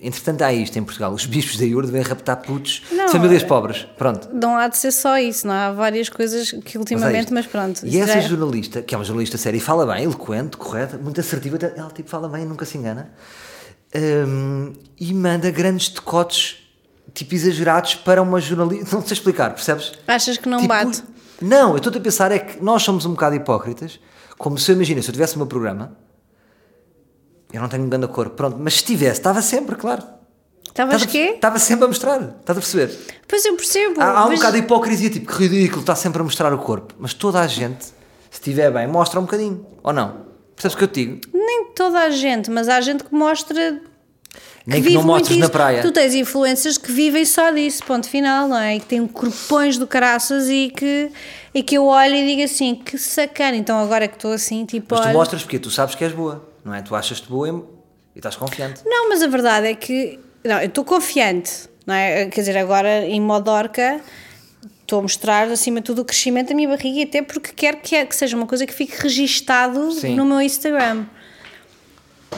[0.00, 1.12] Entretanto, há isto em Portugal.
[1.12, 3.86] Os bispos da Yurde vêm raptar putos Não, de famílias é- pobres.
[3.98, 4.28] Pronto.
[4.32, 7.34] Não há de ser só isso, não há várias coisas que Mas é ultimamente, isto.
[7.34, 7.80] mas, pronto.
[7.84, 11.18] E essa é- jornalista, que é uma jornalista séria e fala bem, eloquente, correta, muito
[11.20, 13.10] assertiva, ela tipo fala bem, nunca se engana.
[14.26, 16.56] hum, e manda grandes decotes,
[17.12, 18.94] tipo exagerados, para uma jornalista.
[18.96, 19.92] Não sei explicar, percebes?
[20.06, 21.02] Achas que não Tipo, bate?
[21.42, 23.98] Não, eu estou a pensar é que nós somos um bocado hipócritas,
[24.38, 25.96] como se eu imagina, se eu tivesse o meu programa,
[27.54, 30.02] eu não tenho um grande cor, pronto, mas se tivesse, estava sempre, claro.
[30.68, 31.32] Estavas Estava- quê?
[31.36, 32.98] Estava sempre a mostrar, estás a perceber?
[33.28, 34.00] Pois eu percebo.
[34.00, 36.58] Há, há um mas bocado de hipocrisia, tipo, que ridículo, está sempre a mostrar o
[36.58, 37.92] corpo, mas toda a gente, se
[38.32, 40.24] estiver bem, mostra um bocadinho, ou não?
[40.56, 41.20] Percebes o que eu te digo?
[41.32, 43.80] Nem toda a gente, mas há gente que mostra.
[44.66, 45.82] Nem que vive não mostres na praia.
[45.82, 48.76] Tu tens influências que vivem só disso, ponto final, não é?
[48.76, 51.10] E que têm corpões do caraças e que,
[51.54, 53.56] e que eu olho e digo assim, que sacana.
[53.56, 56.44] Então agora que estou assim, tipo, Mas tu mostras porque tu sabes que és boa,
[56.64, 56.82] não é?
[56.82, 57.48] Tu achas-te boa
[58.14, 58.82] e, estás confiante.
[58.84, 60.18] Não, mas a verdade é que.
[60.44, 62.26] Não, eu estou confiante, não é?
[62.26, 64.00] Quer dizer, agora em modo orca
[64.82, 67.78] estou a mostrar acima de tudo o crescimento da minha barriga, e até porque quero
[67.78, 70.14] que, que seja uma coisa que fique registado Sim.
[70.14, 71.06] no meu Instagram.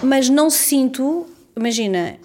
[0.02, 2.18] Mas não sinto, imagina,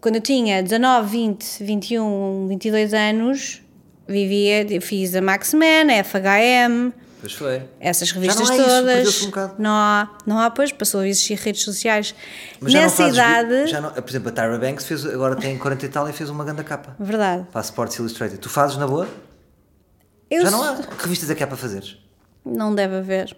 [0.00, 3.62] quando eu tinha 19, 20, 21, 22 anos,
[4.06, 7.62] vivia, fiz a Max Man, a FHM, Pois foi.
[7.80, 8.84] essas revistas isso, todas.
[8.84, 12.14] perdeu-se um não há, não há, pois, passou a existir redes sociais.
[12.60, 15.58] Mas já Nessa vi- idade, já não- por exemplo, a Tyra Banks fez, agora tem
[15.58, 17.46] 40 e tal e fez uma grande capa verdade.
[17.50, 18.38] para a Sports Illustrated.
[18.38, 19.08] Tu fazes na boa?
[20.30, 20.76] Eu já não há.
[20.76, 21.96] Que revistas é que há para fazeres?
[22.44, 23.36] Não deve haver.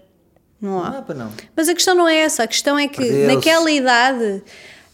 [0.61, 0.91] Não há.
[0.91, 1.33] Não há para não.
[1.57, 2.43] Mas a questão não é essa.
[2.43, 4.43] A questão é que naquela idade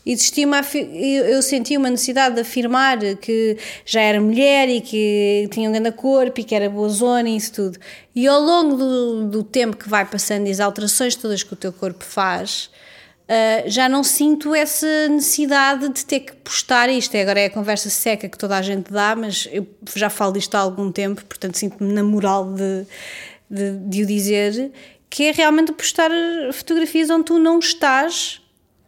[0.06, 0.60] existia uma.
[0.72, 5.72] Eu, eu senti uma necessidade de afirmar que já era mulher e que tinha um
[5.72, 7.78] grande corpo e que era boa zona e isso tudo.
[8.14, 11.56] E ao longo do, do tempo que vai passando e as alterações todas que o
[11.56, 12.70] teu corpo faz.
[13.28, 17.16] ah, já não sinto essa necessidade de ter que postar isto.
[17.16, 20.54] Agora é a conversa seca que toda a gente dá, mas eu já falo disto
[20.54, 22.86] há algum tempo, portanto sinto-me na moral de,
[23.50, 24.70] de, de o dizer,
[25.10, 26.10] que é realmente postar
[26.52, 28.40] fotografias onde tu não estás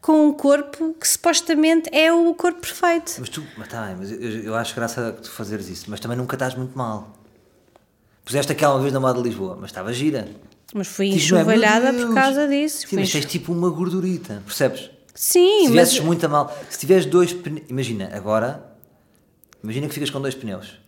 [0.09, 3.16] com um corpo que supostamente é o corpo perfeito.
[3.18, 6.16] Mas tu, mas tá mas eu, eu acho graça a tu fazeres isso, mas também
[6.16, 7.12] nunca estás muito mal.
[8.24, 10.26] Puseste aquela uma vez na moda de Lisboa, mas estava gira.
[10.72, 12.88] Mas fui Tipo, é, enxovalhada por causa disso.
[12.88, 14.90] Sim, mas tens tipo uma gordurita, percebes?
[15.14, 18.64] Sim, Se mas tivesses muito a mal, se tiveres dois pneus, imagina, agora,
[19.62, 20.80] imagina que ficas com dois pneus.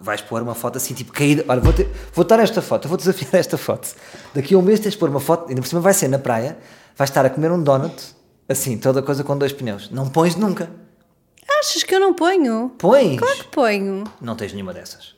[0.00, 1.42] Vais pôr uma foto assim, tipo caída.
[1.48, 3.88] Olha, vou, ter, vou dar esta foto, vou desafiar esta foto.
[4.34, 6.18] Daqui a um mês tens de pôr uma foto, ainda por cima vai ser na
[6.18, 6.58] praia,
[6.96, 7.94] vais estar a comer um donut,
[8.48, 9.90] assim, toda coisa com dois pneus.
[9.90, 10.70] Não pões nunca.
[11.60, 12.70] achas que eu não ponho?
[12.78, 13.18] Pões!
[13.18, 14.04] Claro que ponho.
[14.20, 15.14] Não tens nenhuma dessas.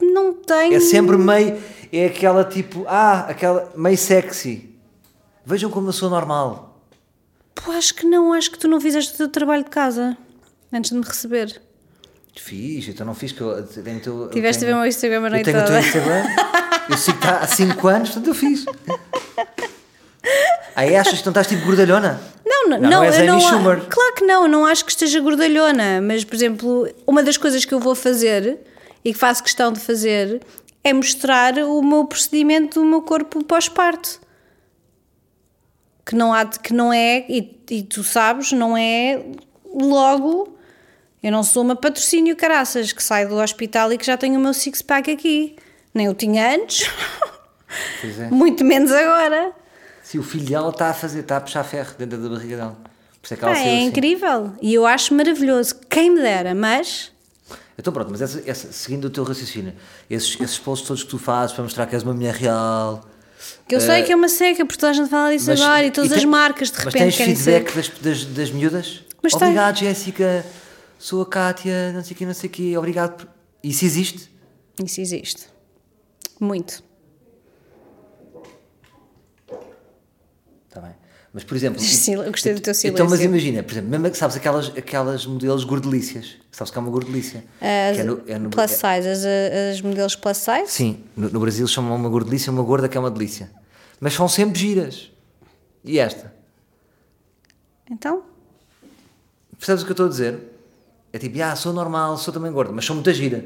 [0.00, 0.74] Não tenho.
[0.74, 1.60] É sempre meio.
[1.92, 2.84] É aquela tipo.
[2.86, 3.72] Ah, aquela.
[3.76, 4.74] meio sexy.
[5.44, 6.80] Vejam como eu sou normal.
[7.54, 10.16] Pô, acho que não, acho que tu não fizeste o teu trabalho de casa
[10.72, 11.60] antes de me receber.
[12.38, 14.22] Fiz, então não fiz que eu tenho teu.
[14.24, 15.78] eu Tiveste a ver o meu Instagram a Eu noite tenho o teu.
[15.78, 16.24] Instagram.
[16.90, 18.64] Eu sigo há 5 anos, portanto eu fiz.
[20.76, 22.20] Aí achas que não estás tipo gordalhona?
[22.44, 23.80] Não, não, Não, não, és eu Amy não, Schumer.
[23.88, 27.72] Claro que não, não acho que esteja gordalhona, mas por exemplo, uma das coisas que
[27.72, 28.58] eu vou fazer
[29.02, 30.42] e que faço questão de fazer
[30.84, 34.20] é mostrar o meu procedimento do meu corpo pós-parto.
[36.04, 39.20] Que não há, que não é, e, e tu sabes, não é
[39.64, 40.56] logo.
[41.22, 44.42] Eu não sou uma patrocínio caraças que sai do hospital e que já tenho o
[44.42, 45.56] meu six-pack aqui.
[45.94, 46.88] Nem eu tinha antes,
[48.02, 48.28] Pois é.
[48.30, 49.52] muito menos agora.
[50.08, 52.76] Sim, o filho dela está a fazer, está a puxar ferro dentro da barriga dela.
[53.20, 53.86] Por isso é que ela Pá, saiu é assim.
[53.86, 55.74] incrível e eu acho maravilhoso.
[55.90, 57.10] Quem me dera, mas
[57.76, 59.74] Então pronto, mas essa, essa- seguindo o teu raciocínio,
[60.08, 63.04] esses, esses posts todos que tu fazes para mostrar que és uma mulher real.
[63.68, 65.84] que eu sei que é uma seca, porque toda a gente fala disso mas- agora
[65.86, 67.76] e todas as tem- marcas de Mas repente tens querem feedback ser.
[67.80, 69.00] das, das, das miúdas?
[69.20, 69.42] Mas tem.
[69.42, 70.46] obrigado, Jéssica.
[71.00, 72.78] Sou a Kátia, não sei o quê, não sei o quê.
[72.78, 73.16] Obrigado.
[73.16, 73.28] Por...
[73.62, 74.30] Isso existe?
[74.82, 75.48] Isso existe.
[76.40, 76.85] Muito.
[80.76, 80.96] Está bem.
[81.32, 81.80] Mas, por exemplo...
[81.84, 83.24] Sil- eu gostei do teu Então, mas silêncio.
[83.26, 86.36] imagina, por exemplo, mesmo que sabes aquelas, aquelas modelos gordelícias.
[86.52, 87.44] Sabes que é uma gordelícia?
[87.60, 89.24] As que é no- é no- plus é- size, as,
[89.74, 90.66] as modelos plus size.
[90.70, 93.50] Sim, no, no Brasil chamam uma gordelícia uma gorda que é uma delícia.
[94.00, 95.10] Mas são sempre giras.
[95.84, 96.34] E esta?
[97.90, 98.22] Então,
[99.58, 100.38] Percebes o que eu estou a dizer?
[101.12, 103.44] É tipo, ah, sou normal, sou também gorda, mas sou muita gira.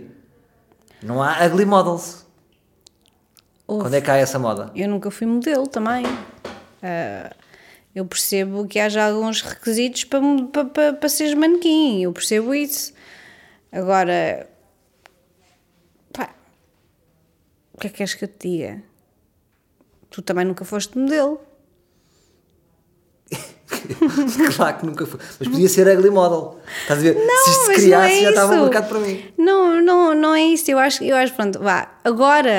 [1.03, 2.25] Não há ugly models.
[3.67, 3.85] houve.
[3.85, 4.73] Quando é que há essa moda?
[4.75, 6.05] eu nunca fui modelo também.
[6.83, 7.35] Ah,
[7.95, 10.21] eu percebo que haja alguns requisitos para,
[10.53, 12.03] para, para, para seres manequim.
[12.03, 12.93] Eu percebo isso.
[13.73, 14.49] Agora,
[16.13, 16.35] pá,
[17.73, 18.83] o que é que queres que eu te diga?
[20.11, 21.41] Tu também nunca foste modelo.
[24.57, 25.21] claro que nunca foi.
[25.39, 26.59] Mas podia ser ugly model.
[26.83, 27.15] Estás a ver?
[27.15, 29.25] se isto se não criasse, é já estava marcado para mim.
[29.39, 30.71] Não, não, não é isso.
[30.71, 31.89] Eu acho, eu acho pronto, vá.
[32.03, 32.51] Agora,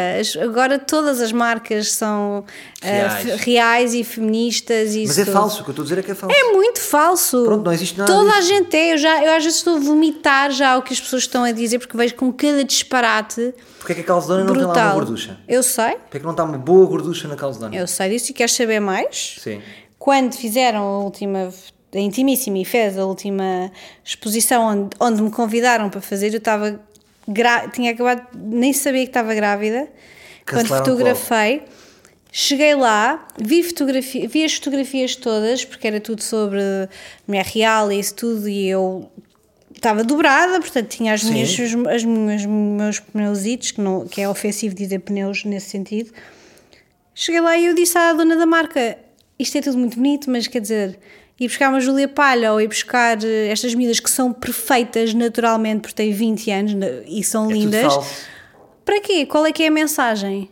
[0.41, 2.45] agora todas as marcas são
[2.81, 3.23] ah, Reais.
[3.23, 5.33] fe- reais e feministas e Mas é tudo.
[5.33, 6.35] falso, o que eu estou a dizer é que é falso.
[6.35, 7.43] É muito falso.
[7.43, 8.47] Pronto, não existe nada Toda a disso.
[8.49, 8.93] gente é.
[8.93, 11.51] Eu, já, eu às vezes estou a vomitar já o que as pessoas estão a
[11.51, 14.93] dizer porque vejo com cada disparate Porquê é que a calzedona não tem lá uma
[14.93, 15.39] gorducha?
[15.47, 17.75] Eu sei, Porquê é que não está uma boa gorducha na calzedona?
[17.75, 19.38] eu sei disso e queres saber mais?
[19.41, 19.59] Sim.
[20.03, 21.53] Quando fizeram a última,
[21.94, 23.72] a Intimíssima e fez a última
[24.03, 26.82] exposição onde, onde me convidaram para fazer, eu estava.
[27.28, 29.88] gra- Tinha acabado, nem sabia que estava grávida.
[30.44, 31.61] Quando Cancelaram fotografei,
[32.32, 36.60] cheguei lá, vi, fotografia, vi as fotografias todas, porque era tudo sobre
[37.28, 39.07] mulher real e isso tudo, e eu
[39.76, 41.34] estava dobrada, portanto tinha as Sim.
[41.34, 46.11] minhas, os, as minhas, meus pneusitos, que, não, que é ofensivo dizer pneus nesse sentido.
[47.14, 48.98] Cheguei lá e eu disse à dona da marca:
[49.41, 50.99] Isto é tudo muito bonito, mas quer dizer,
[51.39, 55.81] ir buscar uma Júlia Palha ou ir buscar eh, estas medidas que são perfeitas naturalmente
[55.81, 56.73] porque têm 20 anos
[57.07, 57.91] e são É lindas.
[58.85, 59.26] Para quê?
[59.26, 60.51] Qual é que é a mensagem?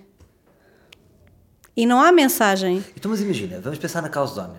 [1.78, 2.84] E não há mensagem.
[2.98, 4.56] Então, mas imagina, vamos pensar na calzedona,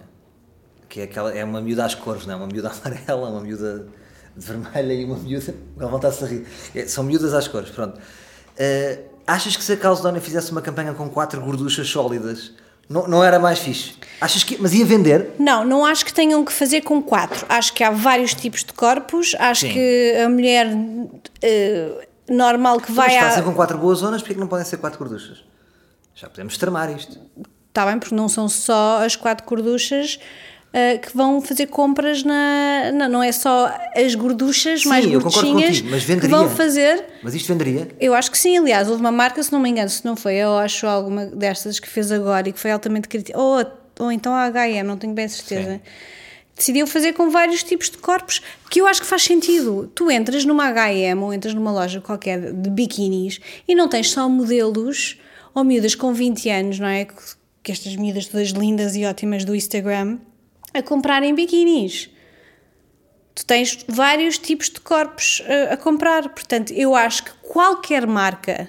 [0.88, 2.36] que é, aquela, é uma miúda às cores, não é?
[2.36, 3.88] Uma miúda amarela, uma miúda
[4.36, 5.52] de vermelha e uma miúda.
[5.76, 6.46] Ela volta-se a rir.
[6.72, 8.00] É, são miúdas às cores, pronto.
[8.56, 12.52] Eh, achas que se a calzedona fizesse uma campanha com quatro gorduchas sólidas,
[12.90, 13.94] não, não era mais fixe?
[14.20, 14.58] Achas que.
[14.60, 15.30] Mas ia vender?
[15.38, 17.46] Não, não acho que tenham que fazer com quatro.
[17.48, 19.36] Acho que há vários tipos de corpos.
[19.38, 19.72] Acho Sim.
[19.72, 20.66] que a mulher
[21.40, 24.78] eh, normal que vai mas fazem com quatro boas zonas, porque que não podem ser
[24.78, 25.38] quatro gorduchas?
[26.16, 27.16] Já podemos tramar isto.
[27.68, 30.18] Está bem, porque não são só as quatro gorduchas
[30.72, 35.34] ah, que vão fazer compras na, na- Não é só as gorduchas Sim, mais gordinhas
[35.78, 36.36] contigo, mas que venderia.
[36.36, 37.04] vão fazer.
[37.22, 37.88] Mas isto venderia?
[38.00, 40.34] Eu acho que sim, aliás, houve uma marca, se não me engano, se não foi,
[40.34, 43.64] eu acho alguma destas que fez agora e que foi altamente criticada, ou,
[43.98, 45.72] ou então a H&M, não tenho bem certeza.
[45.74, 45.80] Sim.
[46.56, 49.90] Decidiu fazer com vários tipos de corpos, que eu acho que faz sentido.
[49.94, 54.28] Tu entras numa H&M ou entras numa loja qualquer de biquinis e não tens só
[54.28, 55.18] modelos
[55.54, 57.06] ou miúdas com 20 anos, não é?
[57.06, 57.14] Que,
[57.62, 60.18] que estas miúdas todas lindas e ótimas do Instagram
[60.72, 62.10] a comprarem biquinis
[63.40, 66.28] tu tens vários tipos de corpos uh, a comprar.
[66.28, 68.68] Portanto, eu acho que qualquer marca,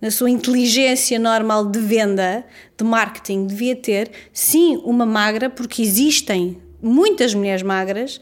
[0.00, 2.44] na sua inteligência normal de venda,
[2.76, 8.20] de marketing, devia ter, sim, uma magra, porque existem muitas mulheres magras.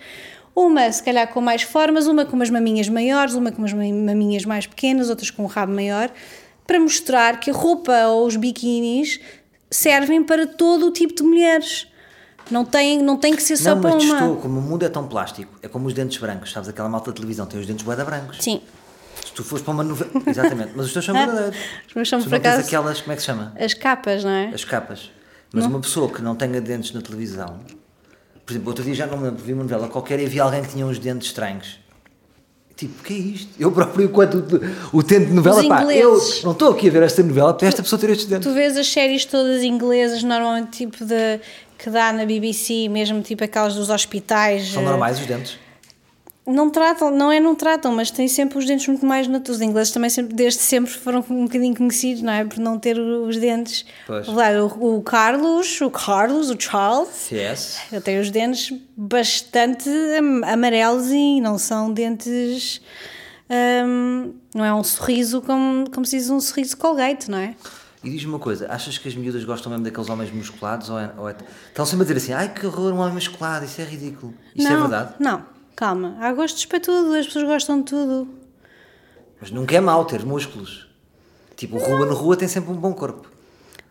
[0.54, 4.44] Uma, se calhar, com mais formas, uma com umas maminhas maiores, uma com umas maminhas
[4.44, 6.12] mais pequenas, outras com um rabo maior,
[6.66, 9.18] para mostrar que a roupa ou os biquinis
[9.70, 11.89] servem para todo o tipo de mulheres.
[12.50, 14.14] Não tem, não tem que ser só não, para mas uma.
[14.14, 16.68] estou, como o mundo é tão plástico, é como os dentes brancos, sabes?
[16.68, 18.38] Aquela malta de televisão tem os dentes bué da brancos.
[18.40, 18.60] Sim.
[19.24, 20.10] Se tu fores para uma novela.
[20.26, 21.56] Exatamente, mas os teus são verdadeiros.
[21.88, 23.52] Os meus são, por não tens acaso- aquelas, como é que se chama?
[23.58, 24.46] As capas, não é?
[24.54, 25.10] As capas.
[25.52, 27.58] Mas uma pessoa que não tenha dentes na televisão,
[28.46, 30.62] por exemplo, outro dia já não me lembro, vi uma novela qualquer e vi alguém
[30.62, 31.78] que tinha uns dentes estranhos.
[32.76, 33.48] Tipo, o que é isto?
[33.58, 34.36] Eu próprio, enquanto
[34.92, 37.68] o, o tempo de novela, pá, eu não estou aqui a ver esta novela para
[37.68, 38.48] esta pessoa ter estes dentes.
[38.48, 41.40] Tu vês as séries todas inglesas, normalmente tipo de
[41.82, 44.68] que dá na BBC, mesmo tipo aquelas dos hospitais.
[44.72, 45.58] São eh, normais os dentes?
[46.46, 49.60] Não tratam, não é não tratam, mas têm sempre os dentes muito mais naturais.
[49.60, 52.44] Os ingleses também sempre, desde sempre foram um bocadinho conhecidos, não é?
[52.44, 53.84] Por não ter os dentes.
[54.06, 54.26] Pois.
[54.28, 57.78] O, o Carlos, o Carlos, o Charles, Yes.
[57.92, 59.88] ele tem os dentes bastante
[60.18, 62.80] am- amarelos e não são dentes.
[63.86, 67.54] hum, não é um sorriso como, como se diz um sorriso Colgate, não é?
[68.02, 70.88] E diz-me uma coisa, achas que as miúdas gostam mesmo daqueles homens musculados?
[70.88, 71.36] Ou é, ou é-
[71.68, 74.32] Estão sempre a dizer assim, ai que horror, um homem musculado, isso é ridículo.
[74.54, 75.14] Isto não, é verdade?
[75.18, 75.44] Não,
[75.76, 76.16] calma.
[76.20, 78.28] Há gostos para tudo, as pessoas gostam de tudo.
[79.40, 80.88] Mas nunca é mau ter músculos.
[81.56, 83.30] Tipo, o Ruben Rua tem sempre um bom corpo.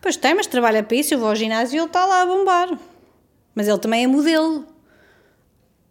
[0.00, 1.14] Pois tem, mas trabalha para isso.
[1.14, 2.76] Eu vou ao ginásio e ele está lá a bombar.
[3.54, 4.64] Mas ele também é modelo.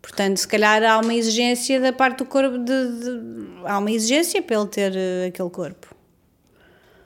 [0.02, 2.58] Portanto, se calhar há uma exigência da parte do corpo.
[2.58, 3.22] De, de-
[3.66, 5.88] há uma exigência para ele ter eh, aquele corpo.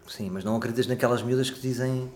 [0.08, 2.12] Sim, mas não acreditas naquelas miúdas que dizem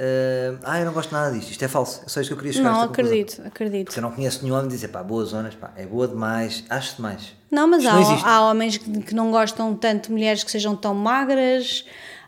[0.00, 2.02] ah, ah, eu não gosto nada disto, isto é falso.
[2.06, 3.12] É só isto que eu queria chegar a não, esta conclusão.
[3.12, 3.84] acredito, acredito.
[3.86, 6.96] Porque eu não conheço nenhum homem dizer, pá, boas zonas, pá, é boa demais, acho
[6.96, 7.34] demais.
[7.50, 10.74] Não, mas há, não há homens que, que não gostam tanto de mulheres que sejam
[10.74, 11.84] tão magras,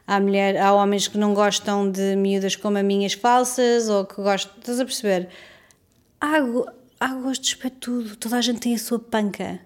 [0.07, 4.53] há, mulher, há homens que não gostam de miúdas com maminhas falsas, ou que gostam.
[4.59, 5.29] Estás a perceber?
[6.21, 6.37] Há,
[7.01, 9.59] há gostos para tudo, toda a gente tem a sua panca.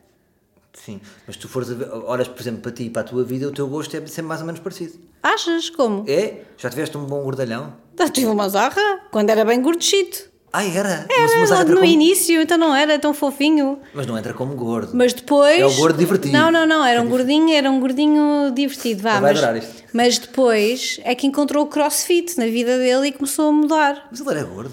[0.85, 3.25] Sim, mas tu fores a ver, olhas, por exemplo, para ti e para a tua
[3.25, 4.99] vida, o teu gosto é sempre mais ou menos parecido.
[5.23, 5.71] Achas?
[5.71, 6.05] Como?
[6.07, 6.43] É?
[6.59, 7.75] Já tiveste um bom gordalhão?
[7.99, 10.29] Eu tive uma zarra quando era bem gordechito.
[10.53, 11.07] Ai, era?
[11.11, 13.81] Era mas no como- início, então não era tão fofinho.
[13.93, 14.93] mas não entra como gordo.
[14.95, 15.61] Mas depois.
[15.61, 16.33] É o gordo divertido.
[16.33, 19.13] Não, não, não, era É um gordinho, era um gordinho divertido, vá.
[19.13, 19.85] Ele vai Mas, adorar isto.
[19.93, 24.07] mas depois é que encontrou o crossfit na vida dele e começou a mudar.
[24.11, 24.73] Mas ele era gordo.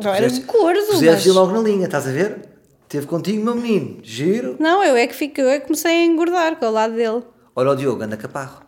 [0.00, 1.26] Já era Puseste- gordo, mas...
[1.26, 2.53] logo na linha, estás a ver?
[2.94, 3.98] Teve contigo, meu menino.
[4.04, 4.54] Giro.
[4.60, 7.24] Não, eu é que fico, eu é que comecei a engordar com o lado dele.
[7.56, 8.62] Olha o Diogo, anda caparro.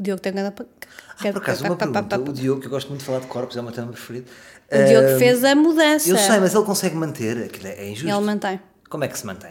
[0.00, 2.18] O Diogo tem ganda Ah, por acaso, uma pergunta.
[2.18, 4.30] O Diogo, que eu gosto muito de falar de corpos, é o meu tema preferido.
[4.72, 6.08] O Diogo Ah, fez a mudança.
[6.08, 7.36] Eu sei, mas ele consegue manter.
[7.36, 8.16] Aquilo é injusto.
[8.16, 8.58] Ele mantém.
[8.88, 9.50] Como é que se mantém?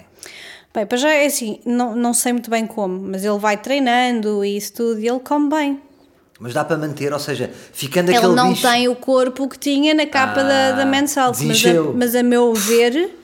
[0.74, 4.44] Bem, para já é assim, não, não sei muito bem como, mas ele vai treinando
[4.44, 5.82] e isso tudo e ele come bem.
[6.40, 8.68] Mas dá para manter, ou seja, ficando Ele aquele não bicho...
[8.68, 12.16] tem o corpo que tinha na capa da, da Ah, Men's Health, mas a, mas
[12.16, 13.20] a meu ver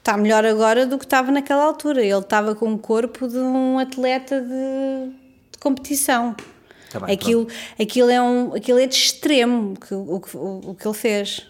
[0.00, 2.02] está melhor agora do que estava naquela altura.
[2.04, 5.12] Ele estava com o corpo de um atleta de,
[5.52, 6.34] de competição.
[6.90, 7.46] Tá bem, aquilo,
[7.80, 11.46] aquilo, é um, aquilo é de extremo que, o, que- o, o que ele fez.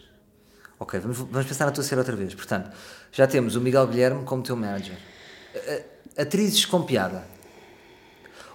[0.78, 2.34] Ok, vamos, vamos pensar na tua série outra vez.
[2.34, 2.70] Portanto,
[3.10, 4.96] já temos o Miguel Guilherme como teu manager.
[6.16, 7.24] Atrizes com piada.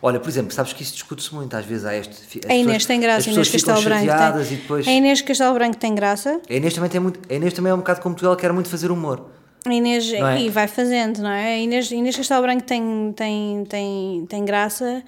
[0.01, 1.85] Olha, por exemplo, sabes que isso discute-se muito às vezes.
[1.85, 4.05] Há este, A Inês pessoas- tem graça, a Inês Castelo Branco
[4.45, 4.57] tem.
[4.57, 4.88] depois...
[4.88, 6.41] A Inês Castelo Branco tem graça.
[6.47, 7.19] A Inês também tem muito...
[7.27, 9.31] A Inês também é um bocado como tu, ela quer muito fazer humor.
[9.65, 10.39] A Inês, é?
[10.41, 11.55] e vai fazendo, não é?
[11.55, 15.03] A Inês, Inês Castelo Branco tem, tem, tem, tem graça.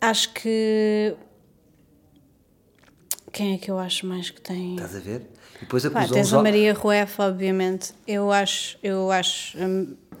[0.00, 1.14] Acho que.
[3.32, 4.74] Quem é que eu acho mais que tem?
[4.74, 5.22] Estás a ver?
[5.56, 7.92] E depois Pá, tens a Maria Rueff, obviamente.
[8.06, 9.56] Eu acho, eu acho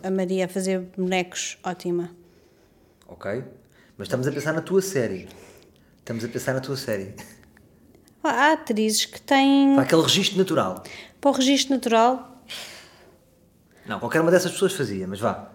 [0.02, 2.10] a- Maria a fazer bonecos ótima.
[3.08, 3.42] Ok?
[3.96, 5.28] Mas estamos a pensar na tua série.
[5.98, 7.14] Estamos a pensar na tua série.
[8.22, 9.74] Há atrizes que têm.
[9.74, 10.84] Para aquele registro natural.
[11.20, 12.42] Para o registro natural,
[13.86, 15.48] Não, qualquer uma dessas pessoas fazia, mas vá.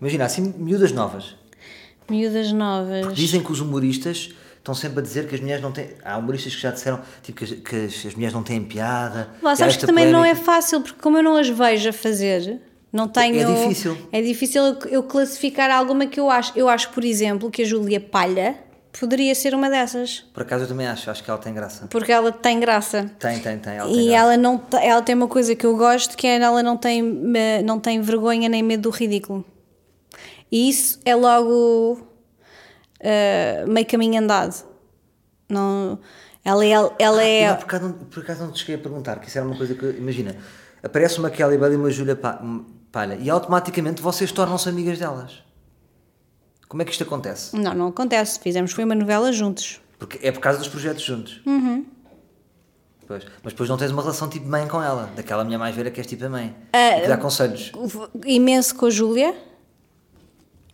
[0.00, 1.36] Imagina, assim, miúdas novas.
[2.08, 3.14] miúdas novas.
[3.14, 5.90] Dizem que os humoristas estão sempre a dizer que as mulheres não têm.
[6.04, 9.30] Há humoristas que já disseram tipo, que, as, que as- as mulheres não têm piada.
[9.42, 10.44] Lá, há sabes que também não é polémica.
[10.44, 12.60] fácil, porque como eu não as vejo a fazer,
[12.92, 13.38] não tenho.
[13.40, 13.96] É difícil.
[14.10, 16.52] É difícil eu- eu classificar alguma que eu acho.
[16.56, 18.56] Eu acho, por exemplo, que a Júlia Palha
[18.98, 21.86] poderia ser uma dessas, Por acaso eu também acho, acho que ela tem graça.
[21.88, 23.10] porque ela tem graça.
[23.18, 23.74] Tem, tem, tem.
[23.76, 24.16] Ela tem E graça.
[24.18, 27.62] ela não ela tem uma coisa que eu gosto que é ela não tem me-
[27.62, 29.44] não tem vergonha nem medo do ridículo.
[30.50, 32.06] E isso é logo
[33.00, 34.64] eh, meio caminho andado.
[35.48, 35.98] Não,
[36.44, 38.78] ela é, ela E é lá, por, acaso, não- por acaso não te cheguei a
[38.78, 39.86] perguntar, que isso era uma coisa que.
[39.86, 40.36] Imagina,
[40.82, 42.40] aparece uma Kelly Bell e uma Júlia Pa-
[42.90, 45.42] Palha e automaticamente vocês tornam-se amigas delas.
[46.72, 47.54] Como é que isto acontece?
[47.54, 48.40] Não, não acontece.
[48.40, 49.78] Fizemos foi uma novela juntos.
[49.98, 51.42] Porque é por causa dos projetos juntos.
[51.44, 51.84] Uhum.
[53.06, 53.24] Pois.
[53.42, 56.00] Mas depois não tens uma relação tipo mãe com ela, daquela minha mais velha que
[56.00, 56.56] és tipo a mãe.
[56.72, 57.70] E que dá conselhos.
[58.24, 59.34] Imenso com a Júlia,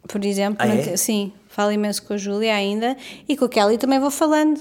[0.06, 0.58] por exemplo.
[0.60, 0.82] Ah, não é?
[0.82, 2.96] te- Sim, falo imenso com a Júlia ainda.
[3.28, 4.60] E com a Kelly também vou falando.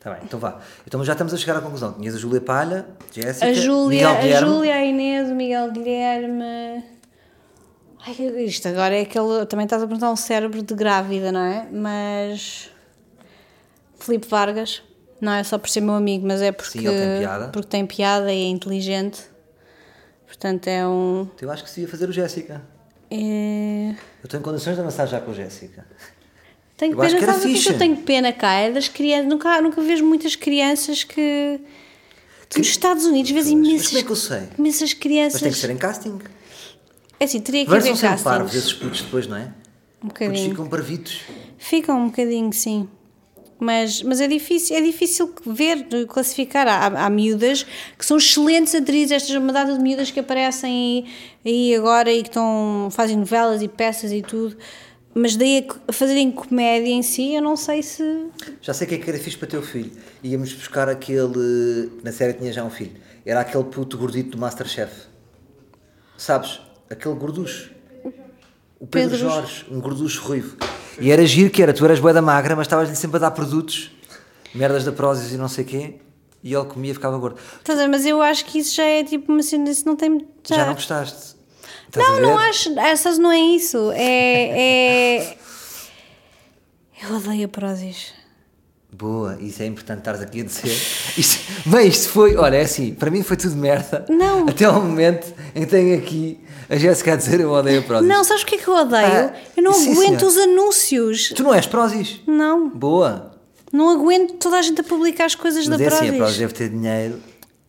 [0.00, 0.60] Tá bem, então vá.
[0.86, 1.94] Então já estamos a chegar à conclusão.
[1.94, 4.40] Tinhas a Júlia Palha, Jéssica, A Júlia, Miguel a.
[4.40, 6.91] Júlia, a Inês, o Miguel Guilherme.
[8.06, 8.14] Ai,
[8.44, 9.46] isto agora é aquele.
[9.46, 11.66] Também estás a perguntar um cérebro de grávida, não é?
[11.70, 12.70] Mas.
[13.98, 14.82] Filipe Vargas.
[15.20, 16.78] Não é só por ser meu amigo, mas é porque.
[16.80, 17.48] Sim, ele tem piada.
[17.48, 19.20] Porque tem piada e é inteligente.
[20.26, 21.28] Portanto, é um.
[21.40, 22.60] Eu acho que se ia fazer o Jéssica.
[23.10, 25.86] é- Eu estou em condições de avançar já com o Jéssica.
[26.76, 28.54] Tenho Eu acho pena, que era o que é que eu tenho pena cá?
[28.54, 29.28] É das crianças.
[29.28, 31.60] Nunca, nunca vejo muitas crianças que.
[32.48, 34.42] que nos Estados Unidos vês Mas imensas, como é que eu sei?
[34.58, 35.34] imensas crianças.
[35.34, 36.18] Mas tem que ser em casting.
[37.22, 38.64] É assim, teria que Mas haver sempre parvos castings.
[38.64, 39.40] esses putos depois, não é?
[40.02, 40.50] Um Putos bocadinho.
[40.50, 41.20] ficam parvitos.
[41.56, 42.88] Ficam um bocadinho, sim.
[43.60, 46.66] Mas, mas é difícil, é difícil ver, classificar.
[46.66, 47.64] Há, há miúdas
[47.96, 51.06] que são excelentes atrizes, estas uma data de miúdas que aparecem
[51.46, 54.56] aí, agora e que estão, fazem novelas e peças e tudo.
[55.14, 58.02] Mas daí a fazerem comédia em si, eu não sei se.
[58.60, 59.92] Já sei o que é que era fixe para teu filho.
[60.24, 61.88] Íamos buscar aquele.
[62.02, 62.96] Na série tinha já um filho.
[63.24, 64.92] Era aquele puto gordito do Masterchef.
[66.16, 66.60] Sabes?
[66.92, 67.70] Aquele gorducho.
[68.78, 70.56] O Pedro, Pedro Jorge, um gorducho ruivo.
[71.00, 73.30] E era giro que era, tu eras bué da magra, mas estavas-lhe sempre a dar
[73.30, 73.90] produtos,
[74.54, 75.94] merdas da Prozis e não sei quê,
[76.42, 77.38] e ele comia e ficava gordo.
[77.58, 77.88] Estás a ver?
[77.88, 80.26] Mas eu acho que isso já é tipo uma cena, isso não tem.
[80.46, 81.36] Já, não gostaste?
[81.86, 82.78] Estás Não, não acho.
[82.78, 83.90] Essas não é isso.
[83.92, 85.18] É.
[85.18, 85.38] é...
[87.02, 88.12] Eu odeio a Prozis.
[88.94, 90.76] Boa, isso é importante estares aqui a dizer.
[91.16, 94.04] Isto, bem, isto foi, olha, é assim, para mim foi tudo merda.
[94.08, 94.46] Não.
[94.46, 96.38] Até ao momento em que tenho aqui
[96.68, 98.06] a Jéssica a dizer eu odeio a Prozis.
[98.08, 99.06] Não, sabes o que é que eu odeio?
[99.06, 100.30] Ah, eu não sim, aguento senhor.
[100.30, 101.32] os anúncios.
[101.34, 102.20] Tu não és Prozis?
[102.26, 102.68] Não.
[102.68, 103.32] Boa.
[103.72, 106.18] Não aguento toda a gente a publicar as coisas Mas da é assim, a Prozis.
[106.18, 107.18] Prozis deve ter dinheiro.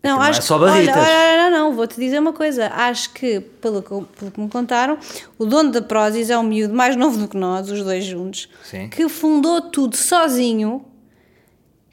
[0.04, 0.94] Não, Não acho é só barritas.
[0.98, 2.68] Olha, olha, não, não, vou-te dizer uma coisa.
[2.68, 4.98] Acho que, pelo, que- pelo que me contaram,
[5.40, 8.50] o dono da Prozis é um miúdo mais novo do que nós, os dois juntos,
[8.70, 8.90] Sim.
[8.90, 10.84] que fundou tudo sozinho,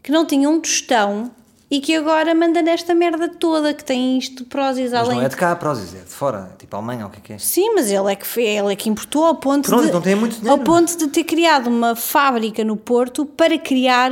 [0.02, 1.30] que não tinha um tostão
[1.70, 5.18] e que agora manda nesta merda toda, que tem isto de Prozis Mas além.
[5.18, 7.32] não é de cá a Prozis, é de fora, tipo Alemanha, o que é que
[7.34, 7.38] é?
[7.38, 10.16] Sim, mas ele é que, ele é que importou ao ponto, Pronto, de, então tem
[10.16, 10.58] muito dinheiro.
[10.60, 14.10] ao ponto de ter criado uma fábrica no Porto para criar,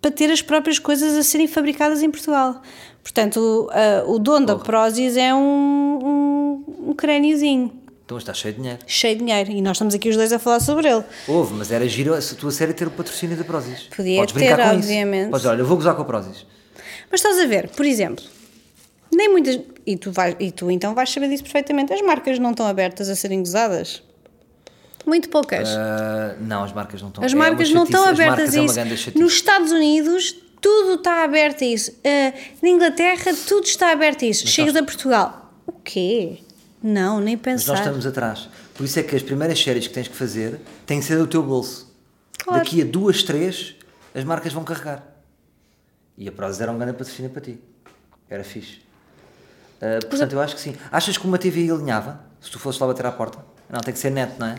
[0.00, 2.62] para ter as próprias coisas a serem fabricadas em Portugal.
[3.02, 7.72] Portanto, o, ah, o dono da Prozis é um, um, um crâniozinho,
[8.06, 8.78] Então está cheio de dinheiro.
[8.86, 9.50] cheio de dinheiro.
[9.50, 11.02] E nós estamos aqui os dois a falar sobre ele.
[11.26, 13.88] Houve, mas era giro a tua série ter o patrocínio da Prozis.
[13.94, 15.22] Podia Podes ter, brincar com obviamente.
[15.22, 15.30] Isso.
[15.32, 16.46] Podes, olha, eu vou gozar com a Prozis.
[17.10, 18.24] Mas estás a ver, por exemplo,
[19.12, 19.58] nem muitas.
[19.84, 21.92] E tu, vais, e tu então vais saber disso perfeitamente.
[21.92, 24.02] As marcas não estão abertas a serem gozadas.
[25.04, 25.68] Muito poucas.
[25.68, 28.60] Ah, não, as marcas não estão As é marcas não chatice, estão as abertas a
[28.60, 28.74] é isso.
[28.74, 29.18] chatice.
[29.18, 31.92] Nos Estados Unidos, tudo está aberto a isso.
[32.04, 34.46] Ah, na Inglaterra, tudo está aberto a isso.
[34.46, 35.52] Chegas a Portugal.
[35.66, 36.38] O quê?
[36.86, 37.78] Não, nem Mas nós pensar.
[37.78, 38.48] estamos atrás.
[38.72, 41.26] Por isso é que as primeiras séries que tens que fazer têm que ser do
[41.26, 41.92] teu bolso.
[42.38, 42.62] Claro.
[42.62, 43.74] Daqui a duas, três,
[44.14, 45.04] as marcas vão carregar.
[46.16, 47.58] E a Prozis era um grande patrocínio para ti.
[48.30, 48.82] Era fixe.
[49.82, 50.76] Ah, portanto, eu acho que sim.
[50.92, 52.20] Achas que uma TV alinhava?
[52.40, 53.44] Se tu fosses lá bater à porta?
[53.68, 54.54] Não, tem que ser net, não é?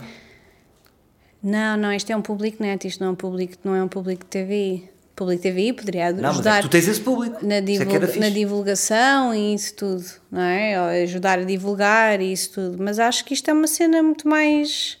[1.42, 3.88] Não, não, isto é um público net, isto não é um público, não é um
[3.88, 4.90] público de TVI.
[5.18, 6.62] Público TVI poderia Não, mas é ajudar.
[6.62, 7.44] tu tens esse público.
[7.44, 8.20] na, é era divulga- fixe.
[8.20, 10.80] na divulgação e isso tudo, não é?
[10.80, 12.82] Ou ajudar a divulgar e isso tudo.
[12.82, 14.98] Mas acho que isto é uma cena muito mais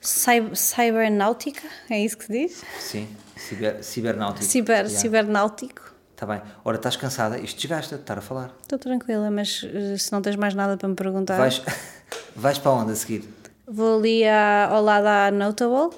[0.00, 2.62] cyber, cybernáutica, é isso que se diz?
[2.80, 4.44] Sim, ciber, cibernáutico.
[4.44, 4.98] Ciber, Yeah.
[4.98, 5.94] Cibernáutico.
[6.16, 6.40] Tá bem.
[6.64, 8.54] Ora, estás cansada, isto desgasta de estar a falar.
[8.62, 11.60] Estou tranquila, mas eh, se não tens mais nada para me perguntar, Vais,
[12.36, 13.24] vais para onde a seguir?
[13.66, 15.96] vou ali à- ao lado à Notable,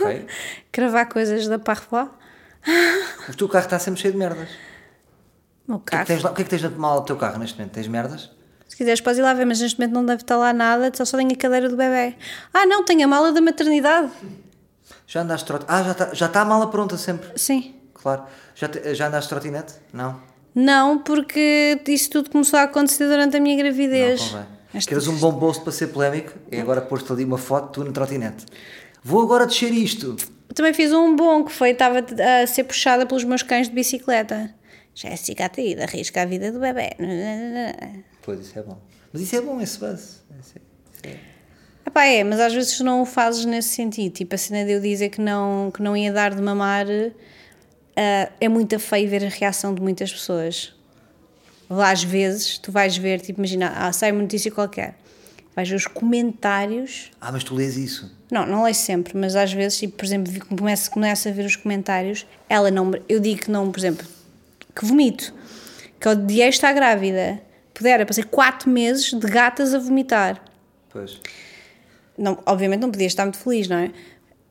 [0.00, 0.26] Ok?
[0.72, 2.08] cravar coisas da Parfois.
[3.28, 4.48] O teu carro está sempre cheio de merdas.
[5.68, 6.04] O meu O que, é carro.
[6.06, 7.72] que tens lá, o que é que tens de mal ao teu carro neste momento?
[7.74, 8.30] Tens merdas?
[8.68, 11.04] Se quiseres, podes ir lá ver, mas neste momento não deve estar lá nada, só
[11.04, 12.16] só tenho a cadeira do bebê.
[12.52, 14.10] Ah, não, tenho a mala da maternidade.
[15.06, 15.72] Já andaste trotinete?
[15.72, 17.28] Ah, já está já está a mala pronta sempre.
[17.38, 17.74] Sim.
[17.94, 18.24] Claro.
[18.54, 19.74] Já, te- já andaste trotinete?
[19.92, 20.20] Não.
[20.54, 24.20] Não, porque isso tudo começou a acontecer durante a minha Não gravidez.
[24.20, 24.46] convém.
[24.74, 26.32] Esta- Queres um bom bolso para ser polémico?
[26.50, 28.44] E agora pôs-te ali uma foto, tu no trotinete.
[29.06, 30.16] Vou agora descer isto.
[30.52, 32.00] Também fiz um bom que foi, estava
[32.42, 34.52] a ser puxada pelos meus cães de bicicleta.
[34.92, 36.90] Jéssica Ataída, arrisca a vida do bebê.
[38.20, 38.76] Pois, isso é bom.
[39.12, 40.24] Mas isso é bom, esse buzz.
[41.04, 41.16] É- é-
[41.86, 44.12] Epá, é, mas às vezes não o fazes nesse sentido.
[44.12, 46.86] Tipo, a cena de eu dizer que não, que não ia dar de mamar
[47.96, 50.74] ah, é muito feio ver a reação de muitas pessoas.
[51.70, 54.96] Lá às vezes tu vais ver, tipo, imagina, ah, sai uma notícia qualquer,
[55.56, 58.14] vais ver os comentários Ah, mas tu lês isso.
[58.30, 61.56] Não, não leio sempre, mas às vezes, tipo, por exemplo, começo, começo a ver os
[61.56, 64.06] comentários, ela não, eu digo que não, por exemplo,
[64.74, 65.32] que vomito,
[65.98, 67.40] que odiei estar grávida,
[67.72, 70.42] pudera, passei 4 meses de gatas a vomitar.
[70.90, 71.18] Pois.
[72.18, 73.90] Não, obviamente não podia estar muito feliz, não é?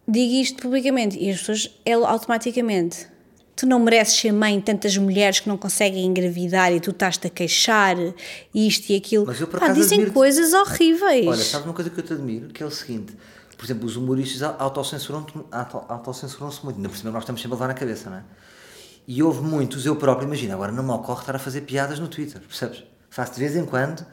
[0.07, 3.07] Digo isto publicamente e as pessoas, ela automaticamente,
[3.56, 7.27] tu não mereces ser mãe de tantas mulheres que não conseguem engravidar e tu estás-te
[7.27, 7.95] a queixar,
[8.53, 9.26] isto e aquilo.
[9.26, 11.27] Mas eu, por Pá, dizem coisas horríveis.
[11.27, 12.48] Olha, sabes uma coisa que eu te admiro?
[12.49, 13.15] Que é o seguinte.
[13.57, 16.76] Por exemplo, os humoristas autocensuram-se auto- autocensuram-se muito.
[16.77, 18.23] Ainda por cima nós estamos sempre a levar na cabeça, não é?
[19.07, 22.07] E houve muitos, eu próprio, imagina, agora não me ocorre estar a fazer piadas no
[22.07, 22.84] Twitter, percebes?
[23.10, 24.06] Faço de vez em quando,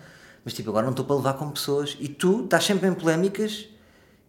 [0.44, 1.96] mas tipo, agora não estou para levar com pessoas.
[1.98, 3.66] E tu estás sempre em polémicas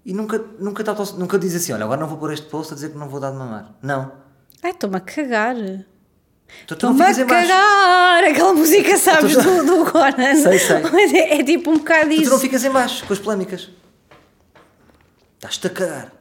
[0.06, 2.76] e nunca, nunca, te nunca dizes assim, olha, agora não vou pôr este post a
[2.76, 3.76] dizer que não vou dar de mamar.
[3.84, 4.23] Não.
[4.64, 5.56] Ai, estou-me a cagar.
[6.68, 8.24] Tu, tu não Estou-me a cagar!
[8.24, 10.36] Aquela música, sabes, Tu- do, do Conan.
[10.42, 10.78] Sei, sei.
[11.18, 12.32] É, é tipo um bocado Tu, isso.
[12.32, 13.70] não ficas em baixo com as polémicas.
[15.36, 16.14] Estás-te a cagar.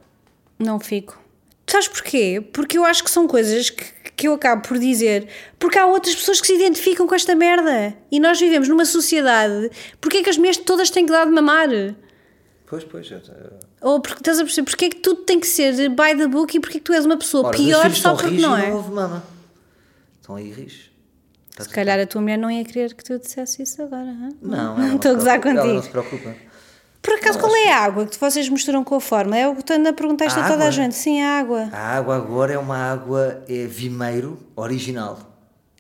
[0.59, 1.21] Não fico.
[1.67, 2.45] Sabes porquê?
[2.53, 3.85] Porque eu acho que são coisas que,
[4.17, 5.29] que eu acabo por dizer
[5.59, 7.95] porque há outras pessoas que se identificam com esta merda.
[8.11, 9.71] E nós vivemos numa sociedade.
[10.01, 11.69] Porquê é que as mulheres todas têm que dar de mamar?
[12.67, 13.11] Pois, pois.
[13.11, 13.21] eu-
[13.83, 14.65] Ou porque estás a perceber?
[14.71, 16.93] Porquê é que tudo tem que ser by the book e porquê é que tu
[16.93, 18.69] és uma pessoa Ora, pior só porque não é?
[18.71, 19.23] não houve mama.
[20.21, 20.91] Estão aí rijos.
[21.51, 24.07] Está Se calhar a tua mulher não ia querer que tu dissesse isso agora.
[24.09, 24.29] hã?
[24.41, 25.83] Não, não Estou a gozar preocupa- Ela não contigo.
[25.83, 26.53] se preocupa.
[27.03, 29.37] Por acaso, qual é a água que vocês misturam com a fórmula?
[29.37, 30.95] É o que tu a perguntar isto A a toda a gente.
[30.95, 31.69] Sim, a água.
[31.73, 35.19] A água agora é uma água é vimeiro original.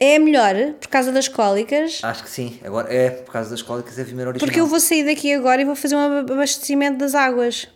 [0.00, 2.00] É melhor por causa das cólicas.
[2.02, 2.58] Acho que sim.
[2.64, 4.48] Agora é, por causa das cólicas, é vimeiro original.
[4.48, 7.68] Porque eu vou sair daqui agora e vou fazer um abastecimento das águas.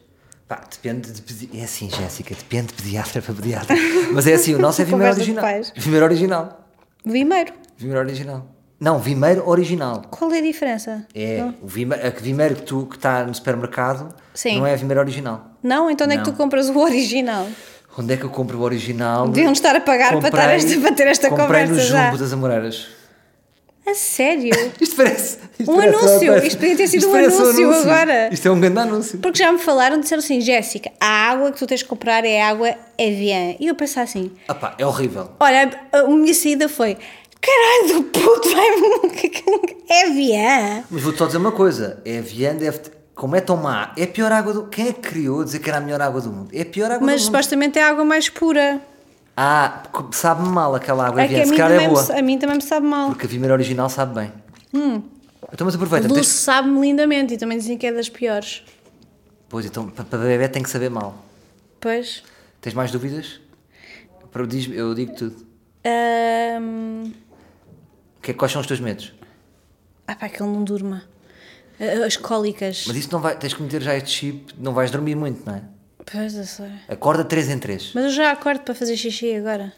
[0.48, 3.76] Pá, depende de É assim, Jéssica, depende de pediatra para pediatra.
[4.12, 5.44] Mas é assim, o nosso é vimeiro original.
[5.74, 6.68] Vimeiro original.
[7.04, 7.52] Vimeiro.
[7.76, 8.46] Vimeiro original.
[8.78, 10.02] Não, vimeiro original.
[10.10, 11.06] Qual é a diferença?
[11.14, 11.54] É, Não?
[11.62, 14.58] o vimeiro, a que vimeiro que tu que está no supermercado Sim.
[14.58, 15.50] não é vimeiro original.
[15.62, 15.90] Não?
[15.90, 16.36] Então onde é que tu Não.
[16.36, 17.46] compras o original?
[17.98, 19.26] Onde é que eu compro o original?
[19.28, 22.04] Deviam estar a pagar para, estar esta- para ter esta comprei conversa no já.
[22.06, 22.88] Jumbo das Amoreiras.
[23.88, 24.50] A sério?
[24.80, 25.38] Isto parece.
[25.58, 26.26] Isto Um parece anúncio.
[26.28, 28.28] parece- Isto podia ter sido um parece anúncio agora.
[28.32, 29.18] Isto é um grande anúncio.
[29.20, 32.42] Porque já me falaram, disseram assim, Jéssica, a água que tu tens de comprar é
[32.42, 33.54] água Evian.
[33.60, 35.30] E eu pensei assim, Ah pá, é horrível.
[35.38, 36.96] olha, a a minha saída foi,
[37.40, 38.66] caralho do puto, vai
[39.88, 40.84] Evian.
[40.90, 44.02] Mas vou-te só dizer uma coisa: é Evian deve ter- Como é tão má, é
[44.02, 46.30] a pior água do Quem é que criou dizer que era a melhor água do
[46.30, 46.50] mundo?
[46.52, 47.26] É a pior água Mas do mundo.
[47.26, 48.80] supostamente é a água mais pura.
[49.36, 51.44] Ah, porque sabe-me mal aquela água É Evian.
[51.44, 52.18] Se calhar é me, boa.
[52.18, 53.10] a mim também me sabe mal.
[53.10, 54.32] Porque a Vimeira original sabe bem.
[55.52, 56.08] Então, mas aproveita.
[56.08, 56.28] Dulce Tens...
[56.32, 58.62] sabe-me lindamente e também dizem que é das piores.
[59.48, 61.14] Pois, então, para bebê tem que saber mal.
[61.80, 62.22] Pois.
[62.60, 63.40] Tens mais dúvidas?
[64.32, 65.46] Para, diz eu digo tudo.
[68.18, 69.12] O que é, quais são os teus medos?
[70.06, 71.04] Ah, pá, que ele não durma.
[72.04, 72.84] As cólicas.
[72.86, 75.56] Mas isso não vai, tens que meter já este chip, não vais dormir muito, não
[75.56, 75.62] é?
[76.10, 76.70] Pois, eu sei.
[76.88, 77.92] Acorda 3 em 3.
[77.94, 79.72] Mas eu já acordo para fazer xixi agora.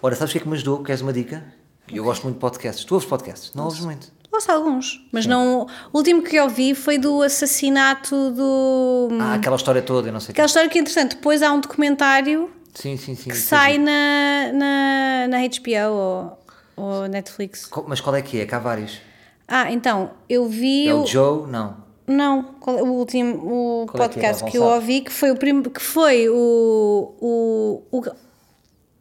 [0.00, 0.82] Ora, sabes o que é que me ajudou?
[0.82, 1.44] Queres uma dica?
[1.92, 2.84] Eu gosto muito de podcasts.
[2.84, 3.52] Tu ouves podcasts?
[3.54, 4.10] Não ouves muito.
[4.32, 5.06] Ouço alguns.
[5.12, 5.66] Mas não.
[5.92, 9.08] O último que eu vi foi do assassinato do.
[9.20, 10.32] Ah, aquela história toda, eu não sei.
[10.32, 11.16] Aquela história que é interessante.
[11.16, 13.28] Depois há um documentário Sim, sim, sim.
[13.28, 16.38] que sai na, na, na HBO ou,
[16.76, 17.68] ou Netflix.
[17.86, 18.46] Mas qual é que é?
[18.46, 18.98] Que há vários.
[19.46, 20.88] Ah, então, eu vi.
[20.88, 21.46] É o- o Joe?
[21.46, 21.76] Não.
[22.12, 25.80] Não, qual é o último o podcast que eu ouvi que foi o prim, que
[25.80, 28.02] foi o o,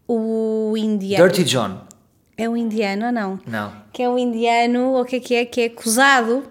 [0.08, 1.28] o, o indiano.
[1.28, 1.82] Dirty John?
[2.38, 3.40] É o indiano ou não?
[3.46, 3.74] Não.
[3.94, 6.44] Que é o indiano, ou o que é que é, que é acusado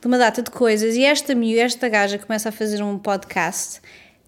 [0.00, 3.80] de uma data de coisas e esta esta gaja começa a fazer um podcast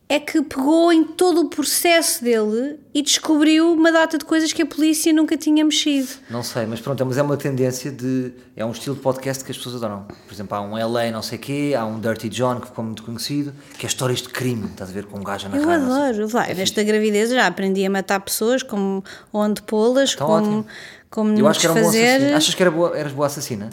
[0.08, 4.62] é que pegou em todo o processo dele e descobriu uma data de coisas que
[4.62, 6.08] a polícia nunca tinha mexido.
[6.30, 8.32] Não sei, mas pronto, mas é uma tendência de.
[8.54, 10.06] É um estilo de podcast que as pessoas adoram.
[10.26, 13.02] Por exemplo, há um LA não sei quê, há um Dirty John que ficou muito
[13.02, 15.72] conhecido, que é histórias de crime, estás a ver, com um gajo a Eu sei.
[15.72, 16.28] adoro.
[16.28, 19.02] Vai, nesta gravidez já aprendi a matar pessoas, como
[19.32, 20.66] onde pô-las, Então, como, ótimo.
[21.10, 22.36] como Eu acho que era um bom assassino.
[22.36, 23.70] Achas que era boa, eras boa assassina?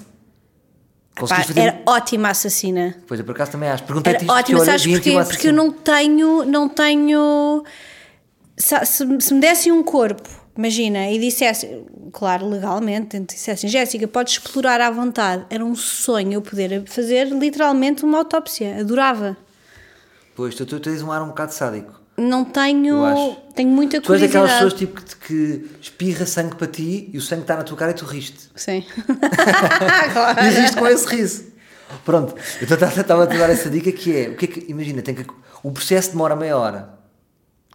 [1.16, 1.60] Pá, fazer.
[1.60, 2.96] era ótima assassina.
[3.08, 3.84] Pois eu por acaso também acho.
[3.84, 5.12] Perguntei-te isto ótima, sabes porquê?
[5.26, 7.64] Porque eu não tenho, não tenho.
[8.58, 10.28] Se, se me dessem um corpo,
[10.58, 15.46] imagina, e dissesse, claro, legalmente, dissessem, Jéssica, podes explorar à vontade.
[15.50, 18.80] Era um sonho eu poder fazer literalmente uma autópsia.
[18.80, 19.38] Adorava.
[20.36, 22.03] Pois, tu, tu tens um ar um bocado sádico.
[22.18, 23.06] Não tenho.
[23.06, 23.38] Eu.
[23.56, 24.34] Tenho muita Tu és curiosidade.
[24.34, 27.78] daquelas pessoas tipo que, que espirra sangue para ti e o sangue está na tua
[27.78, 28.50] cara e tu riste.
[28.56, 28.84] Sim.
[28.98, 30.42] E claro.
[30.42, 31.54] riste com esse riso.
[32.04, 35.02] Pronto, então estava a te dar essa dica que é, o que é que, imagina,
[35.04, 35.26] tem que,
[35.62, 36.90] o processo demora meia hora.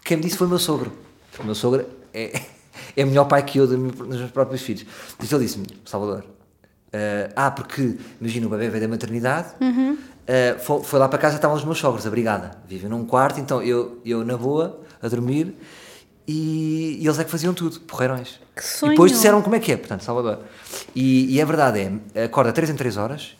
[0.04, 0.92] Quem me disse foi o meu sogro.
[1.38, 2.40] O meu sogro é,
[2.96, 4.84] é melhor pai que eu dos meus próprios filhos.
[5.22, 6.24] Então ele disse-me, Salvador,
[6.92, 9.50] eh, ah, porque, imagina, o bebê veio da maternidade,
[10.28, 12.52] eh, foi, foi lá para casa, estavam os meus sogros, a brigada.
[12.68, 15.56] Vivem num quarto, então eu, eu na boa, a dormir,
[16.26, 18.38] e, e eles é que faziam tudo, porreirões.
[18.54, 19.18] Que E depois sonho!
[19.18, 20.40] disseram como é que é, portanto, Salvador.
[20.94, 23.34] E, e a verdade é, acorda 3 em 3 horas,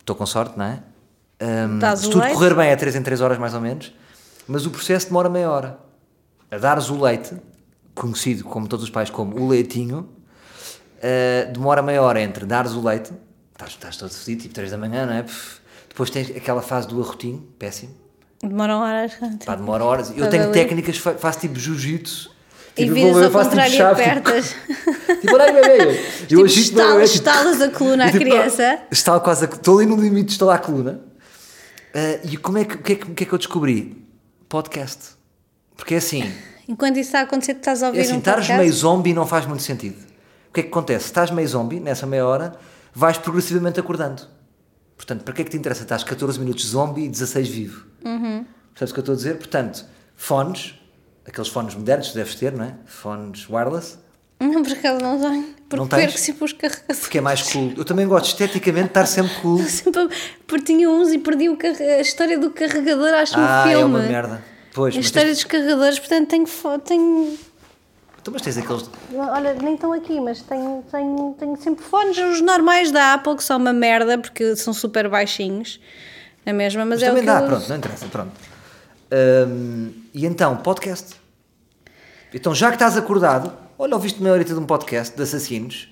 [0.00, 0.82] estou com sorte, não é?
[1.40, 2.34] Ahm, Dás se tudo leite?
[2.34, 3.94] correr bem é 3 em 3 horas mais ou menos,
[4.48, 5.78] mas o processo demora meia hora.
[6.50, 7.36] A dares o leite,
[7.94, 10.08] conhecido como todos os pais como o leitinho,
[11.00, 13.12] ah, demora meia hora entre dares o leite,
[13.52, 15.22] estás, estás todo fedido, tipo 3 da manhã, não é?
[15.22, 15.60] Pff,
[15.98, 17.92] depois tens aquela fase do arrotinho, péssimo,
[18.40, 19.12] Demoram horas.
[19.44, 20.10] pá, demora horas.
[20.16, 20.52] Eu tenho valer.
[20.52, 22.30] técnicas, fa- faço tipo jiu-jitsu.
[22.76, 24.54] E Tipo, viras vou- ao faço tipo contrário e apertas.
[24.66, 26.00] Tipo, tipo olha aí, bebê.
[26.22, 28.78] Eu Tipo, agito estalas- tipo, estalas a coluna à tipo, criança.
[28.92, 31.00] Estalo quase a, estou ali no limite de estalar a coluna.
[31.92, 34.06] Ah, e como é que, o, que é que, o que é que eu descobri?
[34.48, 35.16] Podcast.
[35.76, 36.32] Porque é assim,
[36.68, 38.52] Enquanto isso está a acontecer, tu estás a ouvir é assim, um podcast.
[38.52, 39.96] meio zombie não faz muito sentido.
[40.48, 41.06] O que é que acontece?
[41.06, 42.54] Estás meio zombie, nessa meia hora,
[42.94, 44.22] vais progressivamente acordando.
[44.98, 45.82] Portanto, para que é que te interessa?
[45.84, 47.86] Estás 14 minutos zombie e 16 vivo.
[48.04, 48.44] Uhum.
[48.74, 49.36] Percebes o que eu estou a dizer?
[49.38, 50.74] Portanto, fones,
[51.26, 52.74] aqueles fones modernos que deves ter, não é?
[52.84, 53.96] Fones wireless,
[54.40, 55.44] Não, por acaso não tenho.
[55.68, 56.00] Porque Não tens?
[56.00, 57.00] perco sempre os carregadores.
[57.00, 57.72] porque é mais cool.
[57.76, 59.58] Eu também gosto esteticamente de estar sempre cool.
[59.68, 60.08] Sempre,
[60.46, 63.82] porque tinha uns e perdi a história do carregador, acho ah, um filme.
[63.82, 64.44] é uma merda.
[64.72, 66.46] Pois, A história tens, dos carregadores, portanto tenho,
[66.84, 67.38] tenho.
[68.28, 68.90] Então, mas tens aqueles.
[69.14, 73.44] Olha, nem estão aqui, mas tenho, tenho, tenho sempre fones, os normais da Apple, que
[73.44, 75.80] são uma merda, porque são super baixinhos.
[76.44, 78.32] Na mesma, mas, Mas é o também que dá, eu pronto, não interessa, pronto.
[79.12, 81.16] Hum, e então, podcast.
[82.32, 85.88] Então, já que estás acordado, olha, ouviste meia horita de um podcast de assassinos,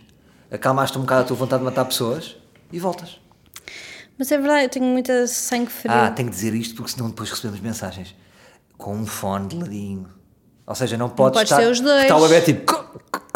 [0.50, 2.36] acalmaste um bocado a tua vontade de matar pessoas
[2.72, 3.18] e voltas.
[4.18, 5.92] Mas é verdade, eu tenho muita sangue frio.
[5.92, 8.14] Ah, tenho que dizer isto porque senão depois recebemos mensagens
[8.78, 10.15] com um fone de ladinho.
[10.66, 11.62] Ou seja, não podes pode estar.
[11.62, 12.02] ser os dois.
[12.02, 12.72] Está o bebê tipo.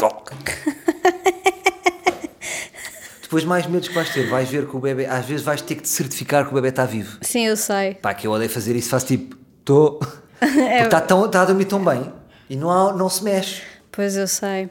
[3.23, 5.77] depois mais medos que vais ter, vais ver que o bebê, às vezes vais ter
[5.77, 7.19] que te certificar que o bebê está vivo.
[7.23, 7.95] Sim, eu sei.
[7.95, 10.01] Pá, que eu odeio fazer isso, faço tipo, estou.
[10.41, 12.13] É Porque está tão- está a dormir tão bem
[12.49, 13.63] e não, há- não se mexe.
[13.93, 14.69] Pois eu sei.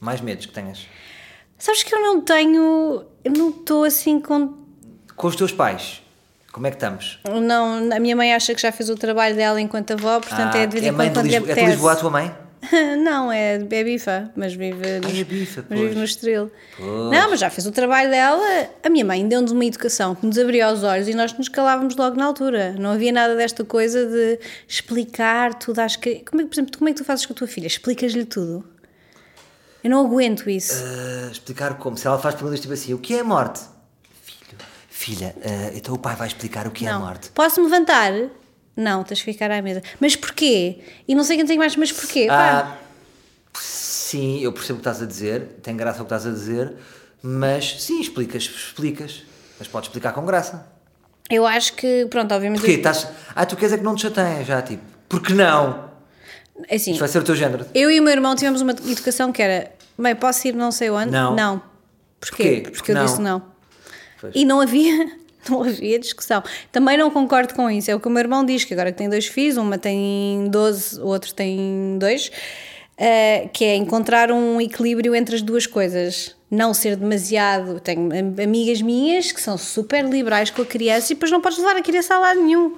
[0.00, 0.86] Mais medos que tenhas.
[1.58, 3.04] Sabes que eu não tenho.
[3.22, 4.54] Eu não estou assim com.
[5.14, 6.02] Com os teus pais,
[6.52, 7.18] como é que estamos?
[7.42, 10.58] Não, a minha mãe acha que já fez o trabalho dela enquanto avó, portanto Ah,
[10.58, 11.64] é de vez em mãe quando quando lhe é de.
[11.66, 12.34] Lisboa a tua mãe?
[13.02, 16.50] não, é, é bifa, mas vive, Ah, nos- é bifa, mas vive no Estoril.
[16.76, 17.10] Pois.
[17.10, 18.68] Não, mas já fez o trabalho dela.
[18.84, 21.96] A minha mãe deu-nos uma educação que nos abria os olhos e nós nos calávamos
[21.96, 22.72] logo na altura.
[22.78, 24.38] Não havia nada desta coisa de
[24.68, 26.24] explicar tudo às crianças.
[26.28, 27.66] Como é, que, por exemplo, como é que tu fazes com a tua filha?
[27.66, 28.64] Explicas-lhe tudo.
[29.82, 30.84] Eu não aguento isso.
[30.86, 31.96] Ah, explicar como?
[31.98, 33.60] Se ela faz perguntas tipo assim: o que é a morte?
[35.02, 37.00] Filha, ah, então o pai vai explicar o que é a não.
[37.00, 37.30] morte.
[37.30, 38.12] Posso-me levantar?
[38.76, 39.82] Não, tens que ficar à mesa.
[39.98, 40.78] Mas porquê?
[41.08, 42.28] E não sei quem tem mais, mas porquê?
[42.30, 42.76] Ah,
[43.54, 46.74] sim, eu percebo o que estás a dizer, tem graça o que estás a dizer,
[47.20, 49.24] mas sim, explicas, explicas.
[49.58, 50.66] Mas podes explicar com graça.
[51.28, 52.60] eu acho que, pronto, obviamente.
[52.60, 52.74] Porquê?
[52.76, 53.08] Estás...
[53.34, 54.82] Ah, tu queres é que não te chateiem já, tipo.
[55.08, 55.90] Porque não?
[56.68, 57.66] É Assim, Isto vai ser o teu género.
[57.74, 60.90] eu e o meu irmão tivemos uma educação que era: mãe, posso ir não sei
[60.90, 61.10] onde?
[61.10, 61.34] Não.
[61.34, 61.62] Não.
[62.20, 62.60] Porquê?
[62.62, 62.70] Porquê?
[62.76, 63.04] Porque eu Não.
[63.04, 63.51] disse não.
[64.22, 64.34] Pois.
[64.34, 65.10] E não havia,
[65.50, 66.42] não havia discussão.
[66.70, 67.90] Também não concordo com isso.
[67.90, 70.46] É o que o meu irmão diz, que agora que tem dois filhos, uma tem
[70.48, 72.30] 12, o outro tem dois,
[72.96, 76.34] eh, que é encontrar um equilíbrio entre as duas coisas.
[76.50, 77.80] Não ser demasiado.
[77.80, 81.58] Tenho am- amigas minhas que são super liberais com a criança e depois não podes
[81.58, 82.76] levar a criança a lado nenhum.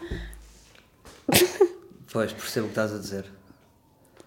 [2.13, 3.25] Pois, percebo o que estás a dizer.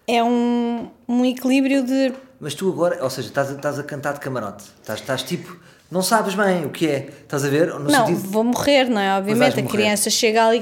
[0.06, 2.12] É um, um equilíbrio de.
[2.38, 4.64] Mas tu agora, ou seja, estás a, estás a cantar de camarote.
[4.82, 5.58] Estás, estás tipo,
[5.90, 7.08] não sabes bem o que é.
[7.22, 7.68] Estás a ver?
[7.74, 8.28] No Não, sentido.
[8.30, 9.16] vou morrer, não é?
[9.18, 9.76] Obviamente, a morrer.
[9.76, 10.60] criança chega ali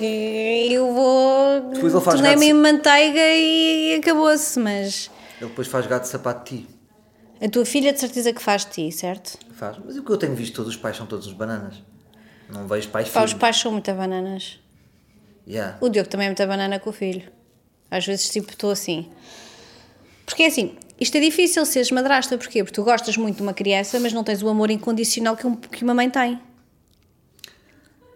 [0.68, 2.00] e eu vou.
[2.02, 4.58] Tornei-me em manteiga e acabou-se.
[4.58, 6.68] Mas Ele depois faz gato de sapato de ti.
[7.42, 9.38] a tua filha de certeza que faz de ti, certo?
[9.54, 9.76] Faz.
[9.84, 11.74] Mas o que eu tenho visto, todos os pais são todos uns bananas.
[12.48, 13.40] Não vejo pais Pá, os filhos.
[13.40, 14.60] pais são muito bananas.
[15.48, 15.76] Yeah.
[15.80, 17.22] O Diogo também é muita banana com o filho.
[17.90, 19.08] Às vezes, tipo, estou assim.
[20.24, 22.36] Porque é assim, isto é difícil seres madrasta.
[22.38, 22.62] Porquê?
[22.64, 25.56] Porque tu gostas muito de uma criança, mas não tens o amor incondicional que, um-
[25.56, 26.40] que uma mãe tem.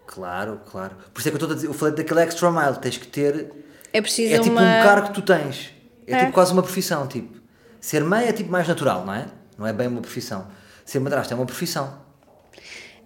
[0.06, 0.96] Claro, claro.
[1.14, 3.06] Por isso é que eu estou a dizer, eu falei daquele extra mile, tens que
[3.06, 3.52] ter.
[3.92, 4.62] É preciso É tipo uma.
[4.62, 5.70] um cargo que tu tens.
[6.06, 6.18] É, É.
[6.20, 7.38] tipo quase uma profissão, tipo.
[7.80, 9.26] Ser mãe é tipo mais natural, não é?
[9.56, 10.48] Não é bem uma profissão.
[10.84, 11.98] Ser madrasta é uma profissão.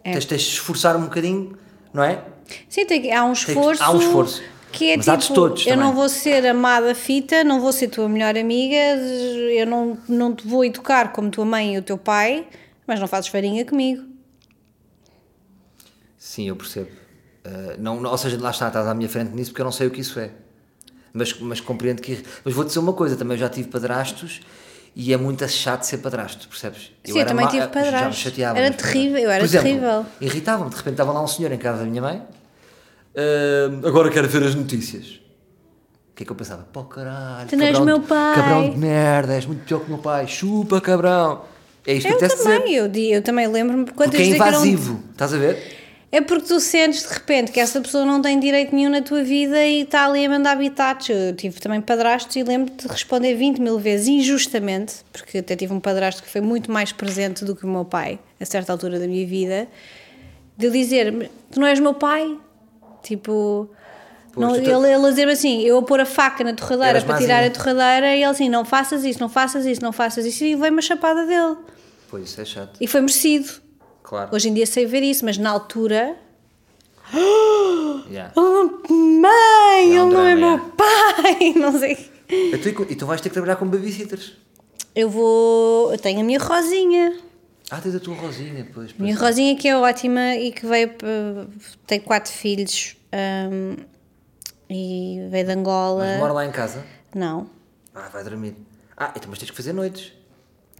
[0.02, 0.12] É.
[0.12, 1.56] Tens, tens de esforçar um bocadinho,
[1.92, 2.24] não é?
[2.68, 3.82] Sim, tem há um esforço.
[3.82, 4.42] há um esforço.
[4.76, 5.84] Que é Mas tipo, todos eu também.
[5.86, 10.46] não vou ser amada fita, não vou ser tua melhor amiga, eu não, não te
[10.46, 12.46] vou educar como tua mãe e o teu pai,
[12.86, 14.02] mas não fazes farinha comigo.
[16.18, 16.90] Sim, eu percebo.
[17.46, 19.72] Uh, não, não- ou seja, lá está, estás à minha frente nisso porque eu não
[19.72, 20.30] sei o que isso é.
[21.12, 22.22] Mas, mas compreendo que.
[22.44, 24.40] Mas vou dizer uma coisa, também eu já tive padrastos
[24.96, 26.90] e é muito chato ser padrasto, percebes?
[27.04, 28.16] Sim, eu também tive Já me padrastos.
[28.16, 28.58] chateava.
[28.58, 30.06] Era terrível, eu era exemplo, terrível.
[30.20, 32.22] Irritava-me, de repente estava lá um senhor em casa da minha mãe,
[33.16, 35.20] uh, agora quero ver as notícias.
[36.12, 36.62] O que é que eu pensava?
[36.72, 37.48] Pô, caralho.
[37.48, 38.34] Tu não és meu pai.
[38.36, 40.28] Cabrão de merda, és muito pior que o meu pai.
[40.28, 41.42] Chupa, cabrão.
[41.86, 42.58] É isto que Eu eu apetece dizer.
[42.60, 45.82] também, eu, eu também lembro-me quando Porque é que um- invasivo, estás a ver?
[46.12, 49.24] É porque tu sentes de repente que essa pessoa não tem direito nenhum na tua
[49.24, 51.08] vida e está ali a mandar habitats.
[51.08, 55.72] Eu tive também padrastos e lembro-te de responder 20 mil vezes injustamente, porque até tive
[55.72, 59.00] um padrasto que foi muito mais presente do que o meu pai a certa altura
[59.00, 59.66] da minha vida,
[60.56, 62.38] de eu dizer: Tu não és meu pai?
[63.04, 63.70] Tipo.
[64.32, 67.18] Pois, não, te- ele, ele dizer assim, eu a pôr a faca na torradeira para
[67.18, 70.42] tirar a torradeira e ele assim, não faças isso, não faças isso, não faças isso,
[70.42, 71.56] e veio uma chapada dele.
[72.10, 72.76] Pois isso é chato.
[72.80, 73.48] E foi merecido.
[74.02, 74.30] Claro.
[74.34, 76.16] Hoje em dia sei ver isso, mas na altura
[78.10, 78.32] Yeah.
[78.36, 82.10] Oh, mãe, ele não é meu pai, não sei.
[82.28, 84.32] E tu, e tu vais ter que trabalhar como babysitters.
[84.94, 85.92] Eu vou.
[85.92, 87.18] Eu tenho a minha Rosinha.
[87.70, 88.92] Ah, tens a tua Rosinha, pois.
[88.92, 88.98] pois.
[88.98, 90.90] Minha Rosinha que é ótima e que veio.
[90.90, 91.06] p-
[91.86, 92.96] tem quatro filhos
[93.50, 93.76] hum,
[94.68, 96.04] e veio de Angola.
[96.04, 96.84] Mas mora lá em casa?
[97.14, 97.48] Não,
[97.94, 98.56] Ah, vai dormir.
[98.96, 100.12] Ah, então mas tens que fazer noites.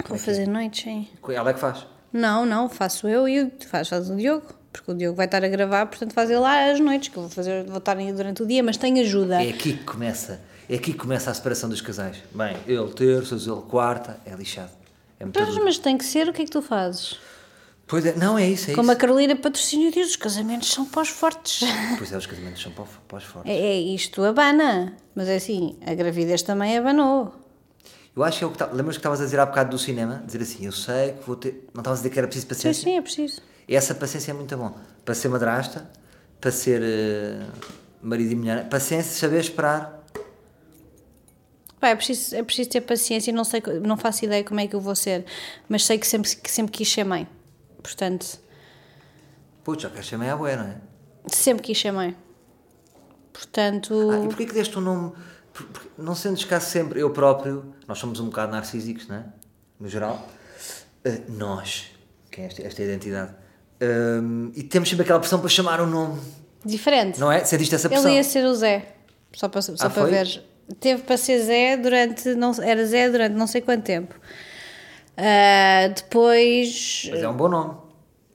[0.09, 1.09] vou fazer noites, sim.
[1.28, 1.86] Ela é que faz.
[2.12, 4.47] Não, não, faço eu e faz, faz o Diogo.
[4.73, 7.23] Porque o Diogo vai estar a gravar, portanto faz ele lá as noites, que eu
[7.23, 9.40] vou fazer, vou estar durante o dia, mas tem ajuda.
[9.43, 10.40] É aqui que começa.
[10.69, 12.16] É aqui que começa a separação dos casais.
[12.35, 14.73] Bem, ele terças, ele quarta, é lixado.
[15.24, 15.64] É muito Pois, duro.
[15.64, 17.18] mas tem que ser, o que é que tu fazes?
[17.86, 19.01] Pois é, não é isso, é Como a isso.
[19.01, 21.60] Carolina Patrocínio diz, os casamentos são pós-fortes.
[21.98, 23.51] Pois é, os casamentos são pós- pós-fortes.
[23.52, 27.34] É, é isto abana, mas é assim, a gravidez também abanou.
[28.16, 29.78] Eu acho que é o que tá- lembras que estavas a dizer há bocado do
[29.78, 30.22] cinema?
[30.24, 31.68] Dizer assim, eu sei que vou ter.
[31.74, 32.84] Não estavas a dizer que era preciso Sim, paciência?
[32.84, 33.42] sim, é preciso.
[33.68, 34.74] E essa paciência é muito bom.
[35.05, 35.90] Para ser madrasta,
[36.40, 37.44] para ser eh,
[38.01, 38.68] marido e mulher.
[38.68, 39.93] Paciência, saber esperar.
[41.85, 44.66] Pá, é, preciso, é preciso ter paciência e não, sei, não faço ideia como é
[44.66, 45.27] que eu vou ser,
[45.69, 47.28] mas sei que sempre, que sempre quis ser mãe.
[47.82, 48.39] Portanto,
[49.62, 50.77] Putz, já queres ser meia boa, não é?
[51.28, 52.16] sempre quis ser mãe.
[53.35, 55.12] Portanto, Ah, e porquê que deste o nome?
[55.52, 59.24] Por- porque não sentes cá sempre, eu próprio, nós somos um bocado narcísicos, não é?
[59.78, 60.27] No geral.
[61.05, 61.90] Eh, nós,
[62.31, 63.35] que é esta, esta identidade.
[64.55, 66.19] E temos sempre aquela pressão para chamar o nome,
[66.65, 67.20] diferente.
[67.20, 67.44] não é?
[67.44, 68.11] Sentiste essa Ele pressão?
[68.11, 68.94] ia ser o Zé,
[69.35, 70.43] só para, só Ah, para ver.
[70.81, 72.35] Teve para ser Zé durante.
[72.35, 74.15] Não, era Zé durante não sei quanto tempo.
[75.16, 77.09] Ah, depois.
[77.11, 77.74] Mas é um bom nome.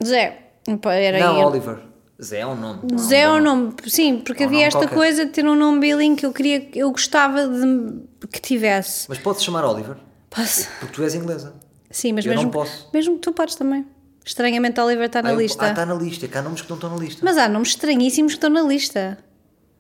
[0.04, 0.38] Zé.
[0.86, 1.48] Era não, eu.
[1.48, 1.78] Oliver.
[2.22, 2.82] Zé é um nome.
[2.92, 4.96] não Zé é um nome, sim, porque É um havia nome esta qualquer.
[4.96, 9.06] coisa de ter um nome billing que eu queria, eu gostava de que tivesse.
[9.08, 9.96] Mas pode-se chamar Oliver,
[10.30, 10.68] Posso?
[10.82, 11.54] porque tu és inglesa.
[11.90, 12.90] Sim, mas Eu não mesmo, posso.
[12.94, 13.86] mesmo que tu podes também.
[14.26, 15.66] Estranhamente, Oliver está na Ah, lista.
[15.66, 17.22] Ah, está na lista, que há nomes que não estão na lista.
[17.24, 19.18] Mas há nomes estranhíssimos que estão na lista.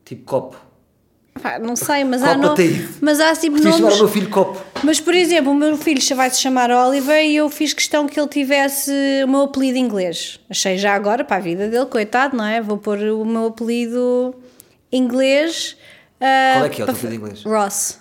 [0.05, 0.57] Tipo copo.
[1.41, 2.53] Pá, não sei, mas há, no...
[3.01, 3.97] Mas há tipo Podia chamar o nomes.
[3.99, 4.61] meu filho copo.
[4.83, 8.19] Mas, por exemplo, o meu filho vai se chamar Oliver e eu fiz questão que
[8.19, 8.91] ele tivesse
[9.23, 10.39] o meu apelido em inglês.
[10.49, 12.61] Achei já agora, para a vida dele, coitado, não é?
[12.61, 14.35] Vou pôr o meu apelido
[14.91, 15.75] inglês.
[16.19, 17.43] ah, Qual é que é o teu apelido inglês?
[17.43, 17.99] Ross.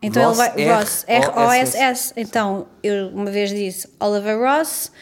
[0.00, 0.64] Então Ross, ele vai.
[0.64, 1.04] R- Ross.
[1.08, 1.76] R-O-S-S.
[1.76, 2.12] O-S-S.
[2.16, 4.92] Então, eu uma vez disse Oliver Ross,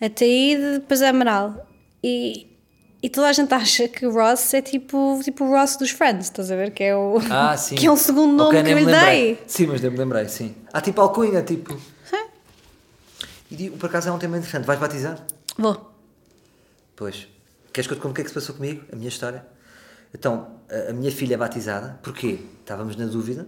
[0.00, 1.66] Ataíde, depois Amaral.
[2.04, 2.46] E.
[3.06, 6.24] E toda a gente acha que o Ross é tipo, tipo o Ross dos Friends,
[6.26, 6.72] estás a ver?
[6.72, 7.76] Que é o, Ah, sim.
[7.76, 9.42] que é o segundo nome Ok, que eu lhe dei.
[9.46, 10.56] Sim, mas me lembrei, sim.
[10.72, 11.78] Há tipo alcunha, tipo.
[13.48, 14.64] E digo, por acaso é um tema interessante.
[14.64, 15.24] Vais batizar?
[15.56, 15.92] Vou.
[16.96, 17.28] Pois.
[17.72, 18.84] Queres que eu te conte o que é que se passou comigo?
[18.92, 19.46] A minha história?
[20.12, 22.00] Então, a, a minha filha é batizada.
[22.02, 22.40] Porquê?
[22.58, 23.46] Estávamos na dúvida.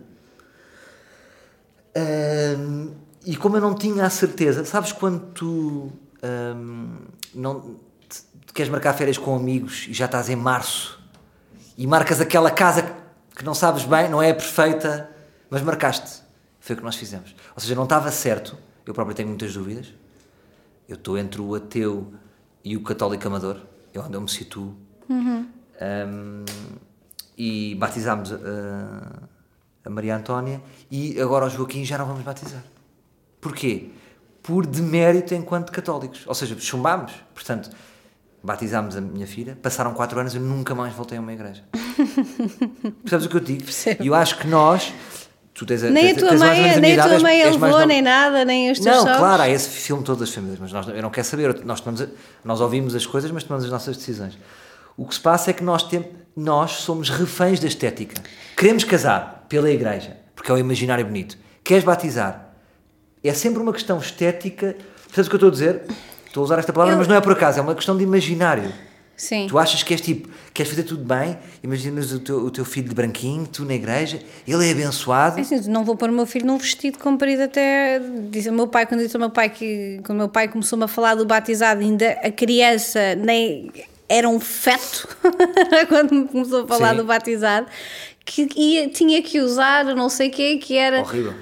[1.96, 2.92] Ahm,
[3.26, 5.90] e como eu não tinha a certeza, sabes quando tu
[6.22, 6.98] ahm,
[7.34, 7.87] não
[8.58, 11.00] queres marcar férias com amigos e já estás em março
[11.76, 12.92] e marcas aquela casa
[13.36, 15.08] que não sabes bem, não é perfeita,
[15.48, 16.22] mas marcaste.
[16.58, 17.36] Foi o que nós fizemos.
[17.54, 18.58] Ou seja, não estava certo.
[18.84, 19.94] Eu próprio tenho muitas dúvidas.
[20.88, 22.12] Eu estou entre o ateu
[22.64, 23.60] e o católico amador.
[23.94, 24.76] É onde eu me situo.
[25.08, 26.44] Um,
[27.36, 28.38] e batizámos a,
[29.84, 30.60] a Maria Antónia
[30.90, 32.64] e agora o Joaquim já não vamos batizar.
[33.40, 33.92] Porquê?
[34.42, 36.26] Por demérito enquanto católicos.
[36.26, 37.12] Ou seja, chumbámos.
[37.32, 37.70] Portanto,
[38.42, 39.58] batizámos a minha filha.
[39.62, 41.62] Passaram quatro anos e eu nunca mais voltei a uma igreja.
[43.02, 43.64] Percebes o que eu digo?
[43.64, 44.02] Percebo.
[44.02, 44.92] E eu acho que nós...
[45.54, 47.84] Tu tens, Nem a tua tens mais ou mãe, nem a tua mãe és levou,
[47.84, 49.18] nem nada, nem os teus Não, sogros.
[49.18, 52.00] claro, há esse filme Todas as Famílias, mas nós, eu não quero saber, nós, tomamos,
[52.00, 52.06] a-
[52.44, 54.38] nós ouvimos as coisas, mas tomamos as nossas decisões.
[54.96, 58.22] O que se passa é que nós, tem, nós somos reféns da estética.
[58.56, 61.36] Queremos casar pela igreja, porque é o imaginário bonito.
[61.64, 62.50] Queres batizar?
[63.24, 64.76] É sempre uma questão estética.
[65.06, 65.82] Percebes o que eu estou a dizer?
[66.38, 68.04] Estou a usar esta palavra, Eu- mas não é por acaso, é uma questão de
[68.04, 68.72] imaginário.
[69.16, 69.48] Sim.
[69.48, 72.88] Tu achas que és tipo, queres fazer tudo bem, imaginas o teu, o teu filho
[72.88, 75.38] de branquinho, tu na igreja, ele é abençoado.
[75.38, 78.00] É assim, não vou pôr o meu filho num vestido comprido até.
[78.30, 79.98] Disse o meu pai, quando disse ao meu pai que.
[80.06, 83.72] Quando o meu pai começou-me a falar do batizado, ainda a criança nem.
[84.08, 85.08] Era um feto
[85.88, 86.96] quando me começou a falar Sim.
[86.98, 87.66] do batizado,
[88.24, 91.00] que ia, tinha que usar não sei o quê, que era.
[91.00, 91.34] Horrível.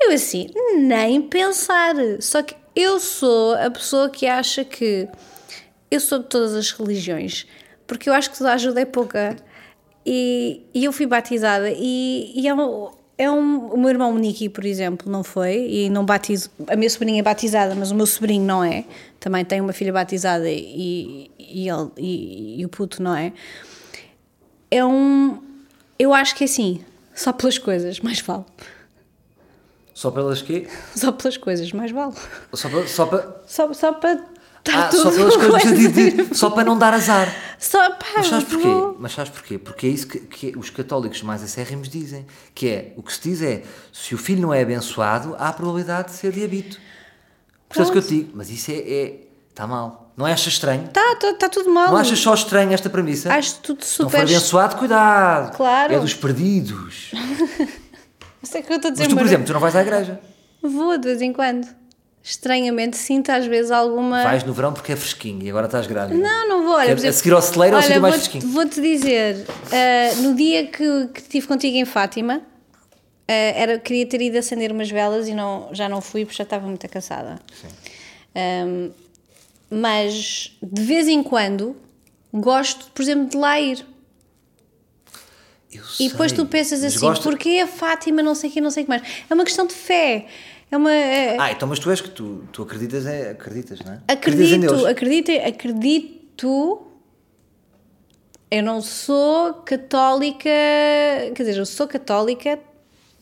[0.00, 0.46] Eu assim,
[0.78, 1.94] nem pensar.
[2.20, 5.08] Só que eu sou a pessoa que acha que
[5.90, 7.46] eu sou de todas as religiões,
[7.86, 9.34] porque eu acho que toda a ajuda é pouca.
[10.04, 13.68] E, e eu fui batizada e, e é um, é um.
[13.68, 16.50] O meu irmão Niki, por exemplo, não foi, e não batizo.
[16.68, 18.84] A minha sobrinha é batizada, mas o meu sobrinho não é.
[19.18, 23.32] Também tem uma filha batizada e, e, ele, e, e o puto não é.
[24.70, 25.42] É um.
[25.98, 26.84] Eu acho que é assim,
[27.14, 28.44] só pelas coisas, mais vale.
[29.96, 30.68] Só pelas quê?
[30.94, 32.12] Só pelas coisas, mais vale.
[32.52, 34.20] Só para, só para, Só, só para
[34.74, 37.34] ah, tudo só pelas coisas coisa de- de- só para não dar azar.
[37.58, 38.68] Só pá, Mas sabes porquê?
[38.68, 39.56] vou- Mas sabes porquê?
[39.56, 42.26] Porque é isso que, que os católicos mais acérrimos dizem.
[42.54, 45.52] Que é, o que se diz é, se o filho não é abençoado, há a
[45.54, 46.78] probabilidade de ser diabito.
[47.66, 48.32] Percebes o que eu te digo?
[48.34, 50.12] Mas isso é, é, está mal.
[50.14, 50.88] Não achas estranho?
[50.88, 51.88] Tá, tá, tá tudo mal.
[51.88, 53.32] Não achas só estranho esta premissa?
[53.32, 54.30] Acho tudo Se não for super.
[54.34, 55.56] abençoado, cuidado.
[55.56, 55.94] Claro.
[55.94, 57.12] É dos perdidos.
[58.46, 60.20] Sei que eu estou a dizer, Mas tu, por exemplo, tu não vais à igreja.
[60.62, 61.66] vou de vez em quando.
[62.22, 64.24] Estranhamente sinto às vezes alguma.
[64.24, 66.18] Vais no verão porque é fresquinho e agora estás grávida.
[66.20, 66.74] Não, não vou.
[66.74, 68.48] Olha, por exemplo, a seguir ao celeiro é o sítio mais fresquinho.
[68.52, 72.40] Vou-te dizer, ah, no dia que, que estive contigo em Fátima,
[73.28, 76.42] ah, era, queria ter ido acender umas velas e não, já não fui porque já
[76.44, 77.38] estava muito cansada.
[78.34, 78.90] Ahm,
[79.70, 81.76] mas de vez em quando
[82.32, 83.86] gosto, por exemplo, de lá ir.
[85.72, 88.60] Eu E depois sei, tu pensas assim, gosto- porquê a Fátima, não sei o que,
[88.60, 89.02] não sei o que mais.
[89.28, 90.26] É uma questão de fé.
[90.70, 90.92] É uma.
[90.92, 94.00] é- Ah, então mas tu és que tu, tu acreditas, é, acreditas, não é?
[94.08, 96.82] Acredito, acredito, acredito.
[98.50, 100.48] Eu não sou católica,
[101.34, 102.58] quer dizer, eu sou católica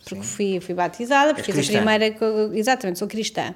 [0.06, 2.14] porque fui, fui batizada, porque fiz a primeira.
[2.54, 3.54] Exatamente, sou cristã.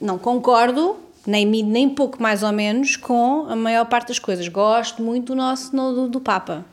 [0.00, 0.96] Não concordo,
[1.26, 4.46] nem nem pouco mais ou menos, com a maior parte das coisas.
[4.48, 6.64] Gosto muito do nosso no- do, do Papa.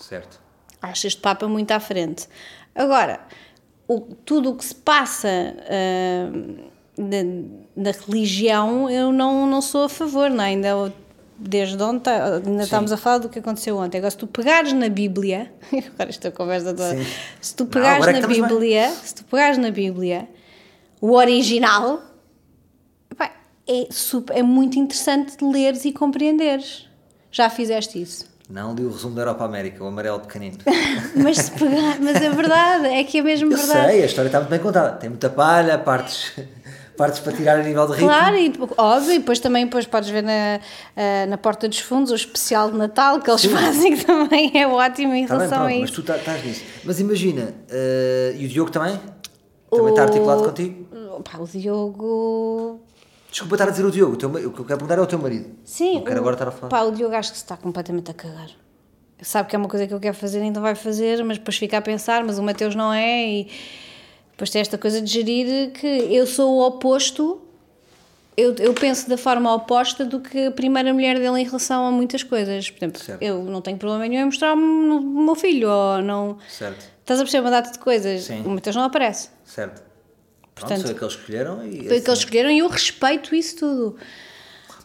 [0.00, 0.40] Certo.
[0.82, 2.26] Acho este Papa muito à frente.
[2.74, 3.20] Agora,
[3.86, 6.30] o- tudo o que se passa ah,
[6.96, 10.48] da, da religião, eu não, não sou a favor, não é?
[10.48, 10.92] Ainda
[11.42, 13.96] desde ontem, ainda estamos a falar do que aconteceu ontem.
[13.98, 17.06] Agora, se tu pegares na Bíblia, agora esta conversa toda, Sim.
[17.40, 20.28] se tu Não, pegares agora é na Bíblia, se tu pegares na Bíblia,
[21.00, 22.02] o original,
[23.66, 26.88] é, super, é muito interessante de leres e compreenderes.
[27.30, 28.28] Já fizeste isso?
[28.50, 30.58] Não li o resumo da Europa América, o amarelo pequenino.
[31.14, 33.90] Mas se pegar, mas é verdade, é que é mesmo Eu verdade.
[33.92, 34.96] sei, a história está muito bem contada.
[34.96, 36.32] Tem muita palha, partes,
[36.96, 38.08] partes para tirar a nível de ritmo.
[38.08, 40.58] Claro, e, óbvio, e depois também depois podes ver na,
[40.96, 44.66] ah, na Porta dos Fundos o especial de Natal que eles fazem, que também é
[44.66, 46.02] ótimo em Está bem, relação pronto, a mas isso.
[46.02, 46.64] tu tá- estás nisso.
[46.84, 48.98] Mas imagina, eh, e o Diogo também?
[49.70, 50.86] Também está articulado contigo?
[51.22, 52.80] Pá, o Diogo.
[53.30, 55.06] Desculpa estar a dizer o Diogo, o, teu, o que eu quero perguntar é o
[55.06, 55.50] teu marido.
[55.64, 56.68] Sim, Não quero o, agora estar a falar.
[56.68, 58.50] Pá, o Diogo acho que se está completamente a cagar.
[59.22, 61.76] Sabe que é uma coisa que eu quero fazer, então vai fazer, mas depois fica
[61.78, 63.48] a pensar, mas o Mateus não é, e
[64.32, 67.40] depois tem esta coisa de gerir que eu sou o oposto,
[68.36, 71.90] eu, eu penso da forma oposta do que a primeira mulher dele em relação a
[71.90, 72.70] muitas coisas.
[72.70, 73.20] Por exemplo, Certo.
[73.22, 76.38] eu não tenho problema nenhum em mostrar-me o meu filho, ou não.
[76.48, 78.42] Certo, Estás a perceber uma data de coisas, Sim.
[78.46, 79.28] o Mateus não aparece.
[79.44, 79.89] certo.
[80.60, 82.04] Portanto, foi o que eles escolheram e Foi o que assim.
[82.06, 83.96] eles escolheram e eu respeito isso tudo.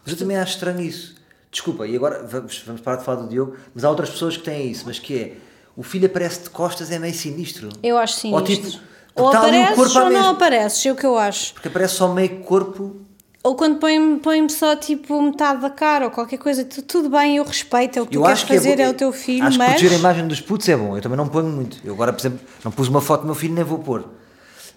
[0.04, 1.14] Mas eu também acho estranho isso.
[1.50, 4.42] Desculpa, e agora vamos, vamos parar de falar do Diogo, mas há outras pessoas que
[4.42, 5.32] têm isso, mas que é,
[5.76, 7.68] o filho aparece de costas é meio sinistro.
[7.82, 8.36] Eu acho sinistro.
[8.38, 8.80] Ou tipo,
[9.14, 10.30] Ou o apareces ou não mesma.
[10.30, 11.54] apareces, é o que eu acho.
[11.54, 12.96] Porque aparece só meio corpo.
[13.42, 17.36] Ou quando põe-me põe só tipo metade da cara ou qualquer coisa, tu- tudo bem,
[17.36, 19.12] eu respeito, é o que tu Eu queres acho que fazer, é, é, o teu
[19.12, 19.68] filho, Acho que mas.
[19.74, 20.96] proteger a imagem dos putos é bom.
[20.96, 21.78] Eu também não ponho muito.
[21.84, 24.04] Eu agora, por exemplo, não pus uma foto do meu filho, nem vou pôr.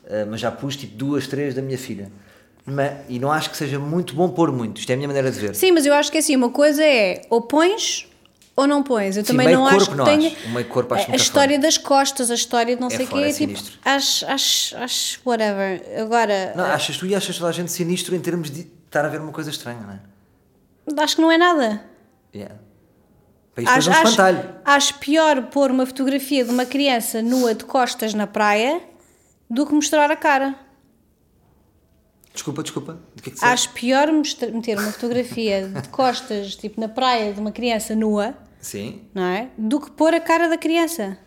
[0.09, 2.11] Uh, mas já pus tipo duas, três da minha filha.
[2.65, 4.79] Mas- e não acho que seja muito bom pôr muito.
[4.79, 5.53] Isto é a minha maneira de ver.
[5.55, 8.07] Sim, mas eu acho que assim, uma coisa é ou pões
[8.55, 9.15] ou não pões.
[9.15, 10.27] Eu Sim, também não acho que não tenha.
[10.29, 10.47] acho.
[10.47, 13.07] O meio corpo acho a, história das costas, a história de não É sei o
[13.07, 15.81] fora, quê, é tipo, acho, acho, acho whatever.
[16.01, 19.07] Agora, Não, achas tu e achas toda a gente sinistro em termos de estar a
[19.07, 21.03] ver uma coisa estranha, não é?
[21.03, 21.83] acho que não é nada.
[22.35, 22.55] Yeah.
[23.53, 24.21] Para isto Acho, um acho,
[24.65, 28.81] acho pior pôr uma fotografia de uma criança nua de costas na praia
[29.49, 30.55] do que mostrar a cara.
[32.33, 32.97] Desculpa, desculpa.
[33.15, 33.43] Do que é que?
[33.45, 39.01] Acho pior meter uma fotografia de costas, tipo na praia, de uma criança nua, Sim.
[39.13, 39.49] não é?
[39.57, 41.17] Do que pôr a cara da criança.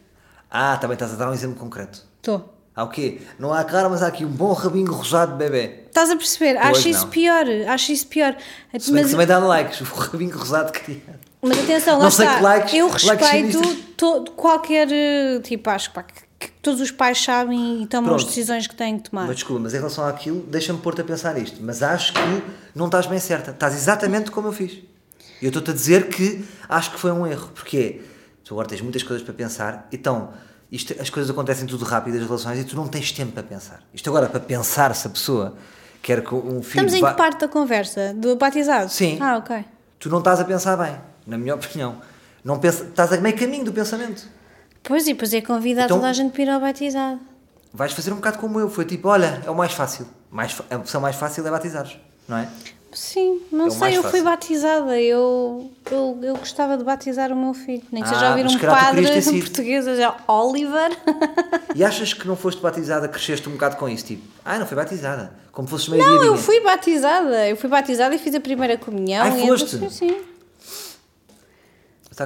[0.51, 2.03] Ah, também estás a dar um exemplo concreto.
[2.19, 2.53] Estou.
[2.75, 3.21] Há o quê?
[3.39, 5.85] Não há cara, mas há aqui um bom rabinho rosado de bebê.
[5.89, 6.55] Estás a perceber?
[6.55, 7.11] Pois acho isso não.
[7.11, 7.45] pior.
[7.69, 8.35] Acho isso pior.
[8.79, 11.21] Se Mas, também dá likes, o rabinho rosado de criança.
[11.43, 12.37] mas atenção, lá Não sei está.
[12.39, 14.89] que likes- Eu likes respeito todo, qualquer.
[15.43, 16.15] Tipo, acho pá, que,
[16.47, 18.29] que todos os pais sabem e tomam as Pronto.
[18.29, 19.27] decisões que têm que tomar.
[19.27, 21.59] Mas desculpa, mas em relação àquilo, deixa-me pôr-te a pensar isto.
[21.63, 22.43] Mas acho que
[22.75, 23.51] não estás bem certa.
[23.53, 24.73] Estás exatamente como eu fiz.
[25.41, 27.51] E eu estou-te a dizer que acho que foi um erro.
[27.55, 28.01] Porque
[28.45, 30.31] tu agora tens muitas coisas para pensar, então
[30.71, 33.81] isto, as coisas acontecem tudo rápido, as relações, e tu não tens tempo para pensar.
[33.93, 35.55] Isto agora, para pensar se a pessoa
[36.01, 36.87] quer que um filho.
[36.87, 38.13] Estamos em que parte da conversa?
[38.15, 38.91] Do batizado?
[38.91, 39.19] Sim.
[39.21, 39.65] Ah, ok.
[39.99, 40.97] Tu não estás a pensar bem,
[41.27, 42.01] na minha opinião.
[42.45, 44.27] Não pensa, estás a meio caminho do pensamento.
[44.83, 47.21] Pois e depois é convidar Então- toda a gente para ir ao batizado.
[47.73, 48.69] Vais fazer um bocado como eu.
[48.69, 50.07] Foi tipo, olha, é o mais fácil.
[50.31, 51.97] Mais, a opção mais fácil é batizares,
[52.29, 52.49] não é?
[52.93, 57.55] Sim, não É sei, eu fui batizada, eu, eu, eu gostava de batizar o meu
[57.55, 57.83] filho.
[57.91, 59.39] Nem que seja Ah, ouvir mas um padre sido.
[59.41, 60.91] português dizer Oliver.
[61.75, 64.05] E achas que não foste batizada, cresceste um bocado com isso?
[64.05, 65.33] Tipo, ah, não foi batizada.
[65.53, 69.27] Como fosses meio Não, eu fui batizada, eu fui batizada e fiz a primeira comunhão.
[69.39, 69.77] E foste?
[69.77, 70.15] então, sim,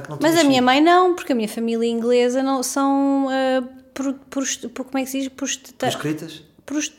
[0.01, 3.27] que não Mas a minha mãe não, porque a minha família inglesa não são.
[3.29, 3.63] ah,
[3.93, 5.27] pro, pros- pro- como é que se diz?
[5.29, 6.43] Prostituta- Proscritas?
[6.65, 6.93] prost-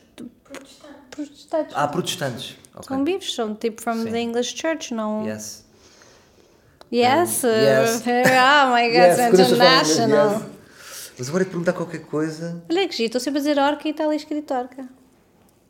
[1.11, 1.73] Protestantes.
[1.75, 2.55] Ah, protestantes.
[2.73, 2.87] Ok.
[2.87, 4.11] São vivos, são tipo from Sim.
[4.11, 5.25] the English Church, não.
[5.27, 5.65] Yes.
[6.91, 8.01] Yes, Um, yes.
[8.01, 8.03] uh,
[8.65, 10.31] oh my god, Yes, international.
[10.33, 10.43] yes.
[11.17, 12.63] Mas agora te perguntar qualquer coisa.
[12.69, 14.87] Olha que giro, estou sempre a dizer orca e está ali escrito orca.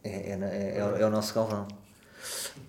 [0.03, 1.67] É, é, é, é o- é o nosso galvão.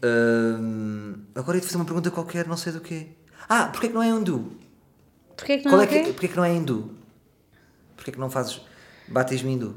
[0.03, 3.09] Hum, agora ia-te fazer uma pergunta qualquer, não sei do quê.
[3.53, 4.53] Ah, porquê que não é hindu?
[5.37, 6.13] Porquê que não Qual é é que, quê?
[6.13, 6.91] porquê que não é hindu?
[7.97, 8.61] Porquê que não fazes
[9.09, 9.75] batismo hindu?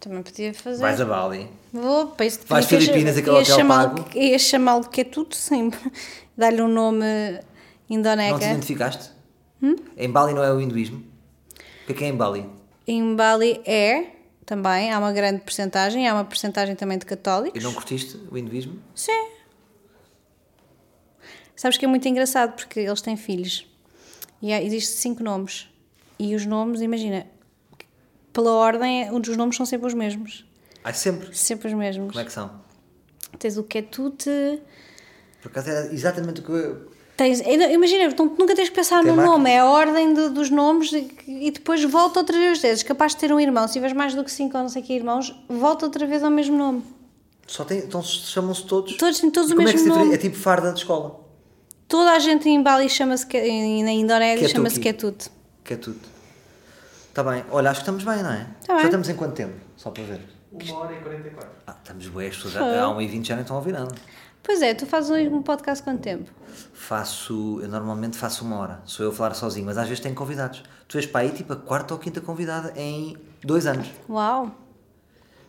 [0.00, 0.80] Também podia fazer.
[0.80, 1.50] Vais a Bali.
[1.72, 4.16] Vou, para isso Vais Filipinas, aquele hotel chamá-lo- pago.
[4.18, 5.80] Ia chamá-lo que é tudo sempre.
[6.38, 8.44] Dar-lhe um nome Não te indoneca.
[8.44, 9.10] identificaste?
[9.60, 9.74] Hum?
[9.96, 10.98] Em Bali não é o hinduísmo?
[10.98, 12.48] O que é que é em Bali?
[12.86, 14.06] Em Bali é
[14.46, 17.62] também, há uma grande porcentagem, há uma porcentagem também de E católicos.
[17.62, 18.78] não curtiste o hinduísmo?
[18.94, 19.30] Sim.
[21.60, 23.66] Sabes que é muito engraçado porque eles têm filhos
[24.40, 25.66] e há, existem cinco nomes.
[26.16, 27.26] E os nomes, imagina,
[28.32, 30.44] pela ordem, um dos nomes são sempre os mesmos.
[30.84, 31.36] Ah, sempre.
[31.36, 32.10] Sempre os mesmos.
[32.12, 32.48] Como é que são?
[33.40, 34.62] Tens o Ketute,
[35.42, 36.90] Por acaso era exatamente o que eu...
[37.16, 37.40] tens.
[37.40, 38.08] Imagina,
[38.38, 41.50] nunca tens que pensar Tem no nome, é a ordem do- dos nomes e, e
[41.50, 42.62] depois volta outra vez.
[42.62, 44.80] És capaz de ter um irmão, se tiveres mais do que cinco ou não sei
[44.82, 46.82] que irmãos, volta outra vez ao mesmo nome.
[47.48, 48.96] Só tem, então chamam-se todos.
[48.96, 50.14] Todos todos E o como é que mesmo se difere- nome.
[50.14, 51.27] É tipo farda de escola.
[51.88, 54.52] Toda a gente em Bali chama-se, que- e na Indonésia Ketuki.
[54.56, 55.30] chama-se Ketut.
[55.64, 55.98] Que é tudo.
[57.08, 57.44] Está bem.
[57.50, 58.44] Olha, acho que estamos bem, não é?
[58.66, 58.84] Tá Já bem.
[58.84, 59.54] estamos em quanto tempo?
[59.76, 60.20] Só para ver.
[60.52, 61.50] Uma hora e 44.
[61.66, 63.94] Ah, estamos bem, as pessoas já, há 1h20 já nem estão a ouvir nada.
[64.42, 66.30] Pois é, tu fazes um podcast quanto tempo?
[66.72, 70.14] Faço, eu normalmente faço uma hora, sou eu a falar sozinho, mas às vezes tenho
[70.14, 70.62] convidados.
[70.86, 73.88] Tu és para aí tipo a quarta ou quinta convidada em dois anos.
[74.08, 74.50] Uau,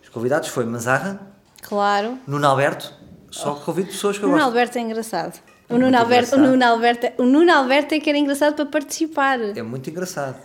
[0.04, 1.20] Os convidados foi Mazarra,
[1.62, 2.18] claro.
[2.28, 2.94] Nuno Alberto,
[3.32, 4.48] só que convido pessoas que eu Nuno gosto.
[4.50, 5.40] Alberto é engraçado.
[5.70, 6.40] O Nuno, Alberto, o.
[6.40, 9.40] Nuno Alberto, o Nuno Alberto é que era engraçado para participar.
[9.40, 10.36] É muito engraçado.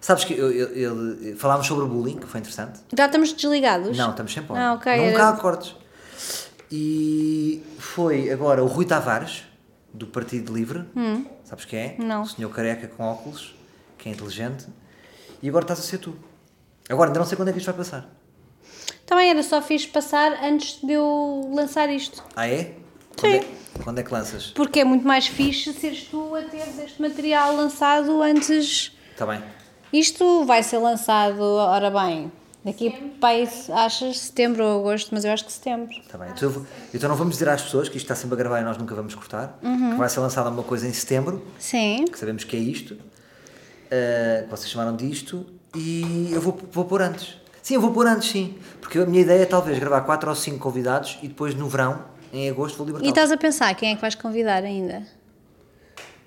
[0.00, 2.80] Sabes que eu, eu- ele- falámos sobre bullying, que foi interessante.
[2.96, 3.96] Já estamos desligados?
[3.96, 4.56] Não, estamos sempre on.
[4.56, 4.92] Ah, ok.
[4.92, 5.74] Nunca era- há cortes.
[6.70, 9.44] E foi agora o Rui Tavares,
[9.92, 10.84] do Partido Livre.
[11.44, 11.96] Sabes quem é?
[11.98, 12.04] Hum.
[12.06, 12.22] Não.
[12.22, 13.54] O senhor careca com óculos,
[13.98, 14.66] que é inteligente.
[15.42, 16.14] E agora estás a ser tu.
[16.88, 18.08] Agora ainda não sei quando é que isto vai passar.
[19.06, 22.22] Também era só fiz passar antes de eu lançar isto.
[22.34, 22.74] Ah, é?
[23.18, 23.38] Quando, Sim.
[23.38, 24.46] é, quando é que lanças?
[24.48, 28.92] Porque é muito mais fixe seres tu a teres este material lançado antes.
[29.12, 29.40] Está bem.
[29.92, 32.30] Isto vai ser lançado, ora bem,
[32.64, 32.90] daqui
[33.20, 33.48] para
[33.84, 35.90] achas setembro ou agosto, mas eu acho que setembro.
[35.98, 36.28] Está bem.
[36.30, 38.76] Então, então não vamos dizer às pessoas que isto está sempre a gravar e nós
[38.76, 39.58] nunca vamos cortar.
[39.62, 39.92] Uhum.
[39.92, 42.04] Que vai ser lançada uma coisa em setembro, Sim.
[42.10, 42.94] que sabemos que é isto.
[42.94, 45.46] uh, que vocês chamaram disto.
[45.74, 47.36] E eu vou, vou pôr antes.
[47.62, 48.56] Sim, eu vou pôr antes, sim.
[48.80, 52.00] Porque a minha ideia é talvez gravar 4 ou 5 convidados e depois no verão,
[52.38, 53.08] em agosto, vou E libertar.
[53.08, 55.02] estás a pensar quem é que vais convidar ainda?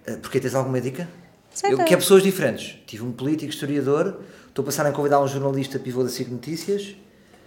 [0.07, 1.07] Uh, Porque tens alguma dica?
[1.51, 1.83] Sei Eu lá.
[1.83, 2.77] quero pessoas diferentes.
[2.85, 4.21] Tive um político, historiador.
[4.47, 6.95] Estou a pensar em convidar um jornalista pivô da SIC Notícias.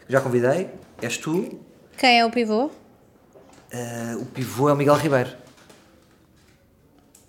[0.08, 0.68] Já convidei.
[1.00, 1.60] És tu.
[1.96, 2.66] Quem é o pivô?
[2.66, 5.30] Uh, o pivô é o Miguel Ribeiro.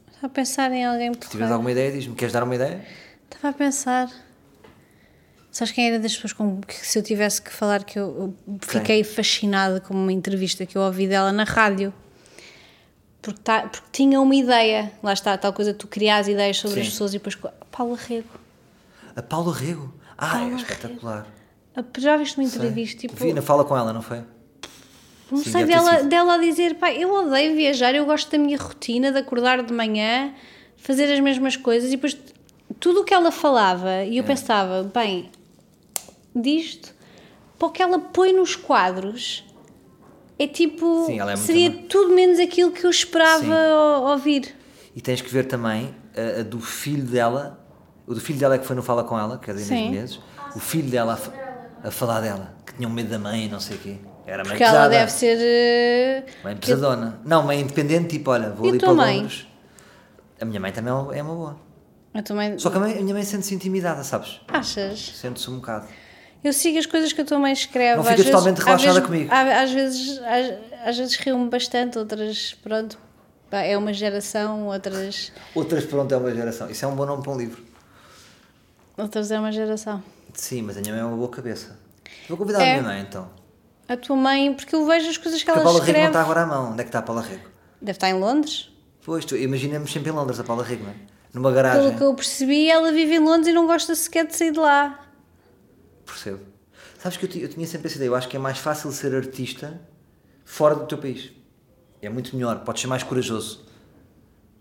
[0.07, 2.15] Estava a pensar em alguém por Se tiveres alguma ideia, diz-me.
[2.15, 2.85] Queres dar uma ideia?
[3.31, 4.09] Estava a pensar.
[5.53, 9.03] Sabes quem era das pessoas com que se eu tivesse que falar que eu fiquei
[9.03, 11.93] fascinada com uma entrevista que eu ouvi dela na rádio?
[13.21, 16.87] Porque, tá, porque tinha uma ideia, lá está, tal coisa, tu crias ideias sobre as
[16.87, 16.91] Sim.
[16.91, 17.37] pessoas e depois.
[17.71, 18.27] Paula Rego.
[19.15, 19.93] A Paula Rego.
[20.17, 20.57] Ah, Paula é Rego.
[20.57, 21.27] espetacular.
[21.75, 22.57] A- Já viste uma Sei.
[22.59, 23.01] entrevista?
[23.01, 24.23] Tipo, Vi, na fala com ela, não foi?
[25.31, 26.09] não Sim, sei dela, sido.
[26.09, 29.71] dela a dizer, pá, eu odeio viajar, eu gosto da minha rotina, de acordar de
[29.71, 30.33] manhã,
[30.77, 32.17] fazer as mesmas coisas e depois
[32.79, 34.27] tudo o que ela falava e eu É.
[34.27, 35.29] pensava, bem,
[36.35, 36.93] disto,
[37.57, 39.43] para o que ela põe nos quadros
[40.39, 43.55] é tipo, Sim, ela é seria tudo menos aquilo que eu esperava
[44.01, 44.55] ouvir.
[44.95, 47.59] E tens que ver também a, a do filho dela.
[48.05, 49.89] O do filho dela é que foi no Fala com ela, que é da Inês.
[49.89, 50.19] Menezes.
[50.55, 51.17] O filho dela
[51.83, 53.97] a, a falar dela, que tinham medo da mãe e não sei o quê.
[54.25, 55.37] Era meio Porque ela deve ser.
[55.39, 57.19] eh, Mãe pesadona.
[57.25, 59.17] Não, mãe independente, tipo, olha, vou E ali para mãe?
[59.17, 59.47] Londres.
[60.39, 61.57] A minha mãe também é uma- é boa.
[62.13, 62.57] Eu também.
[62.59, 64.39] Só que a, mãe- a minha mãe sente-se intimidada, sabes?
[64.47, 64.99] Achas?
[65.15, 65.87] Sente-se um bocado.
[66.43, 67.95] Eu sigo as coisas que a tua mãe escreve.
[67.95, 69.33] Não às ficas totalmente às relaxada vezes- comigo.
[69.33, 72.97] Às vezes, às, às vezes rio-me bastante, outras, pronto,
[73.51, 76.69] é uma geração, outras, Outras, pronto, é uma geração.
[76.69, 77.63] Isso é um bom nome para um livro.
[78.97, 80.03] outras é uma geração.
[80.33, 81.77] Sim, mas a minha mãe é uma boa cabeça.
[82.27, 82.71] Vou convidar a É.
[82.73, 83.29] minha mãe então.
[83.87, 86.05] A tua mãe, porque eu vejo as coisas que Porque a ela Paula Rego não
[86.05, 86.07] escreve.
[86.07, 86.71] está agora à mão.
[86.71, 87.47] Onde é que está a Paula Rego?
[87.81, 88.69] Deve estar em Londres.
[89.05, 90.95] Pois, tu imaginamos sempre em Londres a Paula Rego, não é?
[91.33, 91.83] Numa garagem.
[91.83, 94.59] Pelo que eu percebi, ela vive em Londres e não gosta sequer de sair de
[94.59, 94.99] lá.
[96.05, 96.39] Percebo.
[96.99, 98.09] Sabes que eu, eu tinha sempre essa ideia.
[98.09, 99.79] Eu acho que é mais fácil ser artista
[100.45, 101.31] fora do teu país.
[102.01, 102.59] É muito melhor.
[102.59, 103.63] Podes ser mais corajoso.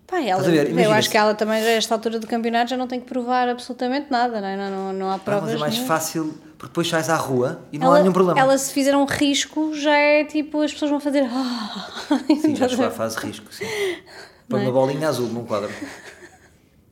[0.07, 2.87] Pá, ela, eu acho se- que ela também, a esta altura do campeonato, já não
[2.87, 4.57] tem que provar absolutamente nada, não, é?
[4.57, 5.45] não, não, não há Ah, provas.
[5.45, 8.39] mas é mais fácil porque depois sais à rua e não ela, há nenhum problema.
[8.39, 11.25] Ela, se fizer um risco, já é tipo, as pessoas vão fazer.
[12.43, 13.65] Sim, já chegou à fase de risco, sim.
[14.49, 14.63] Põe Não é?
[14.65, 15.71] uma bolinha azul num quadro.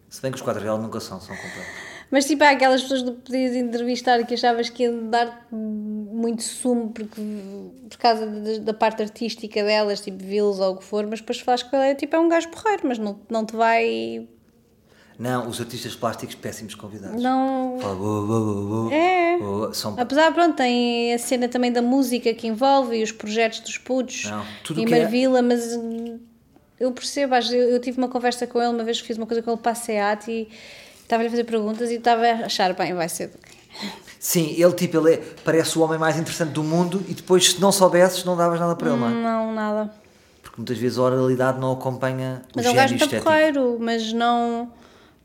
[0.08, 1.72] Se bem que os quadros dela nunca são, são completos.
[2.10, 6.90] Mas tipo, há aquelas pessoas que podias entrevistar que achavas que ia dar muito sumo
[6.90, 7.22] porque,
[7.88, 11.38] por causa da, da parte artística delas, tipo Vils ou o que for, mas depois
[11.40, 14.26] falas com ela é tipo, é um gajo porreiro, mas não, não te vai.
[15.16, 17.22] Não, os artistas plásticos péssimos convidados.
[17.22, 17.78] Não.
[17.78, 18.92] Fala.
[18.92, 19.38] É.
[19.72, 23.78] São Apesar, pronto, tem a cena também da música que envolve e os projetos dos
[23.78, 26.18] putos Não, tudo e é- Marvila, mas hum,
[26.80, 29.42] eu percebo, eu, eu tive uma conversa com ele uma vez que fiz uma coisa
[29.42, 30.48] com ele para a SEAT e
[31.10, 33.30] estava-lhe a fazer perguntas e estava a achar, bem, vai ser.
[34.18, 37.60] Sim, ele tipo, ele é- parece o homem mais interessante do mundo e depois se
[37.60, 39.10] não soubesses não davas nada para ele, não é?
[39.10, 39.92] Não, nada.
[40.42, 44.70] Porque muitas vezes a oralidade não acompanha Mas o é um gajo porreiro, mas não.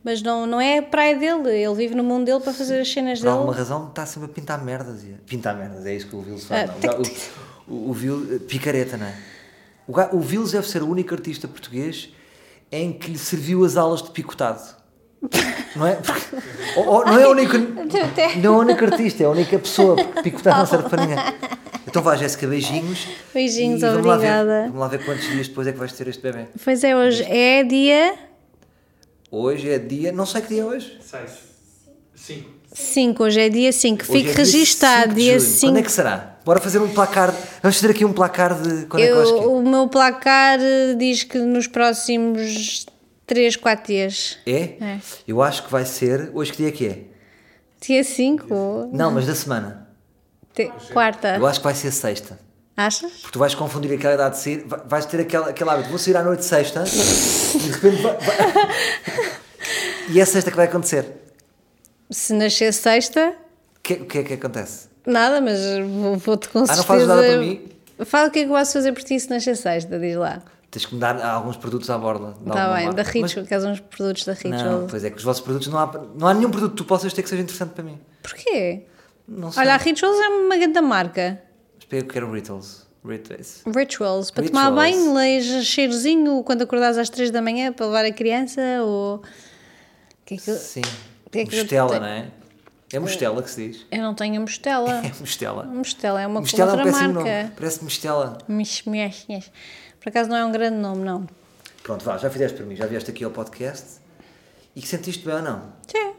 [0.04, 2.92] Mas não, não é a praia dele, ele vive no mundo dele para fazer as
[2.92, 3.58] cenas Por alguma dele.
[3.64, 5.02] razão está sempre a pintar merdas.
[5.26, 6.70] Pintar merdas, é isso que o Vils faz.
[6.70, 7.04] Ah, não.
[7.04, 7.12] Já
[7.68, 9.16] O, o, o Vil- picareta, não é?
[9.88, 12.10] O, o Vils deve ser o único artista português
[12.72, 14.62] em que lhe serviu as aulas de picotado.
[15.76, 15.96] Não é?
[15.96, 16.36] Porque-
[16.78, 17.58] ou- ou- não é o único.
[17.58, 21.18] Não é o único artista, é a única pessoa, porque picotado não serve para ninguém.
[21.86, 23.08] Eu Então vá, Jéssica, beijinhos.
[23.34, 24.62] Beijinhos, E vamos lá ver- obrigada.
[24.68, 26.46] vamos lá ver quantos dias depois é que vais ter este bebê.
[26.64, 28.16] Pois é, hoje é dia
[29.32, 30.12] Hoje é dia.
[30.12, 30.98] Não sei que dia é hoje.
[31.02, 31.32] Seis.
[32.16, 32.50] Cinco.
[32.74, 34.04] 5, hoje é dia 5.
[34.04, 35.52] Hoje Fique é registado, 5 de dia junho.
[35.52, 35.68] 5.
[35.68, 36.36] Quando é que será?
[36.44, 37.34] Bora fazer um placar.
[37.62, 38.86] Vamos fazer aqui um placar de.
[38.88, 39.44] Quando é que eu acho que é?
[39.44, 42.86] Eu, o meu placar eh, diz que nos próximos
[43.26, 44.38] 3, 4 dias.
[44.46, 44.60] é?
[44.82, 45.00] É.
[45.28, 46.30] Eu acho que vai ser.
[46.34, 47.00] Hoje que dia é que é?
[47.82, 48.90] Dia 5?
[48.94, 49.88] Não, mas da semana.
[50.94, 51.36] Quarta.
[51.36, 52.40] Eu acho que vai ser sexta.
[52.78, 53.12] Achas?
[53.14, 55.98] Porque tu vais confundir aquela idade de sair, vai- vais ter aquele, aquele hábito, vou
[55.98, 59.36] sair à noite de sexta e de repente vai, vai-
[60.12, 61.06] E é sexta que vai acontecer.
[62.12, 63.34] Se nascer sexta,
[63.78, 64.88] O que, que é que acontece?
[65.06, 67.70] nada, mas vou- vou-te com Ah, não fazes nada para mim?
[68.06, 70.42] Fala o que é que eu posso fazer por ti se nascer sexta, diz lá.
[70.76, 72.34] Tens que me dar alguns produtos à borda.
[72.46, 72.94] Está bem, marca.
[73.02, 74.82] da Ritual, que és uns produtos da Ritual.
[74.82, 76.84] Não, pois é que os vossos produtos não há, não há nenhum produto que tu
[76.84, 77.98] possas ter que seja interessante para mim.
[78.22, 78.84] Porquê?
[79.26, 79.64] Não sei.
[79.64, 81.42] Olha, a Rituals é uma grande marca.
[81.80, 82.86] Espera, eu quero Rituals.
[83.08, 83.62] Rituals.
[83.74, 84.66] Rituals, para Rituals.
[84.66, 89.22] tomar banho, leis cheirozinho quando acordares às 3 da manhã para levar a criança ou.
[90.26, 90.52] Que é que.
[90.56, 90.82] Sim.
[91.32, 92.28] que é que Mostela, não é?
[92.92, 93.86] É Mostela que se diz.
[93.92, 95.00] eu não tenho mostela.
[95.06, 95.64] É Mostela.
[95.64, 97.14] Mostela é uma Mostela é um outra marca.
[97.14, 97.52] nome.
[97.56, 98.38] Parece Mostela.
[98.48, 99.52] Mis- mis- mis.
[100.06, 101.26] Por acaso não é um grande nome, não.
[101.82, 104.00] Pronto, vá, já fizeste para mim, já vieste aqui ao podcast
[104.76, 105.74] e que sentiste bem ou não?
[105.88, 106.14] Sim.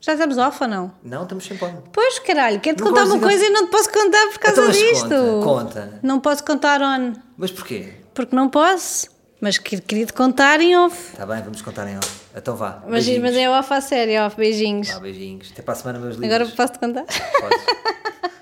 [0.00, 0.92] Já estamos off ou não?
[1.00, 1.76] Não, estamos sempre on.
[1.92, 5.08] Pois, caralho, quero-te contar uma coisa e não te posso contar por causa Então, disto.
[5.08, 6.00] conta, conta.
[6.02, 7.12] Não posso contar on.
[7.36, 7.92] Mas porquê?
[8.12, 9.06] Porque não posso.
[9.40, 11.12] Mas que- queria te contar em off.
[11.12, 12.10] Está bem, vamos contar em off.
[12.34, 12.80] Então vá.
[12.82, 13.22] Mas, beijinhos.
[13.22, 14.36] mas é off a sério, off.
[14.36, 14.88] Beijinhos.
[14.90, 15.50] Vá, beijinhos.
[15.52, 16.34] Até para a semana, meus livros.
[16.34, 17.04] Agora posso-te contar?
[17.04, 17.64] Podes.